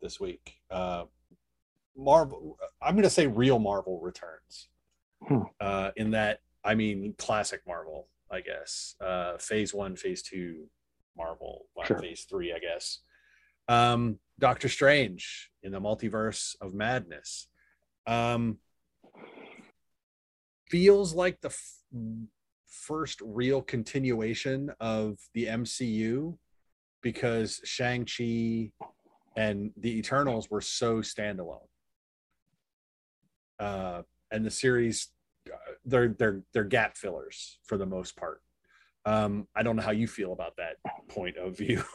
this 0.00 0.20
week. 0.20 0.54
Uh, 0.70 1.04
Marvel, 1.96 2.58
I'm 2.82 2.94
going 2.94 3.04
to 3.04 3.10
say 3.10 3.26
real 3.26 3.58
Marvel 3.58 4.00
returns. 4.00 4.68
Hmm. 5.26 5.42
Uh, 5.60 5.90
in 5.96 6.10
that, 6.12 6.40
I 6.64 6.74
mean, 6.74 7.14
classic 7.18 7.62
Marvel, 7.66 8.08
I 8.30 8.40
guess. 8.40 8.94
Uh, 9.00 9.38
phase 9.38 9.72
one, 9.72 9.96
phase 9.96 10.22
two, 10.22 10.66
Marvel, 11.16 11.66
Sure. 11.84 11.98
phase 11.98 12.26
three, 12.28 12.52
I 12.52 12.58
guess. 12.58 13.00
Um, 13.68 14.18
Doctor 14.38 14.68
Strange 14.68 15.50
in 15.62 15.72
the 15.72 15.80
Multiverse 15.80 16.54
of 16.60 16.74
Madness. 16.74 17.48
Um, 18.06 18.58
feels 20.68 21.14
like 21.14 21.40
the 21.40 21.48
f- 21.48 21.80
first 22.68 23.20
real 23.24 23.62
continuation 23.62 24.70
of 24.78 25.18
the 25.34 25.46
MCU 25.46 26.36
because 27.02 27.60
Shang-Chi 27.64 28.72
and 29.36 29.70
the 29.76 29.98
Eternals 29.98 30.50
were 30.50 30.60
so 30.60 30.98
standalone. 30.98 31.68
Uh, 33.58 34.02
and 34.30 34.44
the 34.44 34.50
series, 34.50 35.08
uh, 35.48 35.56
they're 35.84 36.08
they're 36.08 36.42
they're 36.52 36.64
gap 36.64 36.96
fillers 36.96 37.58
for 37.64 37.78
the 37.78 37.86
most 37.86 38.16
part. 38.16 38.42
Um, 39.04 39.46
I 39.54 39.62
don't 39.62 39.76
know 39.76 39.82
how 39.82 39.92
you 39.92 40.08
feel 40.08 40.32
about 40.32 40.56
that 40.56 40.76
point 41.08 41.36
of 41.36 41.56
view. 41.56 41.84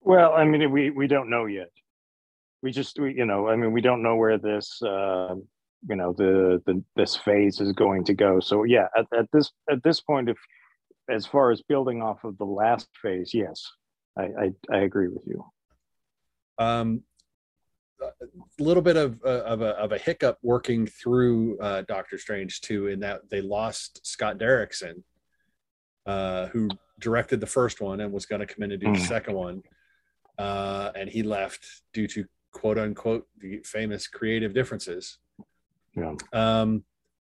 Well, 0.00 0.32
I 0.32 0.44
mean, 0.44 0.70
we 0.70 0.90
we 0.90 1.06
don't 1.06 1.28
know 1.28 1.46
yet. 1.46 1.70
We 2.62 2.70
just, 2.70 2.98
we, 2.98 3.14
you 3.14 3.26
know, 3.26 3.48
I 3.48 3.56
mean, 3.56 3.72
we 3.72 3.80
don't 3.80 4.02
know 4.02 4.16
where 4.16 4.38
this, 4.38 4.80
uh, 4.82 5.34
you 5.88 5.96
know, 5.96 6.14
the 6.16 6.62
the 6.66 6.82
this 6.96 7.16
phase 7.16 7.60
is 7.60 7.72
going 7.72 8.04
to 8.04 8.14
go. 8.14 8.40
So 8.40 8.64
yeah, 8.64 8.86
at, 8.96 9.06
at 9.12 9.26
this 9.32 9.52
at 9.70 9.82
this 9.82 10.00
point, 10.00 10.30
if 10.30 10.38
as 11.10 11.26
far 11.26 11.50
as 11.50 11.62
building 11.62 12.00
off 12.00 12.24
of 12.24 12.38
the 12.38 12.44
last 12.44 12.88
phase, 13.02 13.32
yes, 13.34 13.70
I 14.16 14.22
I, 14.22 14.50
I 14.72 14.78
agree 14.78 15.08
with 15.08 15.24
you. 15.26 15.44
Um, 16.58 17.02
a 18.00 18.62
little 18.62 18.82
bit 18.82 18.96
of 18.96 19.18
uh, 19.24 19.42
of 19.44 19.60
a, 19.62 19.70
of 19.70 19.92
a 19.92 19.98
hiccup 19.98 20.38
working 20.42 20.86
through 20.86 21.58
uh, 21.60 21.82
Doctor 21.82 22.18
Strange 22.18 22.60
too, 22.60 22.86
in 22.88 23.00
that 23.00 23.28
they 23.30 23.40
lost 23.40 24.00
Scott 24.06 24.38
Derrickson, 24.38 25.02
uh, 26.06 26.46
who 26.48 26.68
directed 27.00 27.40
the 27.40 27.46
first 27.46 27.80
one 27.80 28.00
and 28.00 28.12
was 28.12 28.26
going 28.26 28.40
to 28.40 28.46
come 28.46 28.62
in 28.64 28.72
and 28.72 28.80
do 28.80 28.92
the 28.92 28.98
Mm. 28.98 29.06
second 29.08 29.34
one, 29.34 29.62
uh, 30.38 30.92
and 30.94 31.08
he 31.10 31.22
left 31.22 31.66
due 31.92 32.06
to 32.08 32.24
quote 32.52 32.78
unquote 32.78 33.26
the 33.40 33.58
famous 33.64 34.06
creative 34.06 34.54
differences. 34.54 35.18
Yeah. 35.96 36.14
Um, 36.32 36.84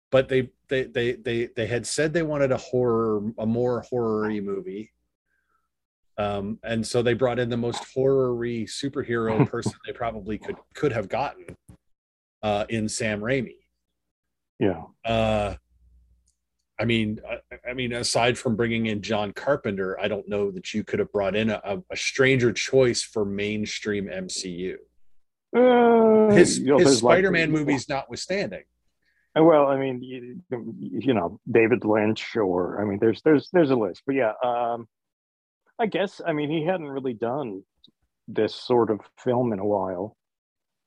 but 0.10 0.28
they 0.30 0.50
they 0.68 0.84
they 0.84 1.14
they 1.14 1.46
they 1.56 1.68
had 1.68 1.86
said 1.86 2.14
they 2.14 2.24
wanted 2.24 2.52
a 2.52 2.58
horror, 2.58 3.22
a 3.38 3.46
more 3.46 3.82
horror-y 3.90 4.40
movie. 4.40 4.92
Um, 6.22 6.60
and 6.64 6.86
so 6.86 7.02
they 7.02 7.14
brought 7.14 7.40
in 7.40 7.50
the 7.50 7.58
most 7.58 7.84
horror-y 7.94 8.66
superhero 8.68 9.48
person 9.52 9.74
they 9.86 9.94
probably 9.94 10.38
could 10.38 10.58
could 10.76 10.92
have 10.92 11.10
gotten 11.10 11.58
uh, 12.44 12.66
in 12.70 12.88
Sam 12.90 13.22
Raimi. 13.22 13.56
Yeah. 14.60 14.84
Uh, 15.04 15.56
I 16.80 16.86
mean, 16.86 17.20
I, 17.30 17.70
I 17.70 17.74
mean, 17.74 17.94
aside 17.94 18.38
from 18.38 18.56
bringing 18.56 18.88
in 18.88 19.02
John 19.02 19.34
Carpenter, 19.34 20.00
I 20.00 20.08
don't 20.08 20.28
know 20.28 20.50
that 20.52 20.74
you 20.74 20.84
could 20.84 21.00
have 21.00 21.12
brought 21.12 21.36
in 21.36 21.50
a, 21.52 21.82
a 21.92 21.96
stranger 21.96 22.52
choice 22.52 23.04
for 23.04 23.24
mainstream 23.24 24.08
MCU. 24.08 24.78
Uh, 25.56 26.34
His 26.34 26.60
you 26.60 26.66
know, 26.68 26.80
his 26.80 27.00
Spider-Man 27.00 27.52
movies 27.52 27.88
notwithstanding. 27.88 28.64
Uh, 29.38 29.44
Well, 29.44 29.68
I 29.68 29.78
mean, 29.78 30.02
you, 30.02 30.42
you 30.82 31.14
know, 31.14 31.40
David 31.50 31.86
Lynch, 31.86 32.36
or 32.36 32.82
I 32.82 32.86
mean, 32.86 33.00
there's 33.00 33.22
there's 33.22 33.50
there's 33.54 33.70
a 33.70 33.76
list, 33.76 34.04
but 34.06 34.16
yeah, 34.16 34.34
um, 34.44 34.88
I 35.82 35.88
guess 35.88 36.22
I 36.26 36.32
mean 36.32 36.50
he 36.52 36.64
hadn't 36.64 36.90
really 36.90 37.14
done 37.16 37.64
this 38.28 38.54
sort 38.54 38.92
of 38.92 39.00
film 39.18 39.52
in 39.52 39.60
a 39.60 39.66
while. 39.66 40.16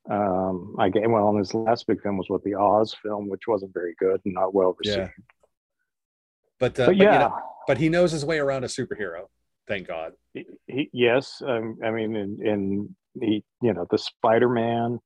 Um, 0.09 0.77
I 0.79 0.89
get 0.89 1.09
well, 1.11 1.31
and 1.31 1.39
his 1.39 1.53
last 1.53 1.87
big 1.87 2.01
film 2.03 2.19
was 2.19 2.29
what 2.29 2.45
the 2.45 2.55
Oz 2.55 2.95
film, 3.03 3.29
which 3.29 3.49
wasn't 3.49 3.75
very 3.75 3.95
good 3.99 4.21
and 4.25 4.35
not 4.35 4.55
well 4.55 4.77
received. 4.79 4.99
Yeah. 4.99 5.09
But, 6.61 6.79
uh, 6.79 6.87
But 6.87 6.87
but, 6.87 6.97
you 6.97 7.05
yeah, 7.05 7.19
know, 7.19 7.39
but 7.67 7.79
he 7.79 7.89
knows 7.89 8.13
his 8.13 8.25
way 8.25 8.39
around 8.39 8.65
a 8.65 8.69
superhero. 8.69 9.23
Thank 9.67 9.89
God. 9.89 10.13
he, 10.35 10.45
he, 10.67 10.91
yes, 10.93 11.43
um, 11.45 11.79
I 11.83 11.91
mean, 11.91 12.15
in, 12.15 12.47
in 12.47 12.97
the 13.15 13.43
you 13.63 13.73
know 13.73 13.87
the 13.91 13.99
Spider-Man, 13.99 15.01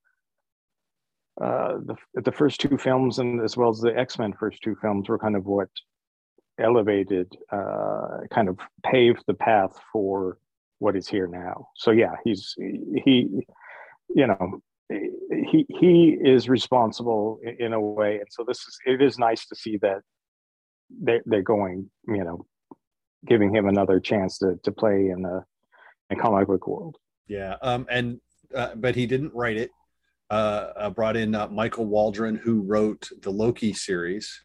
uh, 1.41 1.75
the 1.87 1.97
the 2.15 2.33
first 2.33 2.61
two 2.61 2.77
films, 2.77 3.21
and 3.21 3.41
as 3.43 3.57
well 3.57 3.71
as 3.71 3.79
the 3.79 3.97
X-Men 3.97 4.35
first 4.39 4.63
two 4.63 4.77
films, 4.83 5.09
were 5.09 5.19
kind 5.19 5.37
of 5.37 5.47
what 5.47 5.69
elevated, 6.59 7.37
uh, 7.53 8.19
kind 8.33 8.49
of 8.49 8.59
paved 8.85 9.23
the 9.27 9.35
path 9.35 9.73
for 9.93 10.39
what 10.79 10.97
is 10.97 11.09
here 11.09 11.27
now. 11.27 11.69
So 11.77 11.91
yeah, 11.91 12.13
he's 12.25 12.55
he, 12.57 13.47
you 14.15 14.27
know. 14.27 14.61
He 14.91 15.67
he 15.69 16.17
is 16.19 16.49
responsible 16.49 17.41
in, 17.59 17.75
a 17.75 17.81
way, 17.81 18.21
and 18.21 18.27
so 18.31 18.43
this 18.43 18.57
is 18.57 18.79
it 18.87 19.03
is 19.03 19.19
nice 19.19 19.47
to 19.49 19.55
see 19.55 19.77
that 19.83 20.01
they 20.91 21.21
they're 21.27 21.43
going, 21.43 21.91
you 22.07 22.25
know, 22.25 22.47
giving 23.27 23.55
him 23.55 23.69
another 23.69 24.01
chance 24.01 24.39
to 24.39 24.59
to 24.63 24.73
play 24.73 25.11
in 25.11 25.21
the 25.21 25.45
in 26.11 26.19
comic 26.19 26.47
book 26.47 26.67
world. 26.67 26.97
Yeah. 27.27 27.57
Um, 27.63 27.87
and 27.91 28.21
uh, 28.55 28.75
but 28.75 28.97
he 28.97 29.07
didn't 29.07 29.35
write 29.35 29.57
it. 29.57 29.71
Uh, 30.31 30.73
uh, 30.77 30.91
brought 30.91 31.17
in 31.17 31.35
uh, 31.35 31.49
Michael 31.49 31.87
Waldron, 31.87 32.35
who 32.35 32.61
wrote 32.61 33.09
the 33.23 33.31
Loki 33.31 33.73
series 33.73 34.43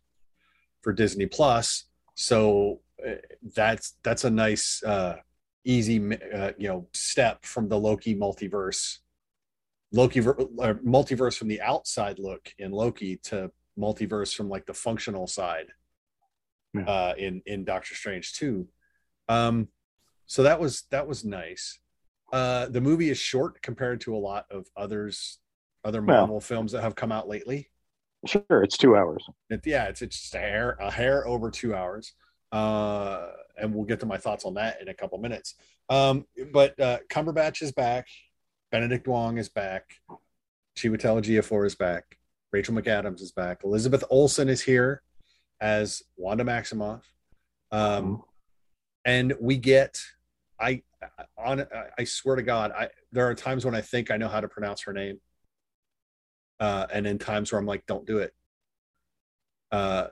for 0.81 0.93
Disney 0.93 1.25
Plus. 1.25 1.85
So 2.15 2.81
uh, 3.05 3.15
that's 3.55 3.97
that's 4.03 4.23
a 4.23 4.29
nice, 4.29 4.83
uh, 4.83 5.17
easy, 5.65 5.99
uh, 6.33 6.51
you 6.57 6.67
know, 6.67 6.87
step 6.93 7.45
from 7.45 7.67
the 7.69 7.79
Loki 7.79 8.15
multiverse, 8.15 8.99
Loki 9.91 10.19
ver- 10.19 10.39
uh, 10.39 10.73
multiverse 10.85 11.37
from 11.37 11.47
the 11.47 11.61
outside 11.61 12.19
look 12.19 12.53
in 12.59 12.71
Loki 12.71 13.17
to 13.23 13.51
multiverse 13.77 14.35
from 14.35 14.49
like 14.49 14.65
the 14.65 14.73
functional 14.73 15.25
side 15.27 15.67
Yeah. 16.75 16.83
uh, 16.83 17.13
in 17.17 17.41
in 17.45 17.65
Doctor 17.65 17.95
Strange 17.95 18.33
too. 18.33 18.67
Um, 19.27 19.69
so 20.27 20.43
that 20.43 20.59
was 20.59 20.83
that 20.91 21.07
was 21.07 21.23
nice. 21.25 21.79
Uh, 22.31 22.67
the 22.67 22.81
movie 22.81 23.09
is 23.09 23.17
short 23.17 23.61
compared 23.61 24.01
to 24.01 24.15
a 24.15 24.17
lot 24.17 24.45
of 24.51 24.67
others, 24.75 25.39
other 25.83 26.01
Well- 26.01 26.17
Marvel 26.21 26.39
films 26.41 26.71
that 26.73 26.81
have 26.81 26.95
come 26.95 27.11
out 27.11 27.27
lately. 27.27 27.69
Sure, 28.25 28.63
it's 28.63 28.77
two 28.77 28.95
hours. 28.95 29.25
It, 29.49 29.65
yeah, 29.65 29.85
it's 29.85 30.01
it's 30.01 30.21
just 30.21 30.35
a 30.35 30.39
hair 30.39 30.77
a 30.79 30.89
hair 30.89 31.27
over 31.27 31.51
two 31.51 31.75
hours, 31.75 32.13
uh, 32.51 33.27
and 33.57 33.73
we'll 33.73 33.85
get 33.85 33.99
to 33.99 34.05
my 34.05 34.17
thoughts 34.17 34.45
on 34.45 34.53
that 34.53 34.81
in 34.81 34.87
a 34.87 34.93
couple 34.93 35.17
minutes. 35.17 35.55
Um, 35.89 36.25
but 36.53 36.79
uh, 36.79 36.99
Cumberbatch 37.09 37.61
is 37.61 37.71
back, 37.73 38.07
Benedict 38.71 39.07
Wong 39.07 39.37
is 39.37 39.49
back, 39.49 39.83
Chiwetel 40.77 41.21
Ejiofor 41.21 41.65
is 41.65 41.75
back, 41.75 42.17
Rachel 42.51 42.73
McAdams 42.73 43.21
is 43.21 43.33
back, 43.33 43.63
Elizabeth 43.65 44.03
Olsen 44.09 44.47
is 44.47 44.61
here 44.61 45.01
as 45.59 46.01
Wanda 46.15 46.43
Maximoff. 46.43 47.01
Um, 47.71 48.23
and 49.05 49.33
we 49.41 49.57
get 49.57 49.99
I 50.59 50.83
on 51.37 51.65
I 51.97 52.03
swear 52.03 52.35
to 52.35 52.43
God, 52.43 52.71
I 52.71 52.89
there 53.11 53.27
are 53.27 53.35
times 53.35 53.65
when 53.65 53.75
I 53.75 53.81
think 53.81 54.11
I 54.11 54.17
know 54.17 54.29
how 54.29 54.39
to 54.39 54.47
pronounce 54.47 54.81
her 54.83 54.93
name, 54.93 55.19
uh, 56.63 56.87
and 56.93 57.05
in 57.05 57.17
times 57.19 57.51
where 57.51 57.59
I'm 57.59 57.65
like, 57.65 57.85
don't 57.85 58.07
do 58.07 58.19
it. 58.19 58.33
Uh, 59.69 60.07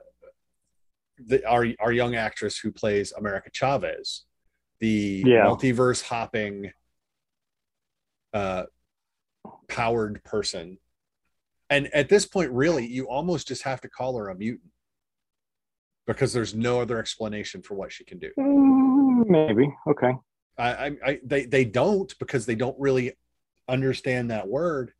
the 1.16 1.42
our 1.48 1.66
our 1.80 1.92
young 1.92 2.14
actress 2.14 2.58
who 2.58 2.70
plays 2.70 3.10
America 3.12 3.48
Chavez, 3.50 4.24
the 4.78 5.24
Yeah. 5.26 5.46
multiverse 5.46 6.02
hopping, 6.02 6.72
uh, 8.34 8.64
powered 9.66 10.22
person, 10.24 10.76
and 11.70 11.86
at 11.94 12.10
this 12.10 12.26
point, 12.26 12.50
really, 12.50 12.86
you 12.86 13.08
almost 13.08 13.48
just 13.48 13.62
have 13.62 13.80
to 13.80 13.88
call 13.88 14.18
her 14.18 14.28
a 14.28 14.34
mutant 14.34 14.72
because 16.06 16.34
there's 16.34 16.54
no 16.54 16.80
other 16.82 16.98
explanation 16.98 17.62
for 17.62 17.76
what 17.76 17.92
she 17.92 18.04
can 18.04 18.18
do. 18.18 18.30
Mm, 18.38 19.26
maybe 19.26 19.72
okay. 19.88 20.12
I, 20.58 20.68
I, 20.86 20.96
I 21.06 21.20
they 21.24 21.46
they 21.46 21.64
don't 21.64 22.12
because 22.18 22.44
they 22.44 22.56
don't 22.56 22.78
really 22.78 23.12
understand 23.70 24.30
that 24.30 24.48
word. 24.48 24.92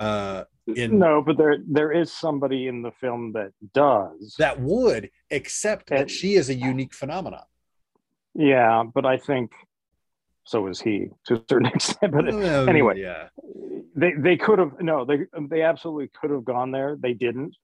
Uh, 0.00 0.44
in 0.76 0.98
No, 0.98 1.22
but 1.22 1.36
there 1.36 1.58
there 1.68 1.92
is 1.92 2.10
somebody 2.12 2.66
in 2.66 2.82
the 2.82 2.90
film 2.92 3.32
that 3.34 3.52
does. 3.74 4.34
that 4.38 4.58
would, 4.60 5.10
except 5.30 5.88
that 5.90 6.10
she 6.10 6.34
is 6.34 6.48
a 6.48 6.54
unique 6.54 6.94
phenomenon. 6.94 7.44
yeah, 8.34 8.82
but 8.94 9.04
I 9.04 9.16
think 9.18 9.50
so 10.44 10.66
is 10.68 10.80
he 10.80 11.08
to 11.26 11.34
a 11.34 11.42
certain 11.48 11.66
extent. 11.74 12.12
But 12.12 12.26
Well, 12.32 12.68
anyway. 12.68 13.00
yeah, 13.00 13.28
they 13.94 14.12
they 14.26 14.36
could 14.36 14.58
have 14.58 14.80
no 14.80 15.04
they 15.04 15.18
they 15.48 15.62
absolutely 15.62 16.08
could 16.18 16.30
have 16.30 16.44
gone 16.44 16.70
there 16.70 16.96
they 16.98 17.12
didn't 17.12 17.54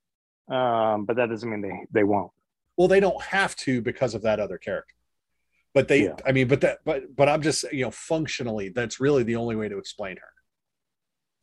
um 0.50 1.04
but 1.06 1.16
that 1.16 1.28
doesn't 1.30 1.48
mean 1.50 1.62
they 1.62 1.76
they 1.92 2.04
won't 2.04 2.30
well 2.76 2.88
they 2.88 3.00
don't 3.00 3.20
have 3.22 3.54
to 3.56 3.80
because 3.80 4.14
of 4.14 4.22
that 4.22 4.38
other 4.40 4.58
character 4.58 4.94
but 5.72 5.86
they 5.88 6.04
Yeah. 6.04 6.14
i 6.26 6.32
mean 6.32 6.48
but 6.48 6.60
that 6.62 6.78
but 6.84 7.14
but 7.16 7.28
i'm 7.28 7.42
just 7.42 7.64
you 7.72 7.84
know 7.84 7.90
functionally 7.92 8.68
that's 8.70 9.00
really 9.00 9.22
the 9.22 9.36
only 9.36 9.56
way 9.56 9.68
to 9.68 9.78
explain 9.78 10.16
her 10.16 10.28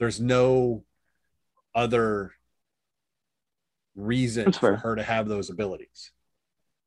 there's 0.04 0.20
no 0.20 0.84
other 1.74 2.34
reason 3.96 4.44
That's 4.46 4.58
for 4.58 4.72
fair. 4.72 4.76
her 4.78 4.96
to 4.98 5.04
have 5.04 5.30
those 5.30 5.50
abilities 5.50 6.12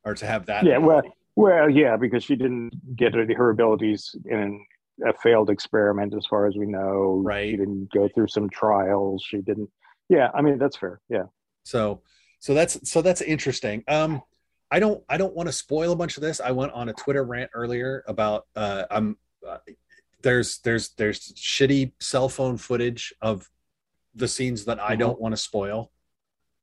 or 0.04 0.14
to 0.14 0.26
have 0.26 0.44
that 0.46 0.64
Yeah, 0.66 0.76
well, 0.76 0.98
ability. 0.98 1.16
well 1.34 1.70
yeah 1.70 1.96
because 1.96 2.22
she 2.24 2.36
didn't 2.36 2.72
get 2.94 3.14
her, 3.14 3.26
her 3.34 3.48
abilities 3.48 4.14
in 4.26 4.62
a 5.06 5.14
failed 5.14 5.48
experiment 5.48 6.12
as 6.14 6.26
far 6.26 6.46
as 6.46 6.56
we 6.56 6.66
know 6.66 7.22
Right. 7.24 7.52
she 7.52 7.56
didn't 7.56 7.90
go 7.90 8.06
through 8.08 8.28
some 8.28 8.50
trials 8.50 9.24
she 9.26 9.38
didn't 9.38 9.70
yeah 10.10 10.30
i 10.34 10.42
mean 10.42 10.58
that's 10.58 10.76
fair 10.76 11.00
yeah 11.08 11.24
so 11.64 12.02
so 12.40 12.52
that's 12.52 12.78
so 12.90 13.00
that's 13.00 13.22
interesting 13.22 13.82
um 13.88 14.20
i 14.70 14.78
don't 14.78 15.02
i 15.08 15.16
don't 15.16 15.34
want 15.34 15.48
to 15.48 15.52
spoil 15.54 15.92
a 15.92 15.96
bunch 15.96 16.18
of 16.18 16.22
this 16.22 16.38
i 16.40 16.50
went 16.50 16.72
on 16.72 16.90
a 16.90 16.92
twitter 16.92 17.24
rant 17.24 17.50
earlier 17.54 18.04
about 18.08 18.46
uh 18.56 18.84
i'm 18.90 19.16
uh, 19.48 19.58
there's 20.26 20.58
there's 20.64 20.88
there's 20.98 21.32
shitty 21.34 21.92
cell 22.00 22.28
phone 22.28 22.56
footage 22.56 23.14
of 23.22 23.48
the 24.12 24.26
scenes 24.26 24.64
that 24.64 24.80
i 24.80 24.96
Mhm. 24.96 24.98
don't 24.98 25.20
want 25.20 25.32
to 25.32 25.36
spoil 25.36 25.92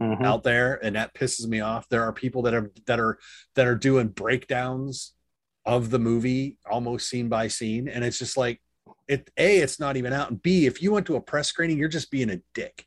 Mhm. 0.01 0.25
out 0.25 0.43
there 0.43 0.83
and 0.83 0.97
that 0.97 1.13
pisses 1.13 1.47
me 1.47 1.61
off 1.61 1.87
there 1.87 2.03
are 2.03 2.11
people 2.11 2.41
that 2.41 2.53
are 2.53 2.71
that 2.87 2.99
are 2.99 3.17
that 3.55 3.65
are 3.65 3.75
doing 3.75 4.09
breakdowns 4.09 5.13
of 5.65 5.91
the 5.91 5.99
movie 5.99 6.57
almost 6.69 7.07
scene 7.07 7.29
by 7.29 7.47
scene 7.47 7.87
and 7.87 8.03
it's 8.03 8.19
just 8.19 8.35
like 8.35 8.61
it 9.07 9.31
a 9.37 9.59
it's 9.59 9.79
not 9.79 9.95
even 9.95 10.11
out 10.11 10.29
and 10.29 10.41
b 10.41 10.65
if 10.65 10.81
you 10.81 10.91
went 10.91 11.05
to 11.05 11.15
a 11.15 11.21
press 11.21 11.47
screening 11.47 11.77
you're 11.77 11.87
just 11.87 12.11
being 12.11 12.29
a 12.31 12.41
dick 12.53 12.85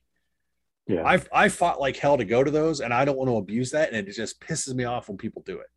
yeah 0.86 1.02
I've 1.04 1.26
I 1.32 1.48
fought 1.48 1.80
like 1.80 1.96
hell 1.96 2.18
to 2.18 2.24
go 2.26 2.44
to 2.44 2.50
those, 2.50 2.80
and 2.80 2.92
I 2.92 3.06
don't 3.06 3.16
want 3.16 3.28
to 3.30 3.36
abuse 3.38 3.70
that, 3.70 3.88
and 3.92 3.96
it 3.96 4.12
just 4.12 4.40
pisses 4.40 4.74
me 4.74 4.84
off 4.84 5.08
when 5.08 5.16
people 5.18 5.42
do 5.42 5.60
it. 5.60 5.70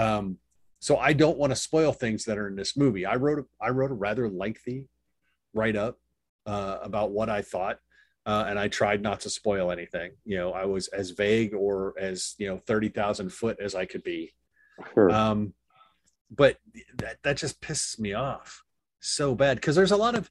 Um, 0.00 0.38
so 0.78 0.96
I 0.98 1.12
don't 1.12 1.38
want 1.38 1.50
to 1.52 1.56
spoil 1.56 1.92
things 1.92 2.24
that 2.24 2.38
are 2.38 2.48
in 2.48 2.56
this 2.56 2.76
movie. 2.76 3.06
I 3.06 3.16
wrote 3.16 3.38
a, 3.40 3.44
I 3.64 3.70
wrote 3.70 3.90
a 3.90 3.94
rather 3.94 4.28
lengthy 4.28 4.88
write 5.54 5.76
up 5.76 5.98
uh, 6.44 6.78
about 6.82 7.10
what 7.12 7.28
I 7.28 7.42
thought, 7.42 7.78
uh, 8.26 8.44
and 8.48 8.58
I 8.58 8.68
tried 8.68 9.02
not 9.02 9.20
to 9.20 9.30
spoil 9.30 9.70
anything. 9.70 10.12
You 10.24 10.36
know, 10.38 10.52
I 10.52 10.66
was 10.66 10.88
as 10.88 11.10
vague 11.10 11.54
or 11.54 11.94
as 11.98 12.34
you 12.38 12.46
know 12.48 12.58
thirty 12.58 12.88
thousand 12.88 13.32
foot 13.32 13.58
as 13.60 13.74
I 13.74 13.84
could 13.86 14.02
be. 14.02 14.34
sure. 14.94 15.10
Um, 15.10 15.54
but 16.30 16.58
that 16.98 17.18
that 17.22 17.36
just 17.36 17.60
pisses 17.60 17.98
me 17.98 18.12
off 18.12 18.62
so 19.00 19.34
bad 19.34 19.56
because 19.58 19.76
there's 19.76 19.92
a 19.92 19.96
lot 19.96 20.14
of 20.14 20.30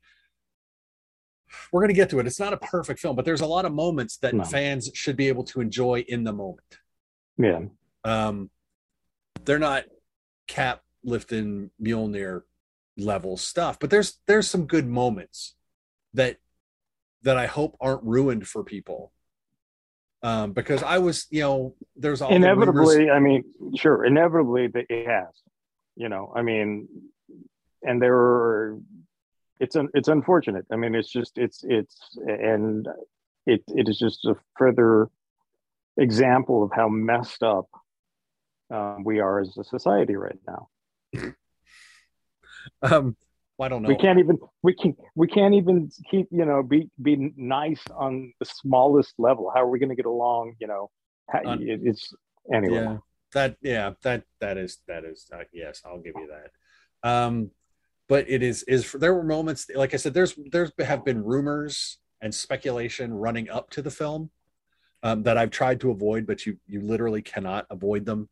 we're 1.72 1.82
going 1.82 1.88
to 1.90 1.94
get 1.96 2.10
to 2.10 2.20
it. 2.20 2.28
It's 2.28 2.40
not 2.40 2.52
a 2.54 2.58
perfect 2.58 3.00
film, 3.00 3.16
but 3.16 3.24
there's 3.24 3.42
a 3.42 3.46
lot 3.46 3.64
of 3.66 3.74
moments 3.74 4.18
that 4.18 4.34
No. 4.34 4.44
fans 4.44 4.90
should 4.94 5.16
be 5.16 5.28
able 5.30 5.46
to 5.46 5.62
enjoy 5.62 6.04
in 6.08 6.24
the 6.26 6.34
moment. 6.34 6.80
yeah 7.38 7.62
Um, 8.04 8.50
they're 9.46 9.60
not 9.60 9.86
cap 10.48 10.82
lifting 11.04 11.72
Mjolnir 11.82 12.44
level 12.98 13.38
stuff, 13.38 13.80
but 13.80 13.90
there's 13.90 14.20
there's 14.28 14.50
some 14.50 14.66
good 14.66 14.88
moments 14.88 15.56
that 16.14 16.38
that 17.24 17.38
I 17.38 17.46
hope 17.46 17.76
aren't 17.80 18.04
ruined 18.04 18.48
for 18.48 18.64
people. 18.64 19.12
Um, 20.24 20.54
because 20.54 20.82
I 20.82 20.98
was, 20.98 21.28
you 21.30 21.42
know, 21.42 21.76
there's 21.96 22.22
all 22.22 22.30
the 22.30 22.36
inevitably 22.36 23.10
i 23.10 23.20
mean 23.20 23.44
sure 23.76 24.04
inevitably 24.04 24.68
that 24.68 24.86
it 24.90 25.08
has 25.08 25.30
you 25.96 26.10
know 26.10 26.32
i 26.36 26.42
mean 26.42 26.88
and 27.84 28.02
there 28.02 28.16
are 28.16 28.78
it's 29.60 29.76
un, 29.76 29.90
it's 29.94 30.08
unfortunate 30.08 30.66
i 30.72 30.76
mean 30.76 30.96
it's 30.96 31.10
just 31.10 31.38
it's 31.38 31.64
it's 31.64 32.18
and 32.28 32.88
it 33.46 33.64
it 33.68 33.88
is 33.88 33.98
just 33.98 34.26
a 34.26 34.36
further 34.58 35.10
example 35.98 36.64
of 36.64 36.72
how 36.74 36.90
messed 36.90 37.44
up 37.44 37.68
um, 38.72 39.04
we 39.04 39.20
are 39.20 39.40
as 39.40 39.58
a 39.58 39.64
society 39.64 40.16
right 40.16 40.40
now. 40.48 40.70
Um, 42.82 43.16
I 43.62 43.70
don't 43.70 43.84
know. 43.84 43.90
we 43.90 43.96
can't 43.96 44.18
even 44.18 44.40
we 44.64 44.74
can 44.74 44.96
we 45.14 45.28
can't 45.28 45.54
even 45.54 45.92
keep 46.10 46.28
you 46.32 46.46
know 46.46 46.64
be 46.64 46.90
be 47.00 47.32
nice 47.38 47.82
on 47.96 48.34
the 48.40 48.46
smallest 48.46 49.14
level. 49.20 49.52
How 49.54 49.62
are 49.62 49.70
we 49.70 49.78
going 49.78 49.90
to 49.90 49.96
get 49.96 50.08
along 50.08 50.56
you 50.60 50.66
know? 50.66 50.90
How, 51.30 51.42
it, 51.44 51.80
it's 51.84 52.12
anyway. 52.52 52.76
Yeah 52.76 52.98
that 53.36 53.58
yeah 53.62 53.92
that 54.02 54.24
that 54.40 54.58
is 54.58 54.80
that 54.88 55.04
is 55.04 55.30
uh, 55.32 55.44
yes 55.54 55.82
i'll 55.86 56.00
give 56.00 56.16
you 56.16 56.28
that. 56.28 57.08
Um 57.08 57.52
but 58.08 58.28
it 58.28 58.42
is 58.42 58.64
is 58.64 58.92
there 58.94 59.14
were 59.14 59.24
moments 59.24 59.68
like 59.76 59.94
i 59.94 59.98
said 59.98 60.14
there's 60.14 60.34
there's 60.52 60.72
have 60.80 61.06
been 61.06 61.24
rumors 61.24 62.00
and 62.22 62.34
speculation 62.34 63.14
running 63.14 63.50
up 63.50 63.70
to 63.70 63.82
the 63.82 63.92
film 63.92 64.32
um, 65.04 65.22
that 65.24 65.38
i've 65.38 65.52
tried 65.52 65.80
to 65.82 65.92
avoid 65.92 66.26
but 66.26 66.46
you 66.46 66.58
you 66.66 66.82
literally 66.82 67.22
cannot 67.22 67.68
avoid 67.70 68.06
them 68.06 68.30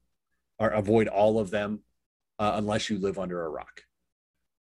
or 0.63 0.69
avoid 0.69 1.07
all 1.07 1.39
of 1.39 1.49
them 1.51 1.79
uh, 2.39 2.53
unless 2.55 2.89
you 2.89 2.97
live 2.97 3.19
under 3.19 3.43
a 3.45 3.49
rock. 3.49 3.81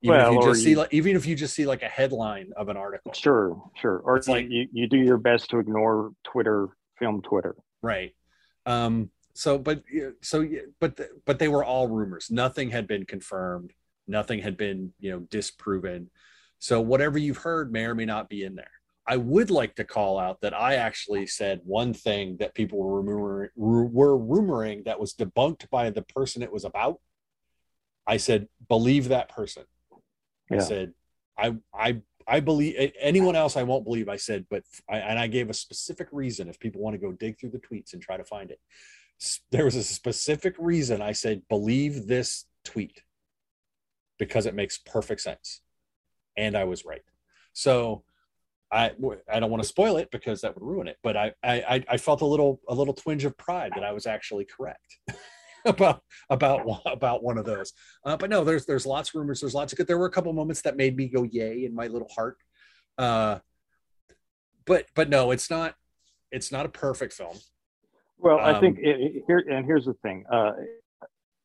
Even 0.01 0.17
Well, 0.17 0.29
if 0.29 0.33
you 0.45 0.51
just 0.51 0.63
see 0.63 0.69
you- 0.71 0.77
like 0.77 0.93
even 0.93 1.15
if 1.15 1.25
you 1.25 1.35
just 1.35 1.55
see 1.55 1.65
like 1.65 1.81
a 1.83 1.87
headline 1.87 2.51
of 2.57 2.69
an 2.69 2.77
article. 2.77 3.13
Sure, 3.13 3.61
sure. 3.81 3.99
Or 3.99 4.17
It's 4.17 4.27
you, 4.27 4.33
like- 4.33 4.47
you, 4.49 4.67
you 4.71 4.87
do 4.87 4.97
your 4.97 5.17
best 5.17 5.49
to 5.51 5.59
ignore 5.59 6.11
Twitter, 6.23 6.67
film 6.99 7.21
Twitter. 7.21 7.55
right. 7.81 8.13
Um 8.65 9.09
so 9.33 9.57
but 9.57 9.83
so 10.21 10.47
but 10.79 10.99
but 11.25 11.39
they 11.39 11.47
were 11.47 11.63
all 11.63 11.87
rumors. 11.87 12.29
Nothing 12.31 12.71
had 12.71 12.87
been 12.87 13.05
confirmed. 13.05 13.73
Nothing 14.07 14.39
had 14.39 14.57
been 14.57 14.93
you 14.99 15.11
know 15.11 15.19
disproven. 15.19 16.09
So 16.59 16.81
whatever 16.81 17.17
you've 17.17 17.37
heard 17.37 17.71
may 17.71 17.85
or 17.85 17.95
may 17.95 18.05
not 18.05 18.29
be 18.29 18.43
in 18.43 18.55
there 18.55 18.71
i 19.07 19.17
would 19.17 19.51
like 19.51 19.75
to 19.75 19.83
call 19.83 20.17
out 20.17 20.41
that 20.41 20.53
i 20.53 20.75
actually 20.75 21.25
said 21.25 21.59
one 21.63 21.93
thing 21.93 22.37
that 22.39 22.53
people 22.53 22.79
were 22.79 23.01
rumoring, 23.01 23.49
were 23.55 24.17
rumoring 24.17 24.83
that 24.85 24.99
was 24.99 25.13
debunked 25.13 25.69
by 25.69 25.89
the 25.89 26.01
person 26.01 26.41
it 26.41 26.51
was 26.51 26.65
about 26.65 26.99
i 28.07 28.17
said 28.17 28.47
believe 28.67 29.09
that 29.09 29.29
person 29.29 29.63
i 30.51 30.57
said 30.59 30.93
i 31.37 31.55
i 31.73 32.01
I 32.27 32.39
believe 32.39 32.91
anyone 32.99 33.35
else 33.35 33.55
I 33.55 33.63
won't 33.63 33.83
believe. 33.83 34.09
I 34.09 34.15
said, 34.17 34.45
but 34.49 34.63
I, 34.89 34.97
and 34.97 35.19
I 35.19 35.27
gave 35.27 35.49
a 35.49 35.53
specific 35.53 36.07
reason 36.11 36.49
if 36.49 36.59
people 36.59 36.81
want 36.81 36.95
to 36.95 36.99
go 36.99 37.11
dig 37.11 37.39
through 37.39 37.51
the 37.51 37.59
tweets 37.59 37.93
and 37.93 38.01
try 38.01 38.17
to 38.17 38.23
find 38.23 38.49
it. 38.49 38.59
There 39.51 39.65
was 39.65 39.75
a 39.75 39.83
specific 39.83 40.55
reason 40.57 41.01
I 41.01 41.11
said, 41.11 41.43
believe 41.49 42.07
this 42.07 42.45
tweet 42.63 43.03
because 44.17 44.45
it 44.45 44.55
makes 44.55 44.77
perfect 44.77 45.21
sense. 45.21 45.61
And 46.35 46.57
I 46.57 46.63
was 46.63 46.83
right. 46.83 47.03
So 47.53 48.03
I, 48.75 48.91
I 49.31 49.39
don't 49.39 49.49
want 49.49 49.63
to 49.63 49.67
spoil 49.69 49.97
it 49.97 50.11
because 50.11 50.41
that 50.41 50.53
would 50.53 50.63
ruin 50.63 50.87
it, 50.89 50.97
but 51.01 51.15
I, 51.15 51.31
I, 51.43 51.83
I 51.89 51.97
felt 51.97 52.21
a 52.21 52.25
little, 52.25 52.59
a 52.67 52.75
little 52.75 52.93
twinge 52.93 53.23
of 53.23 53.37
pride 53.37 53.71
that 53.75 53.83
I 53.85 53.93
was 53.93 54.05
actually 54.05 54.45
correct 54.45 54.97
about, 55.65 56.01
about, 56.29 56.65
one- 56.65 56.81
about 56.85 57.23
one 57.23 57.37
of 57.37 57.45
those. 57.45 57.71
Uh, 58.05 58.17
but 58.17 58.29
no, 58.29 58.43
there's, 58.43 58.65
there's 58.65 58.85
lots 58.85 59.09
of 59.09 59.15
rumors. 59.15 59.39
There's 59.39 59.53
lots 59.55 59.71
of 59.71 59.77
good. 59.77 59.87
There 59.87 59.97
were 59.97 60.07
a 60.07 60.11
couple 60.11 60.33
moments 60.33 60.61
that 60.63 60.75
made 60.75 60.97
me 60.97 61.07
go 61.07 61.23
yay 61.23 61.63
in 61.65 61.73
my 61.73 61.87
little 61.87 62.09
heart. 62.13 62.37
Uh, 62.97 63.39
but, 64.65 64.87
but 64.95 65.09
no, 65.09 65.31
it's 65.31 65.49
not, 65.49 65.75
it's 66.31 66.51
not 66.51 66.65
a 66.65 66.69
perfect 66.69 67.13
film. 67.13 67.37
Well, 68.17 68.39
I 68.39 68.53
Um, 68.53 68.61
think 68.61 68.79
it, 68.79 68.99
it- 68.99 69.23
here 69.27 69.43
and 69.49 69.65
here's 69.65 69.85
the 69.85 69.93
thing. 70.01 70.25
Uh, 70.31 70.51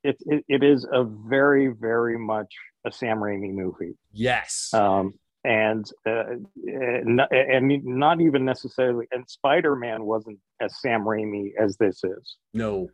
it, 0.03 0.17
it 0.21 0.45
it 0.49 0.63
is 0.65 0.87
a 0.91 1.05
very 1.05 1.69
very 1.69 2.17
much 2.19 2.51
a 2.87 2.91
Sam 2.93 3.19
Raimi 3.19 3.53
movie, 3.53 3.99
Yes. 4.13 4.71
um, 4.73 5.13
and 5.45 5.89
uh, 6.07 6.25
and 6.67 7.21
and 7.31 7.85
not 7.85 8.21
even 8.21 8.45
necessarily. 8.45 9.07
And 9.13 9.29
Spider 9.29 9.77
Man 9.77 10.05
wasn't 10.05 10.39
as 10.61 10.81
Sam 10.81 11.03
Raimi 11.03 11.53
as 11.59 11.77
this 11.77 12.03
is. 12.05 12.37
no. 12.53 12.89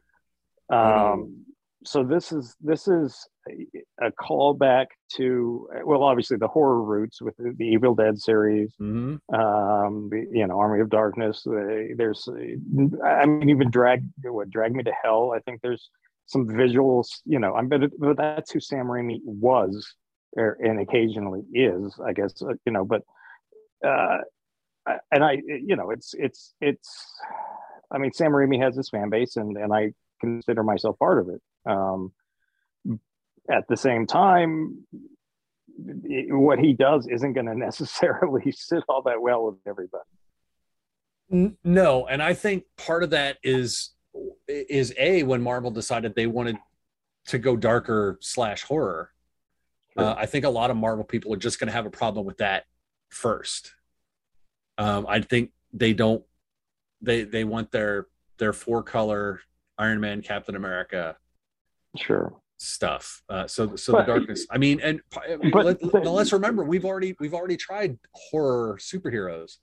Um, 0.68 1.44
so 1.84 2.02
this 2.02 2.32
is 2.32 2.56
this 2.60 2.88
is 2.88 3.28
a, 4.02 4.10
callback 4.20 4.86
to 5.14 5.68
well, 5.84 6.02
obviously 6.02 6.36
the 6.36 6.48
horror 6.48 6.82
roots 6.82 7.22
with 7.22 7.36
the, 7.36 7.64
Evil 7.64 7.94
Dead 7.94 8.18
series. 8.18 8.74
hmm 8.78 9.16
um 9.32 10.10
you 10.12 10.46
know 10.46 10.58
army 10.58 10.80
of 10.80 10.90
darkness 10.90 11.46
uh, 11.46 11.94
there's 11.96 12.28
uh, 12.28 13.04
i 13.04 13.24
mean 13.26 13.50
even 13.50 13.70
drag 13.70 14.04
what 14.24 14.50
drag 14.50 14.72
me 14.72 14.82
to 14.82 14.92
hell 15.02 15.32
i 15.34 15.40
think 15.40 15.60
there's 15.62 15.90
some 16.26 16.46
visuals 16.46 17.20
you 17.24 17.38
know 17.38 17.54
i'm 17.54 17.68
but, 17.68 17.80
but 17.98 18.16
that's 18.16 18.52
who 18.52 18.60
sam 18.60 18.86
raimi 18.86 19.18
was 19.24 19.94
or, 20.36 20.56
and 20.62 20.80
occasionally 20.80 21.42
is 21.52 21.98
i 22.06 22.12
guess 22.12 22.40
uh, 22.42 22.52
you 22.64 22.72
know 22.72 22.84
but 22.84 23.02
uh 23.86 24.18
and 25.10 25.24
i 25.24 25.32
you 25.46 25.74
know 25.76 25.90
it's 25.90 26.14
it's 26.18 26.54
it's 26.60 27.04
i 27.90 27.98
mean 27.98 28.12
sam 28.12 28.32
raimi 28.32 28.60
has 28.62 28.76
his 28.76 28.88
fan 28.88 29.10
base 29.10 29.36
and 29.36 29.56
and 29.56 29.72
i 29.72 29.92
consider 30.20 30.62
myself 30.62 30.98
part 30.98 31.18
of 31.18 31.28
it 31.28 31.40
um 31.70 32.12
at 33.50 33.66
the 33.68 33.76
same 33.76 34.06
time 34.06 34.86
it- 36.04 36.32
what 36.34 36.58
he 36.58 36.72
does 36.72 37.06
isn't 37.08 37.32
going 37.34 37.46
to 37.52 37.54
necessarily 37.54 38.50
sit 38.52 38.82
all 38.88 39.02
that 39.02 39.20
well 39.20 39.44
with 39.46 39.56
everybody. 39.66 40.04
No 41.64 42.06
and 42.06 42.22
i 42.22 42.32
think 42.34 42.64
part 42.76 43.02
of 43.02 43.10
that 43.10 43.38
is 43.42 43.90
is 44.48 44.94
a 44.96 45.22
when 45.24 45.42
marvel 45.42 45.70
decided 45.72 46.14
they 46.14 46.26
wanted 46.28 46.56
to 47.26 47.38
go 47.38 47.56
darker 47.56 48.16
slash 48.20 48.62
horror 48.62 49.10
uh, 49.96 50.14
i 50.18 50.26
think 50.26 50.44
a 50.44 50.50
lot 50.50 50.70
of 50.70 50.76
marvel 50.76 51.04
people 51.04 51.32
are 51.32 51.38
just 51.38 51.58
going 51.58 51.68
to 51.68 51.72
have 51.72 51.86
a 51.86 51.90
problem 51.90 52.24
with 52.26 52.38
that 52.38 52.64
first 53.10 53.72
Um, 54.78 55.06
I 55.08 55.20
think 55.20 55.52
they 55.72 55.92
don't. 55.94 56.22
They 57.00 57.24
they 57.24 57.44
want 57.44 57.70
their 57.70 58.06
their 58.38 58.52
four 58.52 58.82
color 58.82 59.40
Iron 59.78 60.00
Man, 60.00 60.20
Captain 60.22 60.54
America, 60.56 61.16
sure 61.96 62.34
stuff. 62.58 63.22
Uh, 63.28 63.46
so 63.46 63.76
so 63.76 63.92
But- 63.92 64.06
the 64.06 64.12
darkness. 64.12 64.46
I 64.50 64.58
mean, 64.58 64.80
and 64.80 65.00
But 65.52 65.64
let, 65.64 66.04
let's 66.04 66.32
remember 66.32 66.64
we've 66.64 66.84
already 66.84 67.14
we've 67.20 67.32
already 67.34 67.56
tried 67.56 67.98
horror 68.12 68.76
superheroes. 68.78 69.58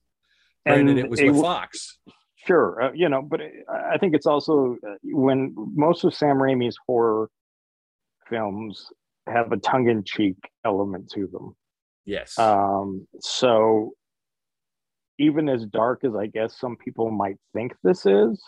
And 0.65 0.89
it 0.89 1.09
was 1.09 1.19
it 1.19 1.29
with 1.31 1.41
Fox. 1.41 1.99
Sure, 2.47 2.81
uh, 2.81 2.91
you 2.93 3.09
know, 3.09 3.21
but 3.21 3.39
I 3.41 3.93
I 3.93 3.97
think 3.99 4.15
it's 4.15 4.25
also 4.33 4.77
uh, 4.87 4.97
when 5.03 5.53
most 5.55 6.03
of 6.05 6.13
Sam 6.15 6.37
Raimi's 6.37 6.77
horror 6.87 7.29
films 8.29 8.89
have 9.27 9.51
a 9.51 9.57
tongue-in-cheek 9.57 10.37
element 10.65 11.09
to 11.11 11.27
them. 11.27 11.55
Yes. 12.05 12.37
Um, 12.37 13.07
so 13.19 13.91
even 15.19 15.47
as 15.47 15.65
dark 15.65 16.03
as 16.03 16.15
I 16.15 16.27
guess 16.27 16.59
some 16.59 16.75
people 16.75 17.11
might 17.11 17.37
think 17.53 17.73
this 17.83 18.05
is, 18.05 18.43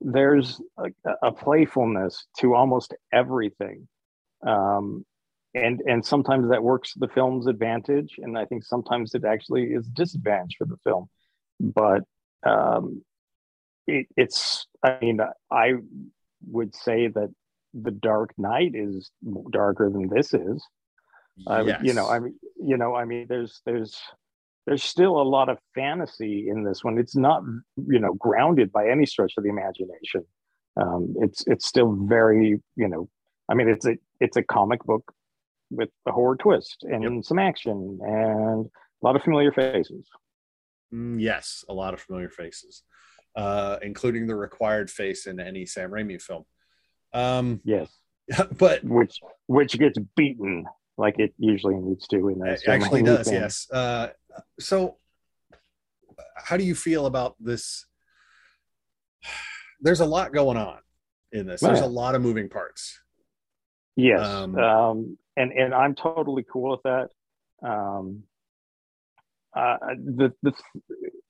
there's 0.00 0.60
a, 0.78 0.90
a 1.22 1.32
playfulness 1.32 2.26
to 2.38 2.54
almost 2.54 2.94
everything. 3.12 3.88
Um, 4.46 5.04
and 5.54 5.80
and 5.86 6.04
sometimes 6.04 6.48
that 6.50 6.62
works 6.62 6.92
to 6.92 7.00
the 7.00 7.08
film's 7.08 7.48
advantage, 7.48 8.14
and 8.18 8.38
I 8.38 8.44
think 8.44 8.64
sometimes 8.64 9.14
it 9.14 9.24
actually 9.24 9.64
is 9.64 9.86
disadvantage 9.88 10.56
for 10.56 10.64
the 10.64 10.76
film. 10.84 11.08
But 11.58 12.04
um, 12.46 13.02
it, 13.86 14.06
it's 14.16 14.66
I 14.82 14.98
mean 15.02 15.18
I 15.50 15.74
would 16.48 16.74
say 16.74 17.08
that 17.08 17.34
the 17.74 17.90
Dark 17.90 18.32
Knight 18.38 18.72
is 18.74 19.10
darker 19.50 19.90
than 19.90 20.08
this 20.08 20.34
is. 20.34 20.64
Yes. 21.46 21.80
you 21.82 21.94
know, 21.94 22.08
I 22.08 22.18
mean, 22.18 22.34
you 22.62 22.76
know, 22.76 22.94
I 22.94 23.04
mean, 23.04 23.26
there's 23.28 23.62
there's 23.64 23.98
there's 24.66 24.82
still 24.82 25.20
a 25.20 25.22
lot 25.22 25.48
of 25.48 25.58
fantasy 25.74 26.48
in 26.48 26.64
this 26.64 26.84
one. 26.84 26.98
It's 26.98 27.16
not, 27.16 27.42
you 27.76 27.98
know, 27.98 28.14
grounded 28.14 28.70
by 28.70 28.88
any 28.88 29.06
stretch 29.06 29.34
of 29.36 29.44
the 29.44 29.50
imagination. 29.50 30.24
Um, 30.80 31.14
it's 31.20 31.44
it's 31.46 31.66
still 31.66 31.96
very, 32.08 32.60
you 32.76 32.88
know, 32.88 33.08
I 33.48 33.54
mean, 33.54 33.68
it's 33.68 33.86
a 33.86 33.96
it's 34.20 34.36
a 34.36 34.42
comic 34.42 34.84
book 34.84 35.12
with 35.70 35.88
a 36.06 36.12
horror 36.12 36.36
twist 36.36 36.82
and 36.82 37.24
some 37.24 37.38
action 37.38 37.98
and 38.02 38.66
a 38.66 39.06
lot 39.06 39.16
of 39.16 39.22
familiar 39.22 39.52
faces. 39.52 40.04
Mm, 40.92 41.20
yes, 41.20 41.64
a 41.68 41.74
lot 41.74 41.94
of 41.94 42.00
familiar 42.00 42.28
faces, 42.28 42.82
uh, 43.36 43.78
including 43.82 44.26
the 44.26 44.34
required 44.34 44.90
face 44.90 45.26
in 45.26 45.40
any 45.40 45.64
Sam 45.64 45.90
Raimi 45.90 46.20
film. 46.20 46.44
Um, 47.12 47.60
Yes, 47.64 47.88
but 48.58 48.84
which 48.84 49.20
which 49.46 49.78
gets 49.78 49.98
beaten 50.16 50.64
like 50.96 51.18
it 51.18 51.34
usually 51.38 51.76
needs 51.76 52.06
to 52.08 52.28
in 52.28 52.38
that 52.40 52.60
actually 52.68 53.02
does. 53.02 53.28
film. 53.28 53.42
Yes. 53.42 53.70
Uh, 53.70 54.08
so, 54.58 54.96
how 56.36 56.56
do 56.56 56.64
you 56.64 56.74
feel 56.74 57.06
about 57.06 57.36
this? 57.40 57.86
There's 59.80 60.00
a 60.00 60.06
lot 60.06 60.32
going 60.32 60.58
on 60.58 60.78
in 61.32 61.46
this. 61.46 61.60
There's 61.62 61.80
a 61.80 61.86
lot 61.86 62.14
of 62.14 62.20
moving 62.22 62.48
parts. 62.50 63.00
Yes, 63.96 64.20
Um, 64.20 64.56
um, 64.58 65.18
and 65.36 65.52
and 65.52 65.74
I'm 65.74 65.94
totally 65.94 66.44
cool 66.50 66.70
with 66.72 66.82
that. 66.84 67.08
Um, 67.66 68.24
uh, 69.56 69.78
the 69.96 70.32
the 70.42 70.52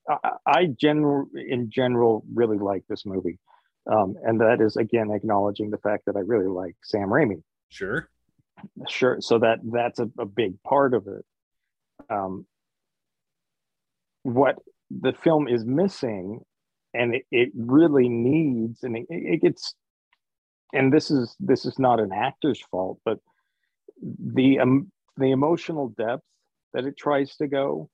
I, 0.09 0.31
I 0.47 0.67
general 0.67 1.27
in 1.35 1.71
general 1.71 2.25
really 2.35 2.59
like 2.59 2.85
this 2.89 3.07
movie, 3.07 3.39
um, 3.87 4.15
and 4.25 4.41
that 4.41 4.61
is 4.61 4.77
again 4.77 5.11
acknowledging 5.11 5.71
the 5.71 5.79
fact 5.79 6.05
that 6.07 6.17
I 6.17 6.21
really 6.21 6.49
like 6.49 6.77
Sam 6.83 7.09
Raimi. 7.09 7.43
Sure. 7.69 8.09
Sure, 8.89 9.21
so 9.21 9.39
that 9.39 9.61
that's 9.65 9.99
a, 10.01 10.11
a 10.19 10.27
big 10.27 10.63
part 10.63 10.95
of 10.95 11.07
it. 11.07 11.25
Um, 12.11 12.47
what 14.23 14.57
the 14.91 15.13
film 15.13 15.49
is 15.49 15.65
missing, 15.65 16.41
and 16.93 17.15
it, 17.15 17.23
it 17.31 17.51
really 17.55 18.09
needs, 18.09 18.83
and 18.83 18.97
it, 18.97 19.07
it 19.09 19.41
gets, 19.41 19.75
and 20.75 20.93
this 20.93 21.11
is 21.11 21.35
this 21.41 21.65
is 21.65 21.79
not 21.79 22.01
an 22.01 22.13
actor's 22.13 22.61
fault, 22.71 22.99
but 23.05 23.19
the 24.03 24.59
um, 24.59 24.91
the 25.17 25.31
emotional 25.31 25.89
depth 25.89 26.25
that 26.73 26.85
it 26.85 26.97
tries 26.97 27.37
to 27.37 27.47
go, 27.47 27.89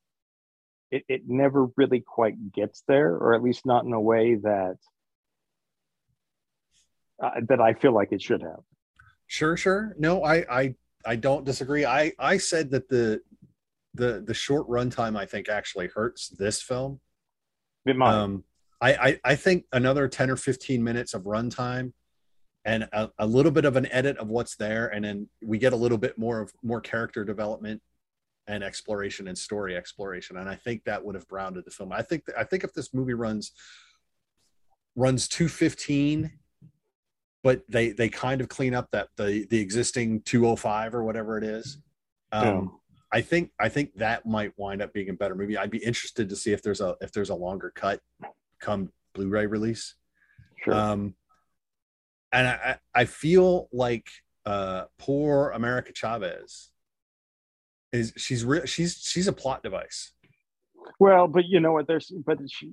it, 0.90 1.04
it 1.08 1.22
never 1.26 1.68
really 1.76 2.00
quite 2.00 2.52
gets 2.52 2.82
there, 2.88 3.10
or 3.14 3.34
at 3.34 3.42
least 3.42 3.66
not 3.66 3.84
in 3.84 3.92
a 3.92 4.00
way 4.00 4.34
that 4.34 4.76
uh, 7.22 7.30
that 7.48 7.60
I 7.60 7.74
feel 7.74 7.92
like 7.92 8.12
it 8.12 8.22
should 8.22 8.42
have. 8.42 8.60
Sure, 9.26 9.56
sure. 9.56 9.94
No, 9.98 10.24
I, 10.24 10.44
I, 10.50 10.74
I 11.04 11.16
don't 11.16 11.44
disagree. 11.44 11.84
I, 11.84 12.12
I 12.18 12.38
said 12.38 12.70
that 12.70 12.88
the, 12.88 13.20
the, 13.94 14.22
the 14.26 14.34
short 14.34 14.68
runtime 14.68 15.16
I 15.16 15.26
think 15.26 15.48
actually 15.48 15.88
hurts 15.88 16.28
this 16.28 16.62
film. 16.62 17.00
It 17.86 17.96
might. 17.96 18.14
Um, 18.14 18.44
I, 18.80 18.94
I, 18.94 19.20
I 19.24 19.34
think 19.36 19.64
another 19.72 20.06
ten 20.06 20.28
or 20.28 20.36
fifteen 20.36 20.84
minutes 20.84 21.14
of 21.14 21.22
runtime, 21.22 21.92
and 22.64 22.88
a, 22.92 23.10
a 23.18 23.26
little 23.26 23.52
bit 23.52 23.64
of 23.64 23.76
an 23.76 23.90
edit 23.90 24.18
of 24.18 24.28
what's 24.28 24.56
there, 24.56 24.88
and 24.88 25.04
then 25.04 25.28
we 25.42 25.56
get 25.56 25.72
a 25.72 25.76
little 25.76 25.96
bit 25.96 26.18
more 26.18 26.40
of 26.40 26.52
more 26.62 26.80
character 26.80 27.24
development 27.24 27.80
and 28.48 28.62
exploration 28.62 29.28
and 29.28 29.38
story 29.38 29.76
exploration, 29.76 30.36
and 30.36 30.48
I 30.48 30.56
think 30.56 30.84
that 30.84 31.02
would 31.02 31.14
have 31.14 31.24
rounded 31.30 31.64
the 31.64 31.70
film. 31.70 31.90
I 31.90 32.02
think 32.02 32.24
I 32.36 32.44
think 32.44 32.64
if 32.64 32.74
this 32.74 32.92
movie 32.92 33.14
runs 33.14 33.52
runs 34.94 35.26
two 35.26 35.48
fifteen 35.48 36.32
but 37.46 37.62
they 37.68 37.90
they 37.90 38.08
kind 38.08 38.40
of 38.40 38.48
clean 38.48 38.74
up 38.74 38.88
that 38.90 39.08
the 39.16 39.46
the 39.50 39.60
existing 39.60 40.20
205 40.22 40.96
or 40.96 41.04
whatever 41.04 41.38
it 41.38 41.44
is 41.44 41.78
um 42.32 42.42
Yeah. 42.44 42.62
i 43.12 43.20
think 43.20 43.52
i 43.60 43.68
think 43.68 43.94
that 43.98 44.26
might 44.26 44.52
wind 44.56 44.82
up 44.82 44.92
being 44.92 45.10
a 45.10 45.12
better 45.12 45.36
movie 45.36 45.56
i'd 45.56 45.70
be 45.70 45.78
interested 45.78 46.28
to 46.28 46.34
see 46.34 46.52
if 46.52 46.60
there's 46.60 46.80
a 46.80 46.96
if 47.00 47.12
there's 47.12 47.30
a 47.30 47.36
longer 47.36 47.70
cut 47.72 48.00
come 48.58 48.90
blu-ray 49.14 49.46
release 49.46 49.94
sure. 50.64 50.74
um 50.74 51.14
and 52.32 52.48
i 52.48 52.78
i 52.94 53.04
feel 53.04 53.68
like 53.72 54.08
uh 54.44 54.86
poor 54.98 55.50
america 55.50 55.92
chavez 55.94 56.70
is 57.92 58.12
she's 58.16 58.44
re- 58.44 58.66
she's 58.66 58.96
she's 59.10 59.28
a 59.28 59.32
plot 59.32 59.62
device 59.62 60.10
Well, 60.98 61.28
but 61.28 61.44
you 61.52 61.60
know 61.60 61.72
what? 61.76 61.86
There's, 61.86 62.08
but 62.28 62.38
she, 62.50 62.70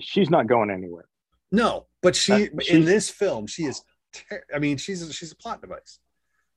she's 0.00 0.30
not 0.30 0.44
going 0.48 0.70
anywhere. 0.70 1.06
no 1.52 1.86
but 2.02 2.14
she 2.16 2.32
Uh, 2.32 2.46
in 2.74 2.84
this 2.84 3.06
film 3.08 3.46
she 3.46 3.64
is 3.70 3.82
ter- 4.28 4.44
i 4.54 4.58
mean 4.58 4.76
she's 4.76 5.14
she's 5.14 5.32
a 5.32 5.36
plot 5.36 5.60
device 5.60 5.98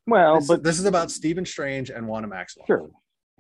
Well, 0.07 0.35
this, 0.39 0.47
but 0.47 0.63
this 0.63 0.79
is 0.79 0.85
about 0.85 1.11
Stephen 1.11 1.45
Strange 1.45 1.89
and 1.89 2.07
Wanda 2.07 2.27
Maximoff. 2.27 2.65
sure, 2.67 2.89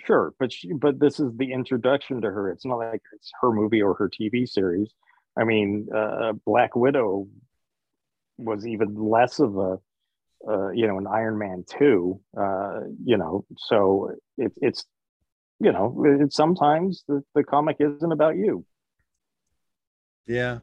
sure. 0.05 0.33
But 0.39 0.51
she, 0.53 0.71
but 0.73 0.99
this 0.99 1.19
is 1.19 1.31
the 1.35 1.51
introduction 1.51 2.21
to 2.21 2.29
her. 2.29 2.51
It's 2.51 2.65
not 2.65 2.75
like 2.77 3.01
it's 3.13 3.31
her 3.41 3.51
movie 3.51 3.81
or 3.81 3.93
her 3.95 4.09
TV 4.09 4.47
series. 4.47 4.89
I 5.39 5.45
mean, 5.45 5.87
uh, 5.95 6.33
Black 6.45 6.75
Widow 6.75 7.27
was 8.37 8.67
even 8.67 8.95
less 8.95 9.39
of 9.39 9.57
a, 9.57 9.77
uh, 10.47 10.69
you 10.71 10.85
know, 10.87 10.97
an 10.97 11.07
Iron 11.07 11.37
Man 11.37 11.65
two. 11.67 12.19
Uh, 12.37 12.81
you 13.03 13.17
know, 13.17 13.45
so 13.57 14.11
it, 14.37 14.51
it's, 14.61 14.85
you 15.59 15.71
know, 15.71 16.05
it's 16.21 16.35
sometimes 16.35 17.03
the, 17.07 17.23
the 17.33 17.43
comic 17.43 17.77
isn't 17.79 18.11
about 18.11 18.35
you. 18.37 18.63
Yeah. 20.27 20.59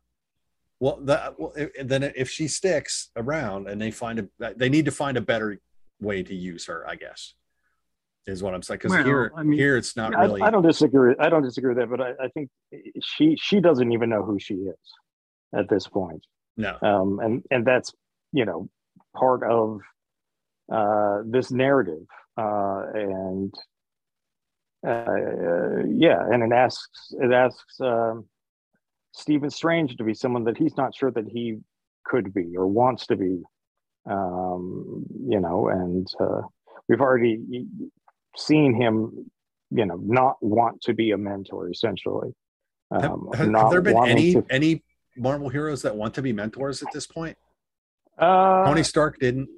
Well, 0.78 0.98
that 1.02 1.38
well, 1.38 1.54
then 1.82 2.02
if 2.02 2.28
she 2.30 2.48
sticks 2.48 3.10
around 3.16 3.68
and 3.68 3.80
they 3.80 3.90
find 3.90 4.28
a, 4.40 4.54
they 4.54 4.68
need 4.68 4.84
to 4.84 4.90
find 4.90 5.16
a 5.16 5.22
better 5.22 5.58
way 6.00 6.22
to 6.22 6.34
use 6.34 6.66
her, 6.66 6.86
I 6.86 6.96
guess, 6.96 7.34
is 8.26 8.42
what 8.42 8.54
I'm 8.54 8.62
saying. 8.62 8.78
Because 8.78 8.92
Well, 8.92 9.04
here, 9.04 9.32
I 9.34 9.42
mean, 9.42 9.58
here 9.58 9.78
it's 9.78 9.96
not 9.96 10.14
I, 10.14 10.24
really. 10.24 10.42
I 10.42 10.50
don't 10.50 10.62
disagree. 10.62 11.14
I 11.18 11.30
don't 11.30 11.42
disagree 11.42 11.74
with 11.74 11.78
that, 11.78 11.90
but 11.90 12.00
I, 12.02 12.24
I 12.24 12.28
think 12.28 12.50
she 13.02 13.36
she 13.40 13.60
doesn't 13.60 13.90
even 13.90 14.10
know 14.10 14.22
who 14.22 14.38
she 14.38 14.54
is 14.54 14.76
at 15.54 15.68
this 15.68 15.86
point. 15.86 16.24
no. 16.56 16.76
um, 16.82 17.20
and 17.20 17.42
and 17.50 17.66
that's 17.66 17.94
you 18.32 18.44
know 18.44 18.68
part 19.16 19.42
of 19.44 19.80
uh, 20.72 21.22
this 21.24 21.50
narrative 21.50 22.06
uh, 22.36 22.82
and 22.92 23.54
uh, 24.86 25.86
yeah 25.88 26.22
and 26.30 26.42
it 26.42 26.54
asks 26.54 27.12
it 27.12 27.32
asks 27.32 27.80
um, 27.80 28.26
Stephen 29.16 29.48
Strange 29.50 29.96
to 29.96 30.04
be 30.04 30.12
someone 30.14 30.44
that 30.44 30.56
he's 30.58 30.76
not 30.76 30.94
sure 30.94 31.10
that 31.10 31.26
he 31.26 31.56
could 32.04 32.32
be 32.34 32.54
or 32.56 32.66
wants 32.66 33.06
to 33.06 33.16
be 33.16 33.42
um, 34.08 35.04
you 35.28 35.40
know 35.40 35.68
and 35.68 36.06
uh, 36.20 36.42
we've 36.88 37.00
already 37.00 37.38
seen 38.36 38.74
him 38.74 39.28
you 39.70 39.86
know 39.86 39.98
not 40.04 40.36
want 40.40 40.80
to 40.82 40.92
be 40.94 41.10
a 41.12 41.16
mentor 41.18 41.70
essentially 41.70 42.30
Have, 42.92 43.04
um, 43.10 43.28
have- 43.34 43.52
have 43.52 43.70
there 43.70 43.80
been 43.80 43.96
any 44.06 44.34
to- 44.34 44.46
any 44.50 44.84
Marvel 45.16 45.48
heroes 45.48 45.80
that 45.82 45.96
want 45.96 46.12
to 46.14 46.22
be 46.22 46.32
mentors 46.34 46.82
at 46.82 46.92
this 46.92 47.06
point? 47.06 47.38
uh, 48.18 48.64
Tony 48.66 48.82
Stark 48.82 49.18
didn't. 49.18 49.48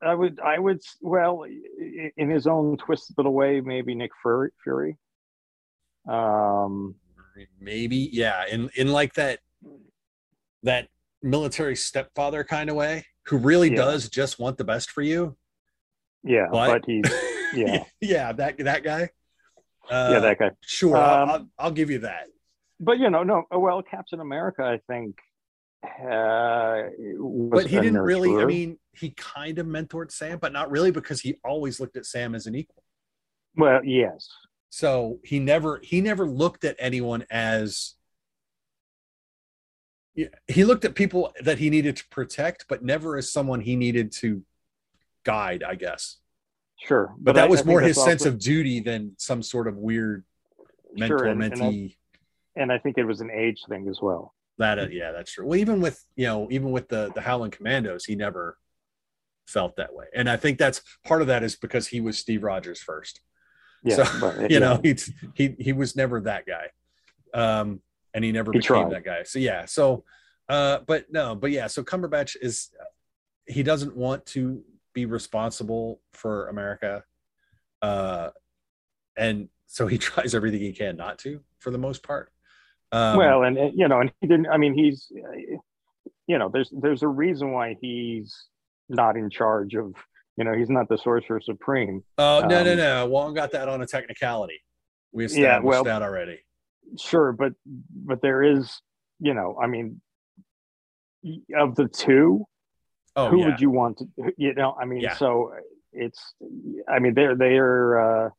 I 0.00 0.14
would, 0.14 0.38
I 0.38 0.58
would, 0.60 0.80
well, 1.00 1.44
in 2.16 2.30
his 2.30 2.46
own 2.46 2.76
twisted 2.76 3.16
little 3.16 3.32
way, 3.32 3.60
maybe 3.60 3.94
Nick 3.96 4.12
Fury. 4.22 4.50
Fury. 4.62 4.96
Um, 6.08 6.94
Maybe, 7.60 8.08
yeah, 8.12 8.44
in 8.50 8.70
in 8.76 8.88
like 8.88 9.14
that 9.14 9.40
that 10.62 10.88
military 11.22 11.76
stepfather 11.76 12.44
kind 12.44 12.70
of 12.70 12.76
way, 12.76 13.06
who 13.26 13.36
really 13.38 13.70
Yeah. 13.70 13.76
does 13.76 14.08
just 14.08 14.38
want 14.38 14.58
the 14.58 14.64
best 14.64 14.90
for 14.90 15.02
you. 15.02 15.36
yeah, 16.22 16.46
But, 16.50 16.68
but, 16.68 16.84
he's, 16.86 17.04
yeah. 17.54 17.84
yeah, 18.00 18.32
that 18.32 18.58
that 18.58 18.82
guy. 18.82 19.10
Uh, 19.90 20.08
yeah, 20.12 20.18
that 20.20 20.38
guy. 20.38 20.50
Sure, 20.62 20.96
I'll, 20.96 21.22
Um, 21.22 21.28
I'll, 21.30 21.48
I'll 21.58 21.70
give 21.70 21.90
you 21.90 22.00
that. 22.00 22.26
but 22.80 22.98
you 22.98 23.08
know, 23.10 23.22
no. 23.22 23.44
Well, 23.50 23.82
Captain 23.82 24.20
America, 24.20 24.62
I 24.64 24.80
think. 24.92 25.16
Uh, 25.84 26.88
but 27.50 27.66
he 27.66 27.76
didn't 27.80 27.98
really. 27.98 28.42
I 28.42 28.44
mean, 28.44 28.78
he 28.92 29.10
kind 29.10 29.58
of 29.58 29.66
mentored 29.66 30.10
Sam, 30.10 30.38
but 30.38 30.52
not 30.52 30.70
really 30.70 30.90
because 30.90 31.20
he 31.20 31.36
always 31.44 31.78
looked 31.78 31.96
at 31.96 32.06
Sam 32.06 32.34
as 32.34 32.46
an 32.46 32.54
equal. 32.56 32.82
Well, 33.56 33.84
yes. 33.84 34.28
So 34.70 35.20
he 35.24 35.38
never 35.38 35.80
he 35.82 36.00
never 36.00 36.26
looked 36.26 36.64
at 36.64 36.76
anyone 36.78 37.24
as 37.30 37.94
he 40.48 40.64
looked 40.64 40.84
at 40.84 40.94
people 40.94 41.32
that 41.42 41.58
he 41.58 41.70
needed 41.70 41.96
to 41.96 42.08
protect, 42.10 42.66
but 42.68 42.82
never 42.82 43.16
as 43.16 43.30
someone 43.30 43.60
he 43.60 43.76
needed 43.76 44.12
to 44.12 44.42
guide, 45.24 45.62
I 45.62 45.74
guess. 45.74 46.16
Sure. 46.82 47.14
But, 47.16 47.24
but 47.24 47.34
that 47.34 47.44
I, 47.44 47.48
was 47.48 47.62
I 47.62 47.64
more 47.64 47.80
his 47.80 47.96
sense 47.96 48.22
also... 48.22 48.30
of 48.30 48.38
duty 48.38 48.80
than 48.80 49.12
some 49.18 49.42
sort 49.42 49.68
of 49.68 49.76
weird 49.76 50.24
mentor 50.94 51.18
sure, 51.18 51.26
and, 51.26 51.40
mentee. 51.40 51.52
And 51.52 51.92
I, 52.56 52.62
and 52.62 52.72
I, 52.72 52.78
think 52.78 52.98
it 52.98 53.04
was 53.04 53.20
an 53.20 53.30
age 53.30 53.62
thing 53.68 53.88
as 53.88 54.00
well. 54.00 54.34
That 54.58 54.78
uh, 54.78 54.86
yeah, 54.90 55.12
that's 55.12 55.32
true. 55.32 55.46
Well, 55.46 55.58
even 55.58 55.80
with 55.80 56.02
you 56.16 56.26
know, 56.26 56.48
even 56.50 56.70
with 56.70 56.88
the 56.88 57.12
the 57.14 57.20
Howling 57.20 57.50
Commandos, 57.50 58.04
he 58.06 58.14
never 58.14 58.56
felt 59.46 59.76
that 59.76 59.94
way. 59.94 60.06
And 60.14 60.28
I 60.28 60.36
think 60.36 60.58
that's 60.58 60.82
part 61.04 61.20
of 61.20 61.28
that 61.28 61.42
is 61.42 61.56
because 61.56 61.88
he 61.88 62.00
was 62.00 62.18
Steve 62.18 62.42
Rogers 62.42 62.80
first. 62.80 63.20
Yeah, 63.86 64.04
so, 64.04 64.20
but, 64.20 64.38
you 64.40 64.46
yeah. 64.50 64.58
know, 64.58 64.80
he's 64.82 65.12
he 65.34 65.56
he 65.58 65.72
was 65.72 65.96
never 65.96 66.20
that 66.22 66.44
guy. 66.46 66.70
Um 67.34 67.80
and 68.14 68.24
he 68.24 68.32
never 68.32 68.52
he 68.52 68.58
became 68.58 68.88
tried. 68.88 68.92
that 68.92 69.04
guy. 69.04 69.22
So 69.22 69.38
yeah, 69.38 69.64
so 69.64 70.04
uh 70.48 70.78
but 70.86 71.06
no, 71.10 71.34
but 71.34 71.50
yeah, 71.50 71.66
so 71.66 71.82
Cumberbatch 71.82 72.36
is 72.40 72.70
he 73.46 73.62
doesn't 73.62 73.96
want 73.96 74.26
to 74.26 74.62
be 74.92 75.06
responsible 75.06 76.00
for 76.12 76.48
America. 76.48 77.04
Uh 77.80 78.30
and 79.16 79.48
so 79.66 79.86
he 79.86 79.98
tries 80.08 80.34
everything 80.34 80.60
he 80.60 80.72
can 80.72 80.96
not 80.96 81.18
to 81.20 81.40
for 81.58 81.70
the 81.70 81.78
most 81.78 82.02
part. 82.02 82.30
Um, 82.92 83.16
well, 83.16 83.42
and 83.42 83.56
you 83.74 83.88
know, 83.88 84.00
and 84.00 84.12
he 84.20 84.26
didn't 84.26 84.48
I 84.48 84.56
mean 84.56 84.74
he's 84.74 85.10
you 86.26 86.38
know, 86.38 86.48
there's 86.48 86.70
there's 86.72 87.02
a 87.02 87.08
reason 87.08 87.52
why 87.52 87.76
he's 87.80 88.34
not 88.88 89.16
in 89.16 89.30
charge 89.30 89.74
of 89.74 89.94
you 90.36 90.44
know, 90.44 90.54
he's 90.54 90.70
not 90.70 90.88
the 90.88 90.98
sorcerer 90.98 91.40
supreme. 91.40 92.04
Oh 92.18 92.44
no, 92.46 92.58
um, 92.58 92.64
no, 92.64 92.74
no. 92.74 93.06
Wong 93.06 93.34
got 93.34 93.52
that 93.52 93.68
on 93.68 93.82
a 93.82 93.86
technicality. 93.86 94.60
We 95.12 95.24
established 95.24 95.42
yeah, 95.42 95.60
well, 95.60 95.84
that 95.84 96.02
already 96.02 96.40
sure 96.98 97.32
but 97.32 97.52
but 98.04 98.20
there 98.22 98.42
is 98.42 98.80
you 99.20 99.34
know 99.34 99.58
i 99.62 99.66
mean 99.66 100.00
of 101.56 101.74
the 101.74 101.88
two 101.88 102.44
oh, 103.16 103.28
who 103.28 103.40
yeah. 103.40 103.46
would 103.46 103.60
you 103.60 103.70
want 103.70 103.98
to 103.98 104.06
you 104.36 104.54
know 104.54 104.76
i 104.80 104.84
mean 104.84 105.00
yeah. 105.00 105.14
so 105.14 105.52
it's 105.92 106.34
i 106.88 106.98
mean 106.98 107.14
they're 107.14 107.34
they're 107.34 108.26
uh 108.26 108.30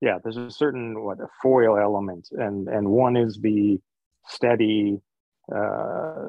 yeah 0.00 0.18
there's 0.22 0.36
a 0.36 0.50
certain 0.50 1.02
what 1.02 1.18
a 1.20 1.28
foil 1.42 1.78
element 1.78 2.28
and 2.32 2.68
and 2.68 2.86
one 2.86 3.16
is 3.16 3.38
the 3.40 3.80
steady 4.26 5.00
uh 5.54 6.28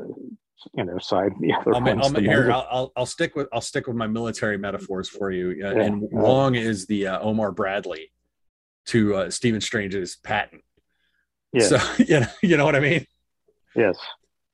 you 0.73 0.83
know 0.83 0.97
side 0.97 1.31
the 1.39 1.53
other 1.53 1.75
I'll, 1.75 2.03
I'll, 2.03 2.21
here, 2.21 2.51
I'll, 2.51 2.91
I'll 2.95 3.05
stick 3.05 3.35
with 3.35 3.47
i'll 3.53 3.61
stick 3.61 3.87
with 3.87 3.95
my 3.95 4.07
military 4.07 4.57
metaphors 4.57 5.07
for 5.07 5.31
you 5.31 5.51
uh, 5.63 5.75
yeah. 5.75 5.83
and 5.83 6.01
wong 6.01 6.55
is 6.55 6.87
the 6.87 7.07
uh, 7.07 7.19
omar 7.19 7.51
bradley 7.51 8.11
to 8.87 9.15
uh, 9.15 9.29
stephen 9.29 9.61
strange's 9.61 10.15
patton 10.15 10.61
yeah. 11.53 11.63
So 11.63 11.79
you 12.03 12.19
know, 12.21 12.27
you 12.41 12.57
know 12.57 12.65
what 12.65 12.75
I 12.75 12.79
mean? 12.79 13.05
Yes. 13.75 13.97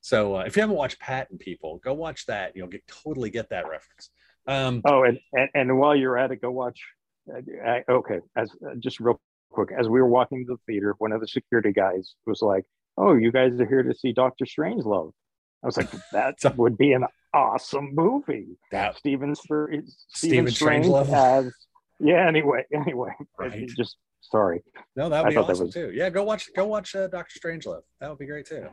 So 0.01 0.37
uh, 0.37 0.41
if 0.41 0.55
you 0.55 0.61
haven't 0.61 0.75
watched 0.75 0.99
Patton, 0.99 1.37
people, 1.37 1.79
go 1.83 1.93
watch 1.93 2.25
that. 2.25 2.55
You'll 2.55 2.67
get 2.67 2.85
totally 2.87 3.29
get 3.29 3.49
that 3.49 3.69
reference. 3.69 4.09
Um, 4.47 4.81
oh, 4.85 5.03
and, 5.03 5.19
and, 5.31 5.49
and 5.53 5.77
while 5.79 5.95
you're 5.95 6.17
at 6.17 6.31
it, 6.31 6.41
go 6.41 6.51
watch. 6.51 6.81
Uh, 7.33 7.79
okay, 7.89 8.19
as 8.35 8.51
uh, 8.67 8.75
just 8.79 8.99
real 8.99 9.21
quick, 9.49 9.69
as 9.77 9.87
we 9.87 10.01
were 10.01 10.07
walking 10.07 10.45
to 10.45 10.53
the 10.53 10.57
theater, 10.67 10.93
one 10.97 11.13
of 11.13 11.21
the 11.21 11.27
security 11.27 11.71
guys 11.71 12.15
was 12.25 12.41
like, 12.41 12.65
"Oh, 12.97 13.13
you 13.13 13.31
guys 13.31 13.53
are 13.61 13.65
here 13.65 13.83
to 13.83 13.95
see 13.95 14.11
Doctor 14.11 14.43
Strangelove." 14.43 15.13
I 15.63 15.65
was 15.65 15.77
like, 15.77 15.89
"That 16.11 16.57
would 16.57 16.77
be 16.77 16.93
an 16.93 17.05
awesome 17.33 17.95
movie." 17.95 18.57
That 18.71 18.97
Stephen, 18.97 19.35
Stephen, 19.35 19.87
Stephen 20.09 20.51
Strange 20.51 20.87
has. 20.87 21.53
Yeah. 21.99 22.27
Anyway, 22.27 22.65
anyway, 22.73 23.11
right. 23.39 23.69
just 23.77 23.97
Sorry. 24.23 24.63
No, 24.95 25.09
that 25.09 25.23
would 25.23 25.31
be 25.31 25.37
awesome 25.37 25.67
was... 25.67 25.73
too. 25.73 25.91
Yeah, 25.93 26.09
go 26.09 26.23
watch 26.23 26.49
go 26.55 26.65
watch 26.65 26.95
uh, 26.95 27.07
Doctor 27.07 27.39
Strangelove. 27.39 27.81
That 27.99 28.09
would 28.09 28.19
be 28.19 28.25
great 28.25 28.47
too. 28.47 28.67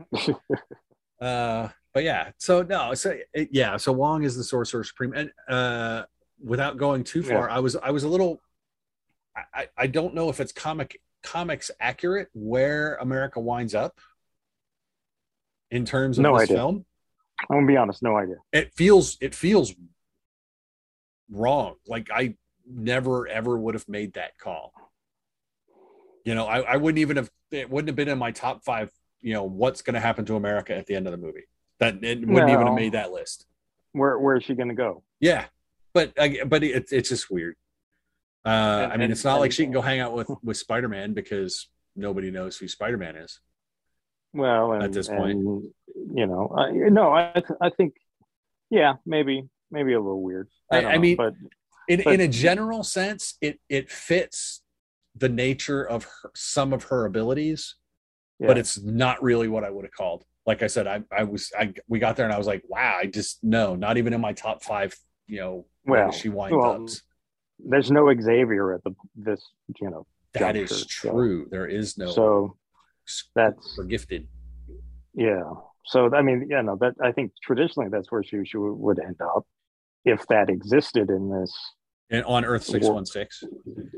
uh, 1.21 1.69
but 1.93 2.05
yeah, 2.05 2.31
so 2.39 2.63
no, 2.63 2.95
so 2.95 3.19
it, 3.35 3.49
yeah, 3.53 3.77
so 3.77 3.93
Wong 3.93 4.23
is 4.23 4.37
the 4.37 4.45
Sorcerer 4.45 4.85
Supreme, 4.85 5.13
and 5.13 5.31
uh, 5.49 6.05
without 6.43 6.77
going 6.77 7.05
too 7.05 7.23
far, 7.23 7.49
yeah. 7.49 7.57
I 7.57 7.59
was 7.59 7.77
I 7.77 7.91
was 7.91 8.05
a 8.05 8.09
little, 8.09 8.41
I 9.53 9.69
I 9.77 9.87
don't 9.87 10.15
know 10.15 10.29
if 10.29 10.41
it's 10.41 10.53
comic 10.53 11.01
comics 11.23 11.71
accurate 11.81 12.29
where 12.33 12.95
America 12.97 13.41
winds 13.41 13.75
up 13.75 13.99
in 15.71 15.85
terms 15.85 16.19
of 16.19 16.23
no 16.23 16.35
this 16.35 16.45
idea. 16.45 16.57
film. 16.57 16.85
I'm 17.49 17.57
gonna 17.59 17.67
be 17.67 17.77
honest, 17.77 18.03
no 18.03 18.17
idea. 18.17 18.37
It 18.53 18.75
feels 18.75 19.17
it 19.21 19.35
feels 19.35 19.75
wrong. 21.31 21.77
Like 21.87 22.09
I 22.13 22.35
never 22.69 23.27
ever 23.29 23.57
would 23.59 23.75
have 23.75 23.89
made 23.89 24.15
that 24.15 24.39
call. 24.39 24.73
You 26.25 26.35
know, 26.35 26.47
I, 26.47 26.61
I 26.61 26.77
wouldn't 26.77 26.99
even 26.99 27.17
have 27.17 27.31
it 27.51 27.71
wouldn't 27.71 27.89
have 27.89 27.97
been 27.97 28.09
in 28.09 28.19
my 28.19 28.31
top 28.31 28.65
five. 28.65 28.91
You 29.21 29.35
know, 29.35 29.45
what's 29.45 29.83
going 29.83 29.95
to 29.95 30.01
happen 30.01 30.25
to 30.27 30.37
America 30.37 30.75
at 30.75 30.87
the 30.87 30.95
end 30.95 31.07
of 31.07 31.13
the 31.13 31.19
movie? 31.19 31.45
That 31.79 32.03
it 32.03 32.21
wouldn't 32.21 32.31
well, 32.31 32.51
even 32.51 32.67
have 32.67 32.77
made 32.77 32.93
that 32.93 33.13
list. 33.13 33.47
Where 33.93 34.19
where 34.19 34.37
is 34.37 34.45
she 34.45 34.55
going 34.55 34.69
to 34.69 34.75
go? 34.75 35.03
Yeah, 35.19 35.47
but 35.93 36.15
but 36.47 36.63
it, 36.63 36.89
it's 36.91 37.09
just 37.09 37.31
weird. 37.31 37.57
Uh, 38.45 38.49
and, 38.49 38.93
I 38.93 38.97
mean, 38.97 39.03
and, 39.03 39.13
it's 39.13 39.25
not 39.25 39.41
like 39.41 39.53
she 39.53 39.65
can 39.65 39.73
go 39.73 39.83
hang 39.83 40.01
out 40.01 40.15
with 40.15 40.31
with 40.43 40.57
Spider 40.57 40.89
Man 40.89 41.13
because 41.13 41.69
nobody 41.97 42.31
knows 42.31 42.57
who 42.57 42.69
Spider 42.69 42.97
Man 42.97 43.17
is. 43.17 43.41
Well, 44.33 44.75
at 44.75 44.93
this 44.93 45.09
point, 45.09 45.39
you 45.39 46.27
know, 46.27 46.55
I, 46.57 46.71
no, 46.89 47.13
I 47.13 47.43
I 47.61 47.71
think, 47.71 47.95
yeah, 48.71 48.95
maybe 49.05 49.49
maybe 49.71 49.93
a 49.93 50.01
little 50.01 50.23
weird. 50.23 50.49
I, 50.71 50.83
I, 50.83 50.93
I 50.93 50.99
mean, 50.99 51.17
but 51.17 51.35
in 51.89 52.03
but, 52.05 52.15
in 52.15 52.21
a 52.21 52.29
general 52.29 52.85
sense, 52.85 53.37
it 53.41 53.61
it 53.69 53.91
fits 53.91 54.63
the 55.17 55.29
nature 55.29 55.83
of 55.83 56.05
her, 56.05 56.31
some 56.35 56.73
of 56.73 56.85
her 56.85 57.05
abilities, 57.05 57.77
yeah. 58.39 58.47
but 58.47 58.59
it's 58.59 58.81
not 58.81 59.23
really 59.23 59.49
what 59.49 59.65
I 59.65 59.71
would 59.71 59.85
have 59.85 59.93
called. 59.93 60.25
Like 60.47 60.63
I 60.63 60.69
said, 60.69 60.87
I, 60.87 61.03
I 61.17 61.25
was, 61.25 61.53
I, 61.59 61.75
we 61.89 61.99
got 61.99 62.17
there 62.17 62.25
and 62.25 62.33
I 62.33 62.39
was 62.39 62.47
like, 62.47 62.63
wow, 62.69 62.99
I 62.99 63.07
just, 63.07 63.43
no, 63.43 63.75
not 63.75 63.99
even 63.99 64.13
in 64.13 64.21
my 64.21 64.33
top 64.33 64.63
five, 64.63 64.97
you 65.27 65.41
know, 65.41 65.67
well, 65.85 66.13
she 66.13 66.29
winds 66.29 66.57
well, 66.57 66.85
up. 66.85 66.89
There's 67.59 67.91
no 67.91 68.11
Xavier 68.19 68.73
at 68.73 68.83
the, 68.85 68.95
this, 69.17 69.45
you 69.81 69.91
know, 69.91 70.07
that 70.33 70.55
juncture, 70.55 70.75
is 70.75 70.87
true. 70.87 71.45
So. 71.45 71.49
There 71.51 71.67
is 71.67 71.99
no, 71.99 72.11
so 72.11 72.57
that's 73.35 73.75
for 73.77 73.85
gifted. 73.85 74.29
Yeah. 75.15 75.51
So, 75.87 76.15
I 76.15 76.23
mean, 76.23 76.47
yeah, 76.49 76.61
no, 76.61 76.77
that 76.77 76.95
I 77.03 77.13
think 77.13 77.33
traditionally 77.43 77.89
that's 77.91 78.11
where 78.13 78.23
she, 78.23 78.45
she 78.45 78.59
would 78.59 78.99
end 79.01 79.21
up 79.21 79.47
if 80.05 80.27
that 80.29 80.49
existed 80.49 81.11
in 81.11 81.31
this 81.31 81.53
and 82.11 82.25
on 82.25 82.45
Earth 82.45 82.65
six 82.65 82.87
one 82.87 83.07
six. 83.07 83.43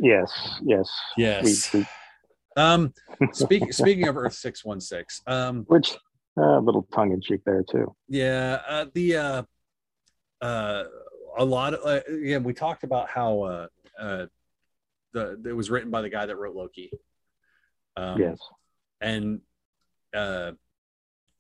Yes, 0.01 0.61
yes, 0.63 0.89
yes. 1.17 1.73
We, 1.73 1.81
we... 1.81 1.87
Um, 2.57 2.93
speaking 3.33 3.73
speaking 3.73 4.09
of 4.09 4.17
Earth 4.17 4.35
six 4.35 4.65
one 4.65 4.81
six, 4.81 5.23
um, 5.27 5.65
which 5.69 5.97
a 6.39 6.43
uh, 6.43 6.61
little 6.61 6.87
tongue 6.95 7.13
in 7.13 7.21
cheek 7.21 7.41
there 7.45 7.65
too. 7.69 7.95
Yeah, 8.09 8.61
uh, 8.69 8.87
the 8.95 9.17
uh, 9.17 9.43
uh, 10.41 10.85
a 11.39 11.45
lot 11.45 11.75
of 11.75 11.81
uh, 11.85 12.01
again, 12.07 12.43
we 12.43 12.53
talked 12.53 12.85
about 12.85 13.09
how 13.09 13.43
uh, 13.43 13.67
uh, 13.99 14.27
the 15.13 15.41
it 15.47 15.57
was 15.57 15.71
written 15.71 15.91
by 15.91 16.03
the 16.03 16.11
guy 16.11 16.27
that 16.27 16.37
wrote 16.37 16.55
Loki. 16.55 16.91
Um, 17.97 18.21
yes, 18.21 18.39
and 19.03 19.41
uh, 20.15 20.53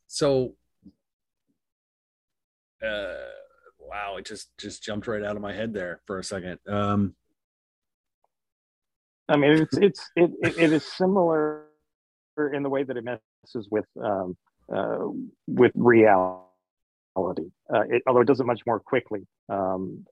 so 0.09 0.55
uh 2.83 3.15
wow, 3.93 4.17
it 4.17 4.27
just 4.27 4.49
just 4.59 4.83
jumped 4.83 5.07
right 5.07 5.23
out 5.23 5.37
of 5.37 5.43
my 5.43 5.53
head 5.53 5.73
there 5.73 6.01
for 6.07 6.19
a 6.19 6.25
second. 6.25 6.59
Um, 6.67 7.15
I 9.29 9.37
mean, 9.37 9.53
it's 9.53 9.77
it's 9.77 10.11
it, 10.17 10.31
it, 10.43 10.59
it 10.59 10.73
is 10.73 10.85
similar 10.85 11.65
in 12.53 12.63
the 12.63 12.69
way 12.69 12.83
that 12.83 12.97
it 12.97 13.05
messes 13.05 13.69
with 13.71 13.85
um, 14.03 14.37
uh, 14.73 15.07
with 15.47 15.73
reality. 15.75 16.43
Uh, 17.17 17.83
it, 17.89 18.03
although 18.07 18.21
it 18.21 18.27
does 18.27 18.41
it 18.41 18.47
much 18.47 18.63
more 18.67 18.81
quickly. 18.81 19.27
Um, 19.49 20.07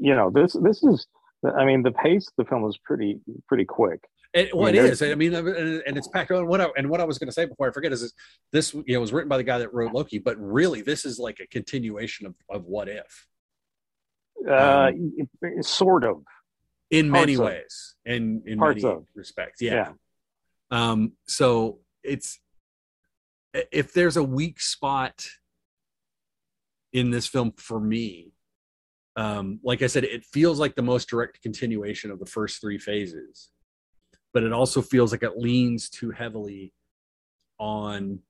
you 0.00 0.14
know, 0.14 0.30
this 0.30 0.54
this 0.54 0.82
is. 0.82 1.06
I 1.44 1.64
mean, 1.64 1.82
the 1.82 1.90
pace 1.90 2.28
of 2.28 2.34
the 2.36 2.48
film 2.48 2.64
is 2.68 2.78
pretty 2.84 3.18
pretty 3.48 3.64
quick. 3.64 4.00
It, 4.34 4.56
well, 4.56 4.68
it 4.68 4.76
is. 4.76 5.02
I 5.02 5.14
mean, 5.14 5.34
and 5.34 5.96
it's 5.96 6.08
packed. 6.08 6.30
And 6.30 6.48
what 6.48 6.60
I, 6.60 6.68
and 6.76 6.88
what 6.88 7.00
I 7.00 7.04
was 7.04 7.18
going 7.18 7.28
to 7.28 7.32
say 7.32 7.44
before 7.44 7.68
I 7.68 7.72
forget 7.72 7.92
is, 7.92 8.02
is 8.02 8.14
this 8.50 8.72
you 8.72 8.94
know 8.94 9.00
was 9.00 9.12
written 9.12 9.28
by 9.28 9.36
the 9.36 9.42
guy 9.42 9.58
that 9.58 9.74
wrote 9.74 9.92
Loki, 9.92 10.18
but 10.18 10.36
really 10.38 10.80
this 10.80 11.04
is 11.04 11.18
like 11.18 11.38
a 11.40 11.46
continuation 11.46 12.26
of, 12.26 12.34
of 12.48 12.64
What 12.64 12.88
If. 12.88 13.26
Uh, 14.48 14.90
um, 14.90 15.62
sort 15.62 16.04
of. 16.04 16.22
In 16.90 17.10
Parts 17.10 17.20
many 17.20 17.34
of. 17.34 17.40
ways, 17.40 17.94
in 18.04 18.42
in 18.46 18.58
Parts 18.58 18.82
many 18.82 18.96
of. 18.96 19.04
respects, 19.14 19.60
yeah. 19.60 19.92
yeah. 20.70 20.90
Um. 20.90 21.12
So 21.26 21.80
it's 22.02 22.38
if 23.54 23.92
there's 23.92 24.16
a 24.16 24.24
weak 24.24 24.60
spot 24.60 25.26
in 26.92 27.10
this 27.10 27.26
film 27.26 27.52
for 27.56 27.78
me, 27.78 28.32
um, 29.16 29.60
like 29.62 29.82
I 29.82 29.86
said, 29.88 30.04
it 30.04 30.24
feels 30.24 30.58
like 30.58 30.74
the 30.74 30.82
most 30.82 31.08
direct 31.08 31.42
continuation 31.42 32.10
of 32.10 32.18
the 32.18 32.26
first 32.26 32.62
three 32.62 32.78
phases 32.78 33.50
but 34.32 34.42
it 34.42 34.52
also 34.52 34.82
feels 34.82 35.12
like 35.12 35.22
it 35.22 35.38
leans 35.38 35.88
too 35.88 36.10
heavily 36.10 36.72
on 37.58 38.20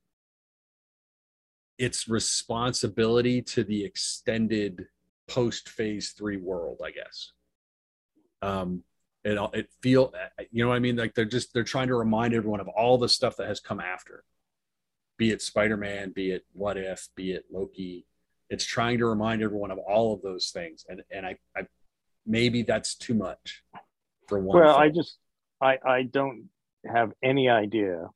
its 1.79 2.09
responsibility 2.09 3.43
to 3.43 3.65
the 3.65 3.85
extended 3.85 4.87
post 5.29 5.69
phase 5.69 6.11
three 6.11 6.37
world, 6.37 6.81
I 6.85 6.91
guess. 6.91 7.33
Um, 8.43 8.83
it 9.25 9.39
it 9.55 9.71
feel 9.81 10.13
you 10.51 10.65
know 10.65 10.71
what 10.71 10.77
I 10.77 10.81
mean 10.81 10.97
like 10.97 11.15
they're 11.15 11.25
just 11.25 11.55
they're 11.55 11.63
trying 11.63 11.89
to 11.89 11.95
remind 11.95 12.35
everyone 12.35 12.61
of 12.61 12.69
all 12.69 12.99
the 12.99 13.09
stuff 13.09 13.37
that 13.37 13.47
has 13.47 13.61
come 13.61 13.81
after, 13.81 14.25
be 15.17 15.31
it 15.31 15.41
Spider 15.41 15.77
Man, 15.77 16.11
be 16.11 16.33
it 16.33 16.45
What 16.53 16.77
If, 16.77 17.09
be 17.15 17.33
it 17.33 17.45
Loki. 17.51 18.07
It's 18.51 18.65
trying 18.65 18.99
to 18.99 19.07
remind 19.07 19.43
everyone 19.43 19.71
of 19.71 19.79
all 19.79 20.13
of 20.13 20.23
those 20.23 20.51
things, 20.51 20.85
and 20.89 21.03
and 21.11 21.25
I, 21.25 21.37
I 21.57 21.63
maybe 22.27 22.63
that's 22.63 22.97
too 22.97 23.15
much 23.15 23.63
for 24.27 24.41
one. 24.41 24.61
Well, 24.61 24.75
film. 24.75 24.83
I 24.83 24.89
just 24.89 25.19
I 25.63 25.79
I 25.85 26.03
don't 26.03 26.49
have 26.87 27.13
any 27.23 27.49
idea. 27.49 28.09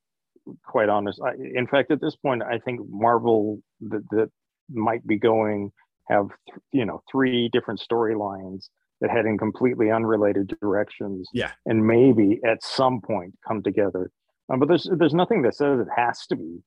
Quite 0.65 0.89
honest. 0.89 1.21
I, 1.25 1.33
in 1.35 1.67
fact, 1.67 1.91
at 1.91 2.01
this 2.01 2.17
point, 2.17 2.43
I 2.43 2.59
think 2.59 2.81
Marvel 2.89 3.61
that 3.81 4.03
that 4.11 4.31
might 4.71 5.07
be 5.07 5.19
going 5.19 5.73
have 6.09 6.29
you 6.73 6.85
know 6.85 7.03
three 7.11 7.49
different 7.53 7.81
storylines 7.81 8.69
that 9.01 9.11
head 9.11 9.27
in 9.27 9.39
completely 9.39 9.91
unrelated 9.91 10.55
directions. 10.61 11.29
Yeah, 11.33 11.53
and 11.65 11.87
maybe 11.87 12.41
at 12.45 12.63
some 12.63 13.01
point 13.01 13.35
come 13.47 13.63
together. 13.63 14.11
Um, 14.49 14.61
but 14.61 14.69
there's 14.69 14.89
there's 14.99 15.15
nothing 15.15 15.43
that 15.43 15.57
says 15.57 15.81
it 15.81 15.89
has 15.97 16.27
to 16.27 16.37
be. 16.37 16.63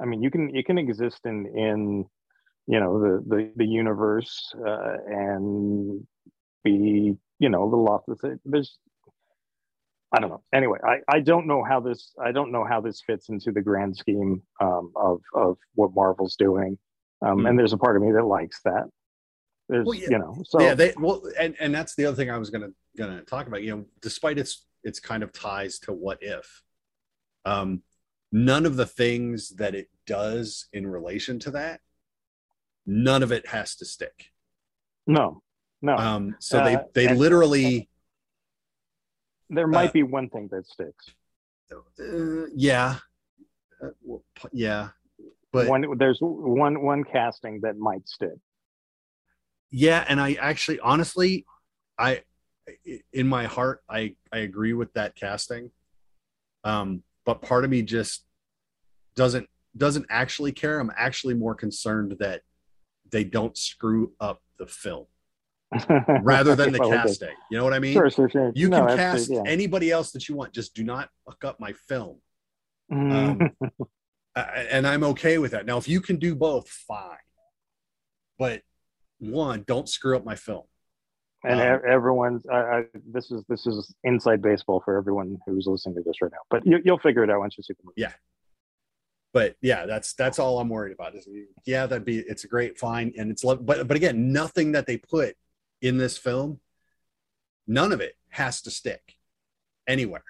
I 0.00 0.06
mean, 0.06 0.22
you 0.22 0.30
can 0.30 0.54
it 0.54 0.66
can 0.66 0.78
exist 0.78 1.20
in 1.24 1.46
in 1.56 2.04
you 2.66 2.80
know 2.80 3.00
the 3.00 3.24
the 3.26 3.52
the 3.56 3.66
universe 3.66 4.54
uh, 4.66 4.96
and 5.06 6.06
be 6.62 7.14
you 7.38 7.48
know 7.48 7.62
a 7.62 7.68
little 7.68 7.88
off 7.88 8.02
the 8.06 8.38
there's 8.44 8.78
I 10.14 10.20
don't 10.20 10.30
know. 10.30 10.42
Anyway, 10.52 10.78
I, 10.84 10.98
I 11.08 11.20
don't 11.20 11.48
know 11.48 11.64
how 11.64 11.80
this 11.80 12.12
I 12.24 12.30
don't 12.30 12.52
know 12.52 12.64
how 12.64 12.80
this 12.80 13.02
fits 13.04 13.30
into 13.30 13.50
the 13.50 13.60
grand 13.60 13.96
scheme 13.96 14.40
um, 14.60 14.92
of 14.94 15.20
of 15.34 15.58
what 15.74 15.92
Marvel's 15.92 16.36
doing, 16.36 16.78
um, 17.20 17.38
mm. 17.38 17.48
and 17.48 17.58
there's 17.58 17.72
a 17.72 17.78
part 17.78 17.96
of 17.96 18.02
me 18.02 18.12
that 18.12 18.24
likes 18.24 18.60
that. 18.64 18.84
There's 19.68 19.84
well, 19.84 19.98
yeah, 19.98 20.08
you 20.10 20.18
know 20.18 20.36
so 20.44 20.60
yeah 20.60 20.74
they 20.74 20.94
well 20.96 21.22
and 21.38 21.56
and 21.58 21.74
that's 21.74 21.96
the 21.96 22.06
other 22.06 22.16
thing 22.16 22.30
I 22.30 22.38
was 22.38 22.50
gonna 22.50 22.70
gonna 22.96 23.22
talk 23.22 23.48
about. 23.48 23.62
You 23.64 23.76
know, 23.76 23.84
despite 24.00 24.38
its 24.38 24.66
its 24.84 25.00
kind 25.00 25.24
of 25.24 25.32
ties 25.32 25.80
to 25.80 25.92
what 25.92 26.18
if, 26.20 26.62
um, 27.44 27.82
none 28.30 28.66
of 28.66 28.76
the 28.76 28.86
things 28.86 29.50
that 29.56 29.74
it 29.74 29.88
does 30.06 30.66
in 30.72 30.86
relation 30.86 31.40
to 31.40 31.50
that, 31.52 31.80
none 32.86 33.24
of 33.24 33.32
it 33.32 33.48
has 33.48 33.74
to 33.76 33.84
stick. 33.84 34.30
No, 35.08 35.42
no. 35.82 35.96
Um, 35.96 36.36
so 36.38 36.60
uh, 36.60 36.64
they 36.92 37.06
they 37.06 37.14
literally. 37.14 37.88
There 39.50 39.66
might 39.66 39.90
uh, 39.90 39.92
be 39.92 40.02
one 40.02 40.28
thing 40.30 40.48
that 40.52 40.66
sticks. 40.66 41.10
Uh, 41.72 42.46
yeah, 42.54 42.96
uh, 43.82 43.88
yeah, 44.52 44.90
but 45.52 45.68
one 45.68 45.98
there's 45.98 46.18
one 46.20 46.82
one 46.82 47.04
casting 47.04 47.60
that 47.62 47.76
might 47.76 48.06
stick. 48.08 48.34
Yeah, 49.70 50.04
and 50.08 50.20
I 50.20 50.34
actually, 50.34 50.80
honestly, 50.80 51.44
I 51.98 52.22
in 53.12 53.28
my 53.28 53.44
heart, 53.44 53.82
I 53.88 54.16
I 54.32 54.38
agree 54.38 54.72
with 54.72 54.92
that 54.94 55.16
casting. 55.16 55.70
Um, 56.62 57.02
but 57.24 57.42
part 57.42 57.64
of 57.64 57.70
me 57.70 57.82
just 57.82 58.24
doesn't 59.16 59.48
doesn't 59.76 60.06
actually 60.10 60.52
care. 60.52 60.78
I'm 60.80 60.92
actually 60.96 61.34
more 61.34 61.54
concerned 61.54 62.16
that 62.20 62.42
they 63.10 63.24
don't 63.24 63.56
screw 63.56 64.12
up 64.20 64.42
the 64.58 64.66
film 64.66 65.06
rather 66.22 66.54
than 66.54 66.72
the 66.72 66.78
casting. 66.78 67.34
You 67.50 67.58
know 67.58 67.64
what 67.64 67.72
I 67.72 67.78
mean? 67.78 67.92
Sure, 67.92 68.10
sure, 68.10 68.28
sure. 68.28 68.52
You 68.54 68.68
no, 68.68 68.86
can 68.86 68.96
cast 68.96 69.30
yeah. 69.30 69.42
anybody 69.46 69.90
else 69.90 70.12
that 70.12 70.28
you 70.28 70.36
want. 70.36 70.52
Just 70.52 70.74
do 70.74 70.84
not 70.84 71.08
fuck 71.26 71.44
up 71.44 71.60
my 71.60 71.72
film. 71.72 72.18
Um, 72.90 73.50
and 74.36 74.86
I'm 74.86 75.04
okay 75.04 75.38
with 75.38 75.52
that. 75.52 75.66
Now, 75.66 75.78
if 75.78 75.88
you 75.88 76.00
can 76.00 76.16
do 76.16 76.34
both, 76.34 76.68
fine. 76.68 77.16
But 78.38 78.62
one, 79.18 79.64
don't 79.66 79.88
screw 79.88 80.16
up 80.16 80.24
my 80.24 80.34
film. 80.34 80.64
And 81.44 81.60
um, 81.60 81.80
everyone's 81.86 82.46
I, 82.50 82.56
I, 82.56 82.84
this 83.12 83.30
is 83.30 83.44
this 83.50 83.66
is 83.66 83.94
inside 84.02 84.40
baseball 84.40 84.80
for 84.82 84.96
everyone 84.96 85.36
who's 85.46 85.66
listening 85.66 85.96
to 85.96 86.02
this 86.02 86.22
right 86.22 86.32
now. 86.32 86.38
But 86.48 86.66
you, 86.66 86.80
will 86.86 86.98
figure 86.98 87.22
it 87.22 87.28
out 87.28 87.40
once 87.40 87.56
you 87.58 87.62
see 87.62 87.74
the 87.74 87.84
movie. 87.84 87.94
Yeah, 87.98 88.12
but 89.34 89.54
yeah, 89.60 89.84
that's 89.84 90.14
that's 90.14 90.38
all 90.38 90.58
I'm 90.58 90.70
worried 90.70 90.94
about. 90.94 91.14
Is 91.14 91.28
yeah, 91.66 91.84
that'd 91.84 92.06
be 92.06 92.20
it's 92.20 92.44
a 92.44 92.48
great 92.48 92.78
fine, 92.78 93.12
and 93.18 93.30
it's 93.30 93.44
but 93.44 93.66
but 93.86 93.94
again, 93.94 94.32
nothing 94.32 94.72
that 94.72 94.86
they 94.86 94.96
put 94.96 95.36
in 95.84 95.98
this 95.98 96.16
film, 96.16 96.60
none 97.66 97.92
of 97.92 98.00
it 98.00 98.16
has 98.30 98.62
to 98.62 98.70
stick 98.70 99.16
anywhere. 99.86 100.24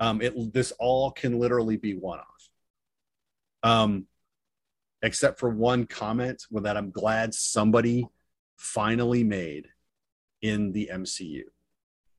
Um, 0.00 0.20
it 0.20 0.52
this 0.52 0.72
all 0.72 1.12
can 1.12 1.38
literally 1.38 1.76
be 1.76 1.94
one 1.94 2.18
off. 2.18 2.50
Um, 3.62 4.06
except 5.02 5.38
for 5.38 5.48
one 5.50 5.86
comment 5.86 6.42
that 6.50 6.76
I'm 6.76 6.90
glad 6.90 7.32
somebody 7.32 8.08
finally 8.56 9.22
made 9.22 9.68
in 10.42 10.72
the 10.72 10.90
MCU 10.92 11.42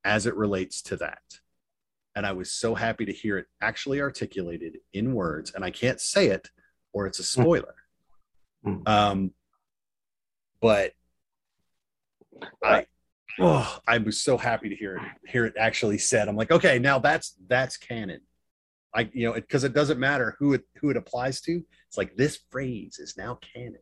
as 0.05 0.25
it 0.25 0.35
relates 0.35 0.81
to 0.83 0.95
that. 0.97 1.21
And 2.15 2.25
I 2.25 2.31
was 2.31 2.51
so 2.51 2.75
happy 2.75 3.05
to 3.05 3.13
hear 3.13 3.37
it 3.37 3.47
actually 3.61 3.99
articulated 3.99 4.77
in 4.93 5.13
words. 5.13 5.51
And 5.53 5.65
I 5.65 5.69
can't 5.69 5.99
say 5.99 6.27
it 6.27 6.49
or 6.93 7.07
it's 7.07 7.19
a 7.19 7.23
hmm. 7.23 7.43
spoiler. 7.43 7.75
Mm. 8.65 8.87
Um, 8.87 9.31
but 10.61 10.93
I, 12.63 12.85
oh, 13.39 13.79
I 13.87 13.97
was 13.99 14.21
so 14.21 14.37
happy 14.37 14.69
to 14.69 14.75
hear 14.75 14.97
it, 14.97 15.03
hear 15.29 15.45
it 15.45 15.53
actually 15.57 15.97
said. 15.97 16.27
I'm 16.27 16.35
like, 16.35 16.51
okay, 16.51 16.79
now 16.79 16.99
that's 16.99 17.35
that's 17.47 17.77
canon. 17.77 18.21
I, 18.93 19.09
you 19.13 19.27
know, 19.27 19.33
because 19.33 19.63
it, 19.63 19.67
it 19.67 19.73
doesn't 19.73 19.99
matter 19.99 20.35
who 20.39 20.53
it 20.53 20.63
who 20.81 20.89
it 20.89 20.97
applies 20.97 21.41
to. 21.41 21.61
It's 21.87 21.97
like 21.97 22.15
this 22.15 22.39
phrase 22.49 22.99
is 22.99 23.15
now 23.17 23.39
canon, 23.53 23.77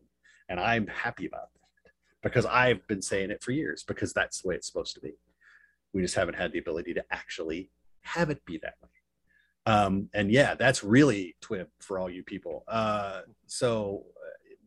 and 0.50 0.60
I'm 0.60 0.88
happy 0.88 1.26
about 1.26 1.50
that 1.54 1.92
because 2.24 2.46
I've 2.46 2.86
been 2.88 3.02
saying 3.02 3.32
it 3.32 3.44
for 3.44 3.52
years 3.52 3.84
because 3.84 4.14
that's 4.14 4.42
the 4.42 4.50
way 4.50 4.56
it's 4.56 4.68
supposed 4.68 4.96
to 4.96 5.02
be. 5.02 5.14
We 5.94 6.02
just 6.02 6.16
haven't 6.16 6.36
had 6.36 6.52
the 6.52 6.60
ability 6.60 6.94
to 6.96 7.06
actually 7.12 7.70
have 8.02 8.30
it 8.30 8.44
be 8.46 8.60
that 8.62 8.76
way. 8.82 8.90
Um, 9.68 10.10
and 10.14 10.32
yeah, 10.32 10.56
that's 10.56 10.84
really 10.84 11.36
twib 11.42 11.68
for 11.80 11.98
all 11.98 12.10
you 12.10 12.24
people. 12.24 12.64
Uh, 12.68 13.22
so, 13.48 14.04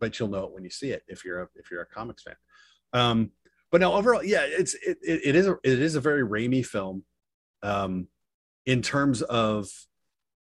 but 0.00 0.18
you'll 0.18 0.28
know 0.28 0.44
it 0.44 0.52
when 0.52 0.64
you 0.64 0.70
see 0.70 0.90
it 0.90 1.02
if 1.08 1.24
you're 1.24 1.42
a 1.42 1.48
if 1.56 1.70
you're 1.70 1.82
a 1.82 1.86
comics 1.86 2.22
fan. 2.22 2.36
Um, 2.92 3.30
but 3.70 3.80
now 3.80 3.92
overall, 3.92 4.24
yeah, 4.24 4.44
it's 4.44 4.74
it, 4.74 4.98
it, 5.02 5.20
it 5.24 5.36
is 5.36 5.46
a, 5.46 5.56
it 5.62 5.80
is 5.80 5.94
a 5.94 6.00
very 6.00 6.22
Raimi 6.22 6.64
film, 6.64 7.04
um, 7.62 8.08
in 8.66 8.82
terms 8.82 9.22
of 9.22 9.68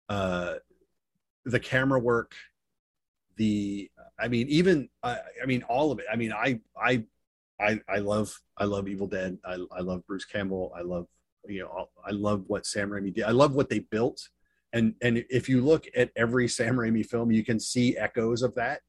uh, 0.10 0.56
the 1.46 1.60
camera 1.60 2.00
work, 2.00 2.34
the 3.38 3.90
I 4.20 4.28
mean 4.28 4.48
even 4.48 4.90
I, 5.04 5.20
I 5.42 5.46
mean 5.46 5.64
all 5.64 5.92
of 5.92 6.00
it. 6.00 6.06
I 6.12 6.16
mean 6.16 6.32
I 6.32 6.60
I 6.80 7.04
I 7.60 7.80
I 7.88 7.98
love 7.98 8.38
I 8.58 8.66
love 8.66 8.88
Evil 8.88 9.08
Dead. 9.08 9.38
I 9.46 9.58
I 9.76 9.82
love 9.82 10.06
Bruce 10.08 10.26
Campbell. 10.26 10.74
I 10.76 10.82
love 10.82 11.08
you 11.48 11.62
know 11.62 11.90
I 12.06 12.12
love 12.12 12.46
what 12.48 12.66
Sam 12.66 12.90
Raimi 12.90 13.14
did. 13.14 13.26
I 13.26 13.32
love 13.32 13.56
what 13.56 13.70
they 13.70 13.80
built. 13.80 14.30
And 14.74 14.96
and 15.02 15.24
if 15.30 15.48
you 15.48 15.62
look 15.62 15.86
at 15.96 16.12
every 16.16 16.48
Sam 16.48 16.76
Raimi 16.76 17.06
film, 17.06 17.32
you 17.32 17.44
can 17.44 17.60
see 17.60 17.98
echoes 17.98 18.42
of 18.42 18.56
that. 18.56 18.82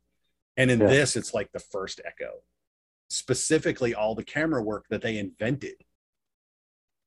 And 0.57 0.71
in 0.71 0.81
yeah. 0.81 0.87
this, 0.87 1.17
it's 1.17 1.35
like 1.35 1.53
the 1.53 1.61
first 1.61 2.01
echo. 2.05 2.31
Specifically, 3.09 3.95
all 3.95 4.15
the 4.15 4.25
camera 4.25 4.63
work 4.63 4.87
that 4.91 5.03
they 5.03 5.19
invented 5.19 5.75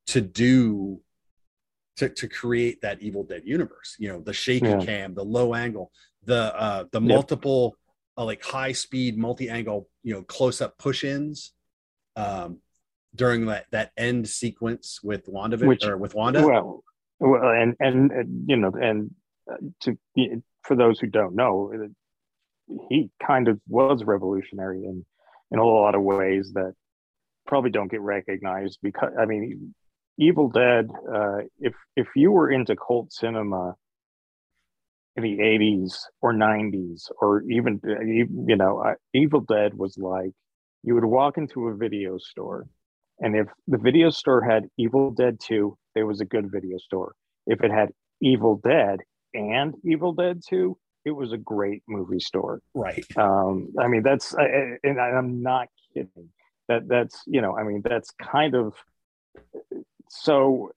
to 0.07 0.21
do 0.21 1.01
to, 1.97 2.09
to 2.09 2.27
create 2.27 2.81
that 2.81 3.01
Evil 3.01 3.23
Dead 3.23 3.41
universe. 3.45 3.95
You 3.99 4.09
know, 4.09 4.21
the 4.21 4.33
shaky 4.33 4.67
yeah. 4.67 4.79
cam, 4.79 5.13
the 5.13 5.25
low 5.25 5.53
angle, 5.53 5.91
the 6.23 6.55
uh 6.55 6.85
the 6.91 7.01
multiple 7.01 7.75
uh, 8.17 8.25
like 8.25 8.43
high 8.43 8.71
speed 8.71 9.17
multi-angle, 9.17 9.87
you 10.03 10.13
know, 10.13 10.23
close 10.23 10.61
up 10.61 10.77
push-ins. 10.77 11.53
Um 12.15 12.59
during 13.15 13.47
that 13.47 13.65
that 13.71 13.91
end 13.97 14.27
sequence 14.27 14.99
with 15.03 15.27
Wanda 15.27 15.57
Which, 15.57 15.85
or 15.85 15.97
with 15.97 16.13
Wanda. 16.13 16.45
Well, 16.45 16.83
well, 17.19 17.49
and 17.49 17.75
and, 17.79 18.11
and 18.11 18.45
you 18.47 18.55
know, 18.55 18.71
and 18.79 19.13
uh, 19.51 19.57
to 19.81 19.97
for 20.63 20.75
those 20.75 20.99
who 20.99 21.07
don't 21.07 21.35
know, 21.35 21.71
he 22.89 23.09
kind 23.25 23.47
of 23.47 23.59
was 23.67 24.03
revolutionary 24.03 24.83
in 24.85 25.05
in 25.51 25.59
a 25.59 25.63
lot 25.63 25.95
of 25.95 26.01
ways 26.01 26.51
that 26.53 26.73
probably 27.47 27.71
don't 27.71 27.91
get 27.91 28.01
recognized 28.01 28.79
because 28.81 29.11
I 29.19 29.25
mean, 29.25 29.73
Evil 30.17 30.49
Dead. 30.49 30.89
Uh, 31.11 31.39
if 31.59 31.73
if 31.95 32.07
you 32.15 32.31
were 32.31 32.51
into 32.51 32.75
cult 32.75 33.11
cinema 33.11 33.75
in 35.15 35.23
the 35.23 35.37
80s 35.37 36.03
or 36.21 36.33
90s 36.33 37.09
or 37.19 37.41
even 37.49 37.81
you 37.83 38.55
know 38.55 38.95
evil 39.13 39.41
dead 39.41 39.73
was 39.73 39.97
like 39.97 40.31
you 40.83 40.93
would 40.93 41.03
walk 41.03 41.37
into 41.37 41.67
a 41.67 41.75
video 41.75 42.17
store 42.19 42.67
and 43.19 43.35
if 43.35 43.47
the 43.67 43.77
video 43.77 44.09
store 44.09 44.41
had 44.41 44.69
Evil 44.77 45.11
Dead 45.11 45.39
2, 45.41 45.77
it 45.95 46.03
was 46.03 46.21
a 46.21 46.25
good 46.25 46.51
video 46.51 46.77
store. 46.77 47.13
If 47.45 47.61
it 47.63 47.71
had 47.71 47.89
Evil 48.21 48.61
Dead 48.63 48.99
and 49.33 49.75
Evil 49.83 50.13
Dead 50.13 50.41
2, 50.47 50.77
it 51.05 51.11
was 51.11 51.31
a 51.31 51.37
great 51.37 51.83
movie 51.87 52.19
store. 52.19 52.61
Right. 52.73 53.05
Um, 53.17 53.73
I 53.79 53.87
mean, 53.87 54.03
that's, 54.03 54.35
I, 54.35 54.77
and 54.83 54.99
I'm 54.99 55.41
not 55.41 55.69
kidding. 55.93 56.29
That 56.67 56.87
that's, 56.87 57.23
you 57.25 57.41
know, 57.41 57.57
I 57.57 57.63
mean, 57.63 57.81
that's 57.83 58.11
kind 58.11 58.53
of 58.55 58.75
so. 60.09 60.71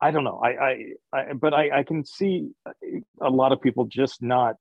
I 0.00 0.10
don't 0.10 0.24
know. 0.24 0.38
I, 0.44 0.50
I, 0.50 0.92
I 1.12 1.32
but 1.32 1.54
I, 1.54 1.78
I 1.78 1.82
can 1.84 2.04
see 2.04 2.50
a 3.20 3.30
lot 3.30 3.52
of 3.52 3.62
people 3.62 3.86
just 3.86 4.20
not 4.20 4.56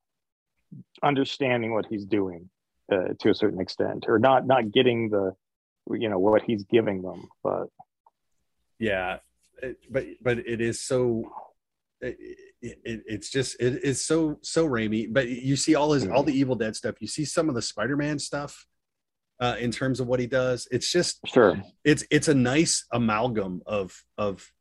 understanding 1.01 1.73
what 1.73 1.85
he's 1.89 2.05
doing 2.05 2.49
uh, 2.91 3.15
to 3.19 3.29
a 3.29 3.33
certain 3.35 3.59
extent, 3.59 4.05
or 4.07 4.19
not 4.19 4.45
not 4.47 4.71
getting 4.71 5.09
the 5.09 5.33
you 5.89 6.07
know 6.07 6.19
what 6.19 6.43
he's 6.43 6.63
giving 6.63 7.01
them. 7.01 7.27
But 7.43 7.67
yeah, 8.79 9.17
it, 9.61 9.77
but 9.89 10.05
but 10.21 10.37
it 10.37 10.61
is 10.61 10.79
so. 10.79 11.29
It, 12.03 12.17
it, 12.61 13.03
it's 13.05 13.29
just 13.29 13.59
it 13.59 13.83
is 13.83 14.03
so 14.05 14.39
so 14.41 14.67
Raimi. 14.67 15.11
But 15.11 15.27
you 15.27 15.55
see 15.55 15.75
all 15.75 15.93
his 15.93 16.07
all 16.07 16.23
the 16.23 16.37
Evil 16.37 16.55
Dead 16.55 16.75
stuff. 16.75 16.95
You 16.99 17.07
see 17.07 17.25
some 17.25 17.49
of 17.49 17.55
the 17.55 17.61
Spider 17.61 17.97
Man 17.97 18.19
stuff 18.19 18.65
uh, 19.39 19.55
in 19.59 19.71
terms 19.71 19.99
of 19.99 20.07
what 20.07 20.19
he 20.19 20.27
does. 20.27 20.67
It's 20.71 20.91
just 20.91 21.19
sure. 21.25 21.61
It's 21.83 22.03
it's 22.11 22.27
a 22.27 22.33
nice 22.33 22.85
amalgam 22.91 23.61
of 23.65 24.03
of 24.17 24.51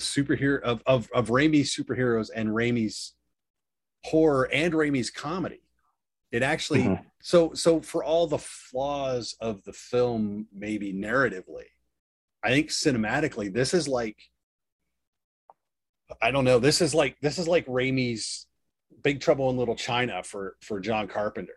superhero 0.00 0.60
of 0.62 0.82
of 0.86 1.08
of 1.14 1.28
Raimi's 1.28 1.74
superheroes 1.74 2.30
and 2.34 2.50
Raimi's 2.50 3.14
horror 4.04 4.48
and 4.52 4.72
Raimi's 4.72 5.10
comedy. 5.10 5.62
It 6.30 6.42
actually 6.42 6.82
mm-hmm. 6.82 7.02
so 7.20 7.52
so 7.54 7.80
for 7.80 8.02
all 8.02 8.26
the 8.26 8.38
flaws 8.38 9.36
of 9.40 9.62
the 9.64 9.72
film, 9.72 10.46
maybe 10.52 10.92
narratively, 10.92 11.66
I 12.42 12.50
think 12.50 12.70
cinematically, 12.70 13.52
this 13.52 13.74
is 13.74 13.86
like 13.86 14.16
I 16.20 16.30
don't 16.30 16.44
know. 16.44 16.58
This 16.58 16.80
is 16.80 16.94
like 16.94 17.16
this 17.20 17.38
is 17.38 17.48
like 17.48 17.66
Raimi's 17.66 18.46
Big 19.02 19.20
Trouble 19.20 19.50
in 19.50 19.56
Little 19.56 19.76
China 19.76 20.22
for 20.22 20.56
for 20.60 20.80
John 20.80 21.08
Carpenter, 21.08 21.54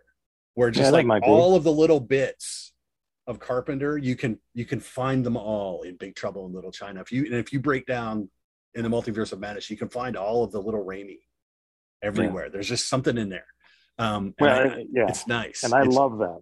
where 0.54 0.72
just 0.72 0.94
yeah, 0.94 1.02
like 1.02 1.24
all 1.24 1.56
of 1.56 1.64
the 1.64 1.72
little 1.72 2.00
bits 2.00 2.74
of 3.28 3.40
Carpenter, 3.40 3.98
you 3.98 4.16
can 4.16 4.40
you 4.54 4.66
can 4.66 4.80
find 4.80 5.26
them 5.26 5.38
all 5.38 5.82
in 5.84 5.96
Big 5.98 6.16
Trouble 6.16 6.46
in 6.46 6.54
Little 6.54 6.72
China. 6.72 7.02
If 7.02 7.12
you 7.12 7.26
and 7.26 7.36
if 7.36 7.52
you 7.52 7.60
break 7.60 7.86
down 7.86 8.30
in 8.74 8.84
the 8.84 8.90
multiverse 8.90 9.32
of 9.32 9.40
madness, 9.40 9.70
you 9.70 9.78
can 9.78 9.90
find 9.90 10.16
all 10.16 10.44
of 10.44 10.52
the 10.52 10.62
little 10.62 10.84
Raimi 10.84 11.20
everywhere. 12.02 12.46
Yeah. 12.46 12.50
There's 12.54 12.70
just 12.70 12.88
something 12.88 13.18
in 13.18 13.30
there. 13.30 13.48
Um, 13.98 14.34
well, 14.40 14.72
I, 14.72 14.86
yeah, 14.92 15.08
it's 15.08 15.28
nice, 15.28 15.64
and 15.64 15.74
I 15.74 15.84
it's, 15.84 15.96
love 15.96 16.18
that. 16.20 16.42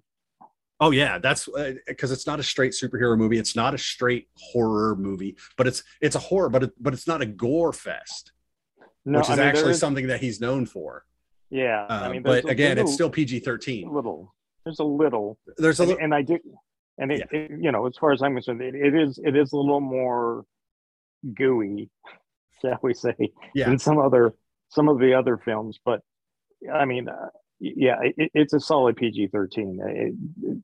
Oh 0.84 0.92
yeah, 0.92 1.18
that's 1.18 1.48
because 1.88 2.12
uh, 2.12 2.14
it's 2.14 2.28
not 2.28 2.42
a 2.42 2.44
straight 2.44 2.74
superhero 2.74 3.18
movie. 3.18 3.38
It's 3.38 3.56
not 3.56 3.74
a 3.74 3.78
straight 3.78 4.28
horror 4.38 4.98
movie, 4.98 5.38
but 5.56 5.66
it's 5.66 5.82
it's 6.02 6.18
a 6.18 6.20
horror, 6.20 6.50
but 6.50 6.64
it, 6.64 6.72
but 6.78 6.94
it's 6.94 7.08
not 7.08 7.22
a 7.22 7.26
gore 7.26 7.72
fest, 7.72 8.34
no, 9.06 9.20
which 9.20 9.30
is 9.30 9.32
I 9.32 9.36
mean, 9.38 9.46
actually 9.46 9.72
is, 9.72 9.80
something 9.80 10.08
that 10.08 10.20
he's 10.20 10.42
known 10.42 10.66
for. 10.66 11.06
Yeah, 11.50 11.86
uh, 11.90 12.02
I 12.04 12.12
mean, 12.12 12.22
but 12.22 12.50
again, 12.50 12.72
little, 12.72 12.84
it's 12.84 12.94
still 12.94 13.10
PG 13.10 13.40
thirteen. 13.40 13.94
Little, 13.94 14.36
there's 14.66 14.80
a 14.80 14.84
little. 14.84 15.40
There's 15.56 15.80
a 15.80 15.84
little, 15.84 16.04
and, 16.04 16.14
and 16.14 16.16
I 16.16 16.22
do, 16.22 16.38
and 16.98 17.14
it, 17.14 17.30
yeah. 17.32 17.40
it, 17.40 17.52
you 17.62 17.72
know, 17.72 17.88
as 17.88 17.96
far 17.98 18.12
as 18.12 18.22
I'm 18.22 18.34
concerned, 18.34 18.62
it, 18.62 18.76
it 18.76 18.94
is 18.94 19.18
it 19.24 19.38
is 19.38 19.54
a 19.54 19.56
little 19.56 19.80
more 19.80 20.44
gooey, 21.34 21.90
shall 22.62 22.80
we 22.84 22.94
say, 22.94 23.16
yeah. 23.56 23.70
than 23.70 23.80
some 23.80 24.00
other 24.00 24.34
some 24.68 24.90
of 24.90 25.00
the 25.00 25.14
other 25.14 25.38
films. 25.38 25.80
But 25.86 26.02
I 26.74 26.84
mean, 26.84 27.08
uh, 27.08 27.30
yeah, 27.64 27.96
it, 28.02 28.32
it's 28.34 28.54
a 28.54 28.60
solid 28.60 28.98
PG 28.98 29.28
thirteen. 29.28 29.80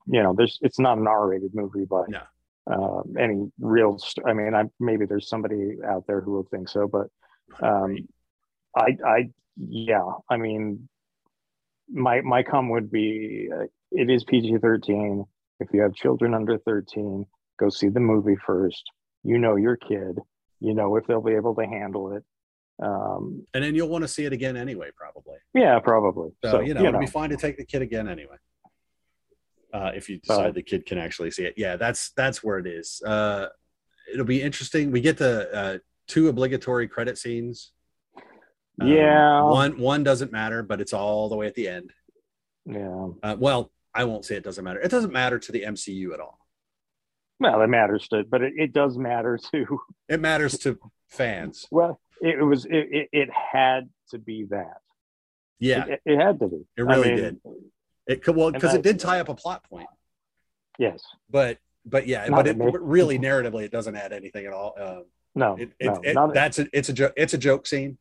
You 0.06 0.24
know, 0.24 0.34
there's 0.36 0.60
it's 0.62 0.80
not 0.80 0.98
an 0.98 1.08
R 1.08 1.28
rated 1.28 1.56
movie 1.56 1.86
by 1.86 2.04
no. 2.10 2.22
uh, 2.70 3.02
any 3.18 3.50
real. 3.60 3.98
St- 3.98 4.28
I 4.28 4.34
mean, 4.34 4.54
I 4.54 4.66
maybe 4.80 5.06
there's 5.06 5.30
somebody 5.30 5.78
out 5.88 6.06
there 6.08 6.20
who 6.20 6.34
will 6.34 6.48
think 6.52 6.68
so, 6.68 6.88
but 6.88 7.08
um, 7.66 7.98
I, 8.76 8.98
I, 9.06 9.30
yeah, 9.58 10.06
I 10.30 10.38
mean, 10.38 10.90
my 11.90 12.22
my 12.22 12.44
com 12.44 12.70
would 12.70 12.92
be 12.92 13.50
uh, 13.54 13.66
it 13.92 14.10
is 14.10 14.26
PG 14.26 14.58
thirteen. 14.58 15.24
If 15.62 15.70
you 15.74 15.82
have 15.82 15.94
children 15.94 16.34
under 16.34 16.58
thirteen, 16.58 17.26
go 17.58 17.70
see 17.70 17.88
the 17.88 18.02
movie 18.02 18.38
first. 18.46 18.84
You 19.24 19.38
know 19.38 19.56
your 19.56 19.78
kid. 19.78 20.20
You 20.60 20.74
know 20.74 20.98
if 20.98 21.08
they'll 21.08 21.22
be 21.22 21.36
able 21.36 21.56
to 21.56 21.66
handle 21.66 22.14
it. 22.14 22.24
Um, 22.82 23.46
and 23.54 23.64
then 23.64 23.76
you'll 23.76 23.90
want 23.90 24.04
to 24.04 24.08
see 24.08 24.26
it 24.26 24.34
again 24.34 24.56
anyway, 24.56 24.90
probably. 24.96 25.38
Yeah, 25.54 25.80
probably. 25.80 26.32
So, 26.44 26.52
so 26.52 26.60
you 26.62 26.74
know, 26.74 26.82
you 26.82 26.88
it'll 26.88 27.00
know. 27.00 27.06
be 27.06 27.12
fine 27.12 27.30
to 27.30 27.38
take 27.38 27.58
the 27.58 27.66
kid 27.66 27.82
again 27.82 28.08
anyway. 28.08 28.38
Uh, 29.74 29.92
if 29.94 30.10
you 30.10 30.18
decide 30.18 30.48
uh, 30.48 30.52
the 30.52 30.64
kid 30.64 30.86
can 30.86 30.98
actually 30.98 31.30
see 31.30 31.44
it, 31.44 31.54
yeah, 31.58 31.76
that's 31.76 32.12
that's 32.16 32.44
where 32.44 32.58
it 32.58 32.66
is. 32.66 33.02
Uh, 33.06 33.48
it'll 34.12 34.26
be 34.26 34.42
interesting. 34.42 34.92
We 34.92 35.02
get 35.02 35.18
the 35.18 35.54
uh, 35.54 35.78
two 36.08 36.30
obligatory 36.30 36.88
credit 36.88 37.18
scenes. 37.18 37.72
Um, 38.82 38.88
yeah, 38.88 39.42
one 39.44 39.78
one 39.78 40.04
doesn't 40.04 40.32
matter, 40.32 40.64
but 40.64 40.80
it's 40.82 40.94
all 40.94 41.30
the 41.30 41.36
way 41.36 41.48
at 41.48 41.56
the 41.56 41.68
end. 41.68 41.92
Yeah. 42.66 43.10
Uh, 43.22 43.36
well, 43.38 43.72
I 43.94 44.06
won't 44.06 44.26
say 44.26 44.36
it 44.36 44.44
doesn't 44.44 44.64
matter. 44.64 44.80
It 44.80 44.92
doesn't 44.92 45.14
matter 45.14 45.38
to 45.40 45.52
the 45.52 45.64
MCU 45.64 46.14
at 46.14 46.20
all. 46.20 46.40
Well, 47.40 47.62
it 47.62 47.68
matters 47.68 48.08
to, 48.10 48.24
but 48.30 48.42
it, 48.42 48.54
it 48.58 48.74
does 48.74 48.98
matter 48.98 49.40
to. 49.52 49.80
It 50.08 50.20
matters 50.20 50.58
to 50.60 50.78
fans. 51.08 51.66
Well, 51.72 52.00
it 52.22 52.44
was 52.44 52.66
it, 52.66 52.72
it, 52.72 53.10
it 53.12 53.30
had 53.32 53.90
to 54.12 54.20
be 54.20 54.46
that. 54.50 54.78
Yeah, 55.60 55.86
it, 55.86 56.02
it 56.06 56.18
had 56.18 56.40
to 56.40 56.48
be. 56.48 56.66
It 56.78 56.84
really 56.84 57.12
I 57.12 57.16
mean, 57.16 57.24
did. 57.24 57.38
It 58.08 58.24
could 58.24 58.36
well 58.36 58.52
because 58.52 58.74
it 58.74 58.82
did 58.82 59.00
tie 59.00 59.20
up 59.20 59.30
a 59.30 59.36
plot 59.36 59.64
point. 59.70 59.90
Yes, 60.78 61.04
but 61.30 61.60
but 61.86 62.08
yeah, 62.08 62.26
Not 62.28 62.46
but 62.46 62.48
it 62.48 62.58
really 62.58 63.20
narratively 63.20 63.64
it 63.64 63.72
doesn't 63.72 63.96
add 63.96 64.14
anything 64.14 64.46
at 64.46 64.54
all. 64.54 64.74
Um, 64.80 65.06
no, 65.36 65.56
it, 65.58 65.72
no 65.82 66.00
it, 66.04 66.34
that's 66.34 66.60
a, 66.60 66.68
it's 66.74 66.90
a 66.90 66.94
joke. 66.94 67.14
It's 67.16 67.34
a 67.34 67.38
joke 67.38 67.68
scene, 67.68 67.98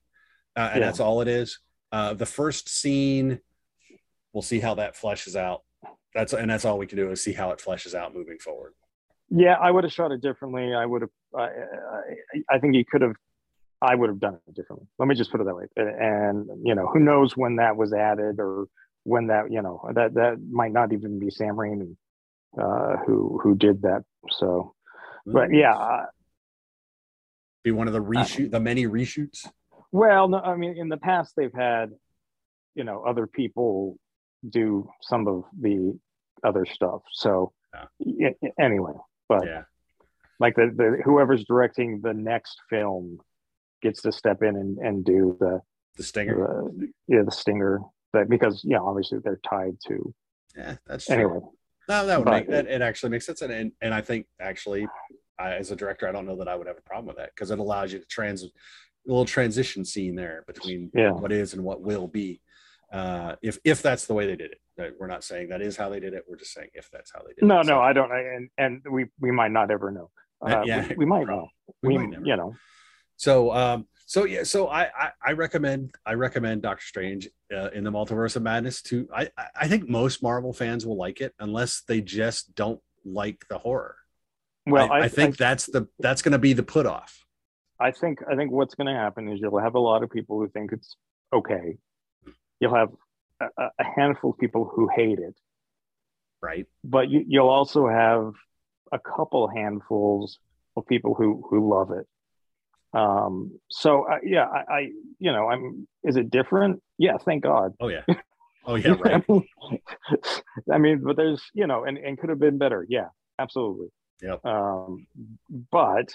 uh, 0.56 0.70
and 0.72 0.80
yeah. 0.80 0.86
that's 0.86 1.00
all 1.00 1.20
it 1.20 1.28
is. 1.28 1.58
Uh, 1.90 2.14
the 2.14 2.26
first 2.26 2.68
scene, 2.68 3.40
we'll 4.32 4.42
see 4.42 4.60
how 4.60 4.74
that 4.74 4.96
fleshes 4.96 5.36
out. 5.36 5.62
That's 6.14 6.32
and 6.32 6.50
that's 6.50 6.64
all 6.64 6.78
we 6.78 6.86
can 6.86 6.96
do 6.96 7.10
is 7.10 7.22
see 7.22 7.32
how 7.32 7.50
it 7.50 7.60
fleshes 7.64 7.94
out 7.94 8.14
moving 8.14 8.38
forward. 8.38 8.74
Yeah, 9.30 9.54
I 9.54 9.70
would 9.70 9.84
have 9.84 9.92
shot 9.92 10.10
it 10.10 10.22
differently. 10.22 10.74
I 10.74 10.86
would 10.86 11.02
have. 11.02 11.10
I, 11.36 11.48
I 12.50 12.58
think 12.58 12.74
he 12.74 12.84
could 12.84 13.02
have 13.02 13.16
I 13.80 13.94
would 13.94 14.08
have 14.08 14.20
done 14.20 14.38
it 14.46 14.54
differently. 14.54 14.88
Let 14.98 15.08
me 15.08 15.14
just 15.14 15.30
put 15.30 15.40
it 15.40 15.44
that 15.44 15.54
way. 15.54 15.66
And 15.76 16.48
you 16.64 16.74
know, 16.74 16.86
who 16.86 17.00
knows 17.00 17.36
when 17.36 17.56
that 17.56 17.76
was 17.76 17.92
added 17.92 18.36
or 18.38 18.66
when 19.04 19.28
that 19.28 19.50
you 19.50 19.62
know 19.62 19.88
that 19.94 20.14
that 20.14 20.38
might 20.50 20.72
not 20.72 20.92
even 20.92 21.18
be 21.18 21.30
Sam 21.30 21.56
Raimi 21.56 21.96
uh, 22.60 22.96
who 23.06 23.38
who 23.42 23.54
did 23.54 23.82
that. 23.82 24.04
So, 24.30 24.74
but 25.26 25.52
yeah, 25.52 25.74
uh, 25.74 26.06
be 27.62 27.70
one 27.70 27.86
of 27.86 27.92
the 27.92 28.02
reshoot, 28.02 28.50
the 28.50 28.60
many 28.60 28.86
reshoots. 28.86 29.46
Well, 29.92 30.28
no, 30.28 30.38
I 30.38 30.56
mean, 30.56 30.76
in 30.76 30.88
the 30.88 30.96
past 30.96 31.34
they've 31.36 31.54
had 31.54 31.90
you 32.74 32.84
know 32.84 33.04
other 33.06 33.26
people 33.26 33.98
do 34.48 34.88
some 35.02 35.26
of 35.28 35.44
the 35.58 35.98
other 36.42 36.66
stuff. 36.66 37.02
So 37.12 37.52
yeah. 38.00 38.30
anyway, 38.58 38.92
but 39.28 39.44
yeah. 39.46 39.62
like 40.40 40.56
the, 40.56 40.72
the 40.74 41.02
whoever's 41.04 41.44
directing 41.44 42.00
the 42.02 42.14
next 42.14 42.58
film 42.70 43.18
gets 43.82 44.02
to 44.02 44.12
step 44.12 44.42
in 44.42 44.56
and, 44.56 44.78
and 44.78 45.04
do 45.04 45.36
the 45.40 45.60
the 45.96 46.02
stinger. 46.02 46.70
The, 46.76 46.88
yeah, 47.08 47.22
the 47.24 47.32
stinger. 47.32 47.80
But 48.12 48.28
because 48.28 48.62
yeah, 48.64 48.78
obviously 48.78 49.18
they're 49.22 49.40
tied 49.48 49.76
to. 49.88 50.14
Yeah, 50.56 50.76
that's 50.86 51.06
true. 51.06 51.14
anyway. 51.14 51.40
No, 51.88 52.06
that 52.06 52.18
would 52.18 52.24
but, 52.24 52.32
make 52.32 52.48
that. 52.48 52.66
It 52.66 52.82
actually 52.82 53.10
makes 53.10 53.26
sense, 53.26 53.42
and 53.42 53.52
and, 53.52 53.72
and 53.80 53.94
I 53.94 54.00
think 54.00 54.26
actually, 54.40 54.86
I, 55.38 55.54
as 55.54 55.70
a 55.70 55.76
director, 55.76 56.08
I 56.08 56.12
don't 56.12 56.26
know 56.26 56.36
that 56.36 56.48
I 56.48 56.54
would 56.54 56.66
have 56.66 56.78
a 56.78 56.82
problem 56.82 57.06
with 57.06 57.16
that 57.16 57.30
because 57.34 57.50
it 57.50 57.58
allows 57.58 57.92
you 57.92 57.98
to 57.98 58.06
trans 58.06 58.44
a 58.44 58.48
little 59.06 59.24
transition 59.24 59.84
scene 59.84 60.14
there 60.14 60.44
between 60.46 60.90
yeah. 60.94 61.12
what 61.12 61.32
is 61.32 61.54
and 61.54 61.64
what 61.64 61.80
will 61.80 62.06
be. 62.06 62.40
Uh, 62.92 63.36
if 63.42 63.58
if 63.64 63.82
that's 63.82 64.06
the 64.06 64.14
way 64.14 64.26
they 64.26 64.36
did 64.36 64.52
it, 64.52 64.96
we're 64.98 65.06
not 65.06 65.24
saying 65.24 65.48
that 65.48 65.60
is 65.60 65.76
how 65.76 65.88
they 65.88 66.00
did 66.00 66.14
it. 66.14 66.24
We're 66.28 66.36
just 66.36 66.52
saying 66.52 66.68
if 66.74 66.90
that's 66.90 67.12
how 67.12 67.20
they 67.20 67.34
did 67.34 67.46
no, 67.46 67.60
it. 67.60 67.66
No, 67.66 67.76
no, 67.76 67.80
I 67.80 67.92
don't. 67.92 68.10
And 68.12 68.48
and 68.56 68.82
we 68.90 69.06
we 69.20 69.30
might 69.30 69.50
not 69.50 69.70
ever 69.70 69.90
know. 69.90 70.10
Uh, 70.40 70.62
yeah, 70.64 70.86
we, 70.88 70.96
we 70.98 71.04
might 71.06 71.26
know. 71.26 71.48
We, 71.82 71.98
we 71.98 72.06
might 72.06 72.24
you 72.24 72.36
know. 72.36 72.54
So, 73.18 73.52
um, 73.52 73.86
so 74.06 74.24
yeah, 74.24 74.44
so 74.44 74.68
I, 74.68 74.84
I, 74.84 75.10
I 75.22 75.32
recommend 75.32 75.94
I 76.06 76.14
recommend 76.14 76.62
Doctor 76.62 76.84
Strange 76.84 77.28
uh, 77.54 77.68
in 77.70 77.84
the 77.84 77.90
Multiverse 77.90 78.36
of 78.36 78.42
Madness 78.42 78.80
to 78.82 79.06
I 79.14 79.28
I 79.54 79.68
think 79.68 79.88
most 79.88 80.22
Marvel 80.22 80.52
fans 80.54 80.86
will 80.86 80.96
like 80.96 81.20
it 81.20 81.34
unless 81.38 81.82
they 81.82 82.00
just 82.00 82.54
don't 82.54 82.80
like 83.04 83.44
the 83.50 83.58
horror. 83.58 83.96
Well, 84.66 84.90
I, 84.90 85.00
I, 85.00 85.02
I 85.02 85.08
think 85.08 85.36
that's 85.36 85.66
the 85.66 85.88
that's 85.98 86.22
going 86.22 86.32
to 86.32 86.38
be 86.38 86.52
the 86.52 86.62
put 86.62 86.86
off. 86.86 87.26
I 87.80 87.90
think 87.90 88.20
I 88.30 88.36
think 88.36 88.52
what's 88.52 88.76
going 88.76 88.86
to 88.86 88.94
happen 88.98 89.28
is 89.28 89.40
you'll 89.40 89.58
have 89.58 89.74
a 89.74 89.80
lot 89.80 90.02
of 90.02 90.10
people 90.10 90.38
who 90.38 90.48
think 90.48 90.72
it's 90.72 90.96
okay. 91.32 91.76
You'll 92.60 92.74
have 92.74 92.90
a, 93.40 93.46
a 93.78 93.84
handful 93.84 94.30
of 94.30 94.38
people 94.38 94.64
who 94.64 94.88
hate 94.94 95.18
it, 95.18 95.36
right? 96.40 96.66
But 96.84 97.10
you, 97.10 97.24
you'll 97.26 97.48
also 97.48 97.88
have 97.88 98.32
a 98.92 98.98
couple 98.98 99.48
handfuls 99.48 100.38
of 100.76 100.86
people 100.86 101.14
who 101.14 101.44
who 101.50 101.68
love 101.68 101.90
it 101.90 102.06
um 102.94 103.58
so 103.68 104.06
uh, 104.10 104.16
yeah 104.22 104.46
I, 104.46 104.72
I 104.72 104.80
you 105.18 105.30
know 105.32 105.48
i'm 105.48 105.86
is 106.04 106.16
it 106.16 106.30
different? 106.30 106.82
Yeah 106.96 107.18
thank 107.24 107.42
god. 107.42 107.74
Oh 107.80 107.88
yeah. 107.88 108.02
Oh 108.66 108.74
yeah 108.74 108.96
right. 109.00 109.24
I 110.72 110.76
mean 110.76 111.00
but 111.02 111.16
there's 111.16 111.42
you 111.54 111.66
know 111.66 111.84
and, 111.84 111.96
and 111.96 112.18
could 112.18 112.28
have 112.28 112.38
been 112.38 112.58
better. 112.58 112.84
Yeah 112.88 113.08
absolutely. 113.38 113.88
Yeah 114.20 114.36
um 114.44 115.06
but 115.70 116.12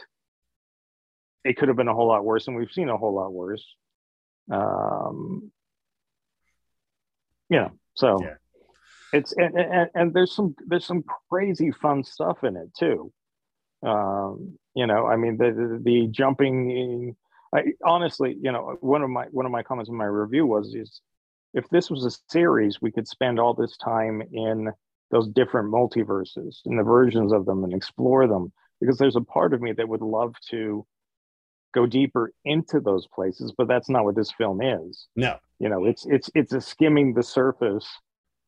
it 1.43 1.57
could 1.57 1.67
have 1.67 1.77
been 1.77 1.87
a 1.87 1.93
whole 1.95 2.07
lot 2.07 2.23
worse 2.23 2.47
and 2.47 2.55
we've 2.55 2.71
seen 2.71 2.89
a 2.89 2.97
whole 2.97 3.15
lot 3.15 3.33
worse. 3.33 3.65
Um 4.51 5.51
you 7.49 7.57
know 7.57 7.71
so 7.95 8.19
yeah. 8.21 8.35
it's 9.13 9.33
and, 9.37 9.55
and 9.55 9.89
and 9.95 10.13
there's 10.13 10.35
some 10.35 10.55
there's 10.67 10.85
some 10.85 11.03
crazy 11.29 11.71
fun 11.71 12.03
stuff 12.03 12.43
in 12.43 12.55
it 12.55 12.69
too. 12.77 13.11
Um, 13.83 14.57
you 14.75 14.87
know, 14.87 15.05
I 15.05 15.15
mean, 15.15 15.37
the, 15.37 15.51
the, 15.51 15.81
the 15.83 16.07
jumping, 16.07 17.15
I 17.53 17.73
honestly, 17.85 18.37
you 18.41 18.51
know, 18.51 18.77
one 18.81 19.03
of 19.03 19.09
my 19.09 19.25
one 19.31 19.45
of 19.45 19.51
my 19.51 19.63
comments 19.63 19.89
in 19.89 19.95
my 19.95 20.05
review 20.05 20.45
was 20.45 20.73
is 20.73 21.01
if 21.53 21.69
this 21.69 21.89
was 21.89 22.05
a 22.05 22.31
series, 22.31 22.81
we 22.81 22.91
could 22.91 23.07
spend 23.07 23.39
all 23.39 23.53
this 23.53 23.77
time 23.77 24.21
in 24.31 24.71
those 25.11 25.27
different 25.29 25.71
multiverses 25.71 26.57
and 26.65 26.79
the 26.79 26.83
versions 26.83 27.31
of 27.31 27.45
them 27.45 27.63
and 27.63 27.73
explore 27.73 28.27
them. 28.27 28.51
Because 28.81 28.97
there's 28.97 29.15
a 29.15 29.21
part 29.21 29.53
of 29.53 29.61
me 29.61 29.71
that 29.73 29.87
would 29.87 30.01
love 30.01 30.33
to 30.49 30.85
go 31.73 31.85
deeper 31.85 32.31
into 32.45 32.79
those 32.79 33.07
places 33.07 33.51
but 33.57 33.67
that's 33.67 33.89
not 33.89 34.03
what 34.03 34.15
this 34.15 34.31
film 34.31 34.61
is. 34.61 35.07
No. 35.15 35.37
You 35.59 35.69
know 35.69 35.85
it's 35.85 36.05
it's 36.05 36.29
it's 36.35 36.53
a 36.53 36.61
skimming 36.61 37.13
the 37.13 37.23
surface 37.23 37.87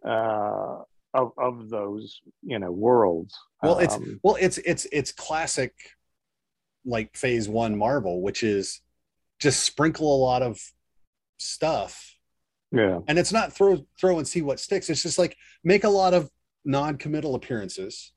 uh 0.08 0.82
of 1.14 1.32
of 1.38 1.70
those 1.70 2.20
you 2.44 2.60
know 2.60 2.72
worlds. 2.72 3.36
Well 3.64 3.80
it's 3.80 3.96
Um, 3.96 4.20
well 4.24 4.38
it's 4.40 4.58
it's 4.60 4.86
it's 4.92 5.12
classic 5.12 5.74
like 6.86 7.15
phase 7.17 7.50
one 7.50 7.78
marvel 7.78 8.21
which 8.21 8.43
is 8.43 8.82
just 9.39 9.63
sprinkle 9.63 10.15
a 10.15 10.24
lot 10.24 10.41
of 10.41 10.60
stuff. 11.38 12.15
Yeah. 12.71 13.00
And 13.08 13.19
it's 13.19 13.34
not 13.34 13.54
throw 13.54 13.86
throw 14.00 14.17
and 14.17 14.28
see 14.28 14.41
what 14.41 14.60
sticks. 14.60 14.89
It's 14.89 15.04
just 15.04 15.19
like 15.19 15.36
make 15.63 15.84
a 15.84 15.89
lot 15.89 16.13
of 16.13 16.30
non-committal 16.63 17.36
appearances 17.36 18.13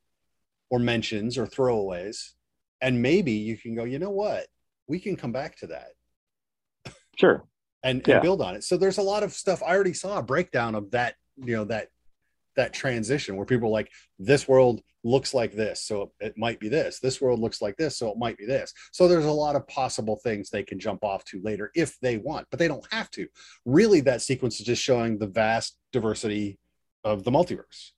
or 0.71 0.79
mentions 0.79 1.37
or 1.37 1.47
throwaways 1.47 2.33
and 2.81 3.03
maybe 3.03 3.33
you 3.33 3.57
can 3.57 3.75
go 3.75 3.85
you 3.85 3.99
know 3.99 4.11
what? 4.11 4.47
We 4.87 5.01
can 5.01 5.17
come 5.17 5.33
back 5.33 5.57
to 5.59 5.67
that. 5.69 6.93
Sure. 7.17 7.45
And, 7.83 8.03
Yeah. 8.07 8.21
build 8.21 8.41
on 8.41 8.55
it. 8.55 8.65
So 8.65 8.77
there's 8.77 8.99
a 8.99 9.03
lot 9.03 9.23
of 9.23 9.33
stuff. 9.33 9.63
I 9.63 9.75
already 9.75 9.95
saw 9.95 10.19
a 10.19 10.23
breakdown 10.23 10.75
of 10.75 10.91
that 10.93 11.15
you 11.37 11.57
know 11.57 11.65
that 11.65 11.89
that 12.59 12.73
transition 12.73 13.37
where 13.37 13.47
people 13.47 13.69
are 13.69 13.73
like 13.73 13.89
this 14.19 14.49
world 14.49 14.83
looks 15.05 15.33
like 15.33 15.53
this 15.53 15.81
so 15.85 16.11
it 16.19 16.37
might 16.37 16.59
be 16.59 16.69
this. 16.69 16.99
This 16.99 17.21
world 17.21 17.39
looks 17.39 17.63
like 17.63 17.77
this 17.77 17.97
so 17.97 18.11
it 18.11 18.19
might 18.19 18.37
be 18.37 18.47
this. 18.47 18.75
So 18.93 19.07
there's 19.07 19.25
a 19.25 19.31
lot 19.31 19.55
of 19.55 19.67
possible 19.69 20.17
things 20.25 20.51
they 20.51 20.65
can 20.65 20.81
jump 20.81 21.05
off 21.05 21.25
to 21.27 21.41
later 21.41 21.71
if 21.77 21.99
they 22.01 22.17
want 22.17 22.49
but 22.51 22.59
they 22.59 22.67
don't 22.67 22.87
have 22.91 23.11
to. 23.13 23.29
Really 23.65 24.01
that 24.03 24.23
sequence 24.23 24.59
is 24.59 24.67
just 24.67 24.83
showing 24.83 25.19
the 25.19 25.29
vast 25.29 25.77
diversity 25.93 26.59
of 27.05 27.23
the 27.23 27.31
multiverse. 27.31 27.93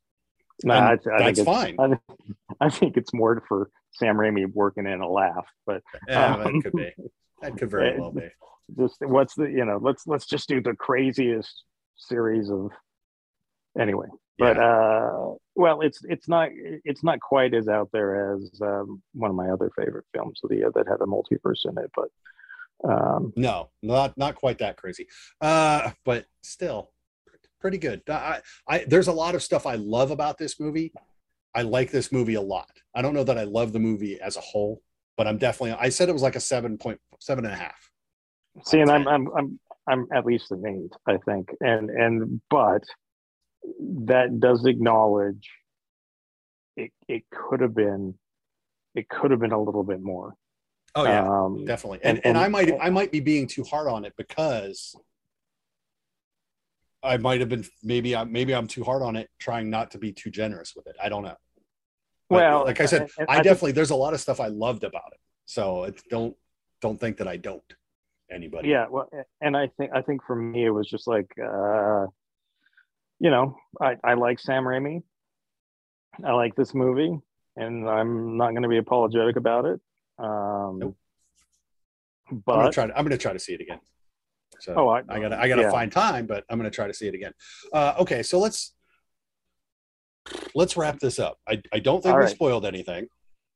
No 0.62 0.74
I, 0.74 0.92
I 0.92 0.96
that's 0.96 1.06
think 1.06 1.38
it's, 1.38 1.42
fine. 1.42 1.76
I, 1.78 1.88
think- 1.88 2.00
I 2.60 2.68
think 2.68 2.96
it's 2.98 3.14
more 3.14 3.42
for 3.48 3.70
sam 3.92 4.16
raimi 4.16 4.44
working 4.52 4.86
in 4.86 5.00
a 5.00 5.08
laugh 5.08 5.46
but 5.66 5.82
Yeah, 6.06 6.34
Um, 6.34 6.44
that 6.44 6.62
could 6.62 6.72
be. 6.74 6.92
That 7.40 7.56
could 7.56 7.70
very 7.70 7.98
well 7.98 8.12
be. 8.12 8.28
Just 8.78 8.96
what's 9.00 9.34
the 9.34 9.44
you 9.44 9.64
know 9.64 9.78
let's 9.80 10.06
let's 10.06 10.26
just 10.26 10.48
do 10.50 10.60
the 10.60 10.74
craziest 10.74 11.64
series 11.96 12.50
of 12.50 12.70
anyway 13.78 14.06
but 14.40 14.56
Yeah. 14.56 14.62
uh 14.70 15.34
well 15.54 15.80
it's 15.82 16.00
it's 16.14 16.28
not 16.28 16.48
it's 16.90 17.04
not 17.04 17.20
quite 17.20 17.52
as 17.54 17.68
out 17.68 17.88
there 17.92 18.34
as 18.34 18.50
um, 18.62 19.02
one 19.12 19.30
of 19.30 19.36
my 19.36 19.48
other 19.50 19.70
favorite 19.78 20.06
films 20.14 20.40
of 20.42 20.50
the 20.50 20.56
year 20.56 20.72
that 20.74 20.88
had 20.88 21.00
a 21.00 21.10
multiverse 21.16 21.64
in 21.70 21.76
it 21.78 21.90
but 21.94 22.08
um 22.90 23.32
No, 23.36 23.70
not 23.82 24.16
not 24.16 24.34
quite 24.36 24.58
that 24.58 24.76
crazy. 24.76 25.06
Uh, 25.40 25.90
but 26.04 26.24
still 26.42 26.92
pretty 27.60 27.76
good. 27.78 28.00
I, 28.08 28.40
I 28.66 28.84
there's 28.88 29.08
a 29.08 29.12
lot 29.12 29.34
of 29.34 29.42
stuff 29.42 29.66
I 29.66 29.74
love 29.76 30.10
about 30.10 30.38
this 30.38 30.58
movie. 30.58 30.92
I 31.54 31.62
like 31.62 31.90
this 31.90 32.10
movie 32.10 32.34
a 32.36 32.40
lot. 32.40 32.70
I 32.94 33.02
don't 33.02 33.12
know 33.12 33.24
that 33.24 33.36
I 33.36 33.44
love 33.44 33.72
the 33.72 33.80
movie 33.80 34.18
as 34.20 34.36
a 34.38 34.40
whole, 34.40 34.80
but 35.18 35.26
I'm 35.26 35.36
definitely 35.36 35.76
I 35.78 35.90
said 35.90 36.08
it 36.08 36.12
was 36.12 36.22
like 36.22 36.36
a 36.36 36.40
seven 36.40 36.78
point 36.78 36.98
seven 37.18 37.44
and 37.44 37.52
a 37.52 37.56
half. 37.56 37.90
see 38.64 38.80
and 38.80 38.90
I'm, 38.90 39.06
I'm 39.06 39.28
i'm 39.36 39.60
i'm 39.90 40.06
at 40.14 40.24
least 40.24 40.50
an 40.52 40.62
eight 40.66 40.92
i 41.06 41.16
think 41.28 41.54
and 41.60 41.90
and 41.90 42.40
but 42.48 42.82
that 44.06 44.40
does 44.40 44.64
acknowledge 44.66 45.50
it 46.76 46.92
it 47.08 47.24
could 47.30 47.60
have 47.60 47.74
been 47.74 48.14
it 48.94 49.08
could 49.08 49.30
have 49.30 49.40
been 49.40 49.52
a 49.52 49.62
little 49.62 49.84
bit 49.84 50.00
more 50.00 50.34
Oh 50.94 51.04
yeah, 51.04 51.24
um 51.28 51.64
definitely. 51.66 52.00
And 52.02 52.18
and- 52.18 52.26
and 52.26 52.38
I 52.38 52.48
might 52.48 52.72
I 52.80 52.90
might 52.90 53.12
be 53.12 53.20
being 53.20 53.46
too 53.46 53.62
hard 53.62 53.86
on 53.86 54.04
it 54.04 54.12
because 54.16 54.94
I 57.02 57.16
might 57.16 57.40
have 57.40 57.48
been 57.48 57.64
maybe 57.82 58.14
I 58.16 58.24
maybe 58.24 58.54
I'm 58.54 58.66
too 58.66 58.84
hard 58.84 59.02
on 59.02 59.16
it 59.16 59.30
trying 59.38 59.70
not 59.70 59.92
to 59.92 59.98
be 59.98 60.12
too 60.12 60.30
generous 60.30 60.74
with 60.76 60.86
it. 60.86 60.96
I 61.02 61.08
don't 61.08 61.22
know. 61.22 61.36
But 62.28 62.36
well 62.36 62.64
like 62.64 62.80
I 62.80 62.86
said, 62.86 63.02
and- 63.18 63.28
I 63.28 63.34
think- 63.34 63.44
definitely 63.44 63.72
there's 63.72 63.90
a 63.90 63.96
lot 63.96 64.14
of 64.14 64.20
stuff 64.20 64.40
I 64.40 64.48
loved 64.48 64.84
about 64.84 65.12
it. 65.12 65.20
So 65.46 65.84
it's 65.84 66.02
don't 66.10 66.36
don't 66.80 66.98
think 66.98 67.18
that 67.18 67.28
I 67.28 67.36
don't. 67.36 67.62
Anybody? 68.30 68.68
yeah 68.68 68.86
well 68.88 69.08
and 69.40 69.56
i 69.56 69.66
think 69.76 69.90
i 69.92 70.00
think 70.02 70.22
for 70.24 70.36
me 70.36 70.64
it 70.64 70.70
was 70.70 70.88
just 70.88 71.08
like 71.08 71.26
uh 71.42 72.06
you 73.20 73.30
know 73.30 73.56
i 73.80 73.96
i 74.02 74.14
like 74.14 74.38
sam 74.40 74.64
raimi 74.64 75.02
i 76.24 76.32
like 76.32 76.54
this 76.56 76.74
movie 76.74 77.16
and 77.56 77.88
i'm 77.88 78.36
not 78.36 78.50
going 78.50 78.62
to 78.62 78.68
be 78.68 78.78
apologetic 78.78 79.36
about 79.36 79.64
it 79.64 79.80
um 80.18 80.78
Nope. 80.80 80.96
I'm 82.30 82.42
gonna 82.46 82.64
but 82.64 82.72
try 82.72 82.86
to 82.86 82.96
I'm 82.96 83.04
gonna 83.04 83.18
try 83.18 83.32
to 83.32 83.38
see 83.38 83.54
it 83.54 83.60
again. 83.60 83.80
So 84.60 84.74
oh 84.76 84.88
i, 84.88 85.02
I 85.08 85.20
gotta 85.20 85.40
I 85.40 85.48
gotta 85.48 85.62
yeah. 85.62 85.70
find 85.70 85.90
time, 85.90 86.26
but 86.26 86.44
I'm 86.48 86.58
gonna 86.58 86.70
try 86.70 86.86
to 86.86 86.94
see 86.94 87.08
it 87.08 87.14
again. 87.14 87.32
Uh, 87.72 87.94
okay, 88.00 88.22
so 88.22 88.38
let's 88.38 88.74
let's 90.54 90.76
wrap 90.76 90.98
this 91.00 91.18
up. 91.18 91.38
I, 91.48 91.62
I 91.72 91.80
don't 91.80 92.02
think 92.02 92.12
All 92.12 92.18
we 92.18 92.24
right. 92.26 92.34
spoiled 92.34 92.64
anything. 92.64 93.08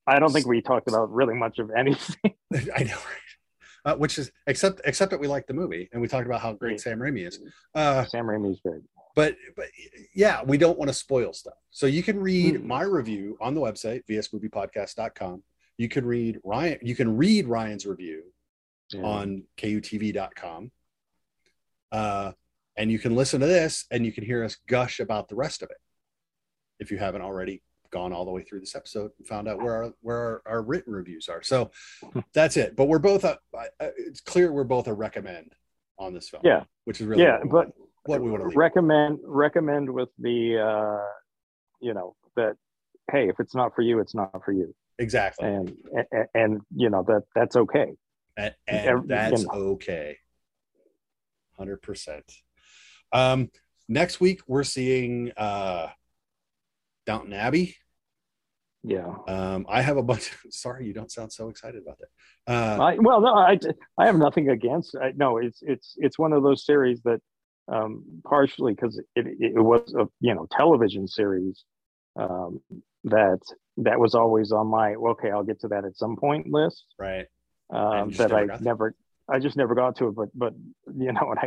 i 0.07 0.18
don't 0.18 0.33
think 0.33 0.46
we 0.46 0.61
talked 0.61 0.88
about 0.88 1.12
really 1.12 1.35
much 1.35 1.59
of 1.59 1.70
anything 1.77 2.35
I 2.77 2.85
know, 2.85 2.94
right? 2.94 3.85
Uh, 3.87 3.96
which 3.96 4.18
is 4.18 4.33
except 4.46 4.81
except 4.85 5.11
that 5.11 5.20
we 5.20 5.29
like 5.29 5.46
the 5.46 5.55
movie 5.55 5.88
and 5.92 6.00
we 6.00 6.09
talked 6.09 6.27
about 6.27 6.40
how 6.40 6.53
great 6.53 6.81
Sam 6.81 6.98
Raimi 6.98 7.27
is. 7.27 7.38
Uh, 7.74 8.05
sam 8.07 8.29
is 8.46 8.61
great 8.64 8.83
but 9.14 9.37
but 9.57 9.66
yeah, 10.14 10.42
we 10.42 10.59
don't 10.59 10.79
want 10.79 10.88
to 10.88 10.94
spoil 10.94 11.33
stuff. 11.33 11.55
So 11.70 11.87
you 11.87 12.03
can 12.03 12.18
read 12.20 12.57
Hmm. 12.57 12.66
my 12.66 12.83
review 12.83 13.37
on 13.40 13.55
the 13.55 13.61
website 13.61 14.03
vsmoviepodcast.com. 14.09 15.42
You 15.79 15.88
can 15.88 16.05
read 16.07 16.38
Ryan. 16.44 16.79
You 16.83 16.94
can 16.94 17.16
read 17.16 17.46
Ryan's 17.46 17.87
review 17.87 18.24
Yeah. 18.92 19.03
on 19.03 19.44
kutv.com. 19.57 20.70
Uh, 21.92 22.33
and 22.77 22.90
you 22.90 22.98
can 22.98 23.14
listen 23.14 23.40
to 23.40 23.46
this 23.46 23.87
and 23.90 24.05
you 24.05 24.12
can 24.12 24.24
hear 24.24 24.44
us 24.44 24.57
gush 24.68 25.00
about 25.00 25.29
the 25.29 25.35
rest 25.37 25.62
of 25.62 25.70
it. 25.70 25.77
If 26.81 26.90
you 26.90 26.98
haven't 26.98 27.22
already 27.22 27.62
gone 27.90 28.12
all 28.12 28.24
the 28.24 28.33
way 28.33 28.42
through 28.42 28.59
this 28.61 28.74
episode 28.74 29.12
and 29.18 29.27
found 29.29 29.46
out 29.48 29.62
where 29.62 29.85
our, 29.85 29.92
where 30.00 30.16
our, 30.16 30.42
our 30.46 30.62
written 30.62 30.92
reviews 30.92 31.29
are. 31.29 31.42
So 31.42 31.70
that's 32.33 32.57
it. 32.57 32.74
But 32.74 32.87
we're 32.87 32.98
both, 32.98 33.22
a, 33.22 33.38
it's 33.96 34.20
clear 34.20 34.53
we're 34.53 34.64
both 34.64 34.88
a 34.88 34.92
recommend 34.94 35.55
on 35.98 36.12
this 36.12 36.29
film. 36.29 36.42
Yeah. 36.44 36.64
Which 36.85 37.00
is 37.00 37.07
really 37.07 37.22
Yeah, 37.22 37.38
but- 37.48 37.68
what 38.07 38.21
we 38.21 38.31
want 38.31 38.43
to 38.43 38.49
leave. 38.49 38.57
recommend 38.57 39.19
recommend 39.25 39.90
with 39.90 40.09
the 40.19 40.59
uh 40.59 41.07
you 41.81 41.95
know 41.95 42.14
that 42.37 42.55
hey 43.11 43.29
if 43.29 43.37
it's 43.38 43.55
not 43.55 43.75
for 43.75 43.83
you 43.83 43.99
it's 43.99 44.14
not 44.14 44.31
for 44.45 44.53
you 44.53 44.75
exactly. 44.99 45.49
and 45.49 45.73
and, 45.93 46.27
and 46.35 46.61
you 46.75 46.90
know 46.90 47.05
that 47.07 47.23
that's 47.35 47.57
okay 47.57 47.93
and, 48.37 48.55
and 48.67 49.09
that's 49.09 49.43
you 49.43 49.47
know. 49.47 49.53
okay. 49.53 50.19
Hundred 51.57 51.83
percent. 51.83 52.25
Um, 53.12 53.51
next 53.88 54.21
week 54.21 54.40
we're 54.47 54.64
seeing 54.64 55.31
uh, 55.37 55.88
Downton 57.07 57.33
Abbey. 57.33 57.77
yeah 58.83 59.14
Um, 59.29 59.67
I 59.69 59.83
have 59.83 59.97
a 59.97 60.03
bunch. 60.03 60.33
Of, 60.33 60.38
sorry, 60.53 60.87
you 60.87 60.93
don't 60.93 61.12
sound 61.12 61.33
so 61.33 61.49
excited 61.49 61.83
about 61.83 61.99
that. 61.99 62.53
Uh, 62.53 62.83
I, 62.83 62.99
well 62.99 63.23
no 63.23 63.35
i 63.35 63.59
i 63.99 64.05
have 64.05 64.17
nothing 64.17 64.51
against 64.51 64.95
I, 65.01 65.12
no 65.17 65.38
it's 65.38 65.61
it's 65.62 65.95
it's 65.97 66.19
one 66.19 66.35
of 66.35 66.43
those 66.43 66.67
series 66.67 67.01
that 67.05 67.21
um 67.68 68.05
partially 68.24 68.74
because 68.74 68.98
it, 69.16 69.27
it 69.40 69.55
was 69.55 69.94
a 69.98 70.07
you 70.20 70.35
know 70.35 70.46
television 70.50 71.09
series 71.09 71.64
um 72.16 72.61
that 73.05 73.40
that 73.79 73.98
was 73.98 74.14
always 74.14 74.53
on 74.53 74.66
my 74.66 74.94
okay 74.94 75.31
i'll 75.31 75.42
get 75.42 75.61
to 75.61 75.68
that 75.68 75.85
at 75.85 75.96
some 75.96 76.16
point 76.16 76.46
list 76.50 76.85
right. 76.98 77.27
um, 77.72 78.11
that 78.12 78.31
never 78.31 78.53
I 78.53 78.59
never, 78.61 78.94
I 79.31 79.38
just 79.38 79.57
never 79.57 79.74
got 79.74 79.96
to 79.96 80.09
it. 80.09 80.14
But 80.14 80.29
but 80.35 80.55
you 80.96 81.12
know, 81.12 81.33
and 81.37 81.38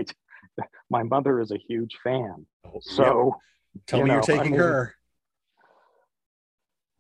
I, 0.60 0.64
my 0.90 1.04
mother 1.04 1.40
is 1.40 1.52
a 1.52 1.58
huge 1.68 1.98
fan, 2.04 2.46
Oh, 2.66 2.80
so 2.82 3.36
yeah. 3.76 3.82
tell 3.88 4.00
you 4.00 4.06
me 4.06 4.08
know, 4.10 4.14
you're 4.16 4.24
taking 4.24 4.40
I 4.40 4.50
mean, 4.50 4.60
her. 4.60 4.94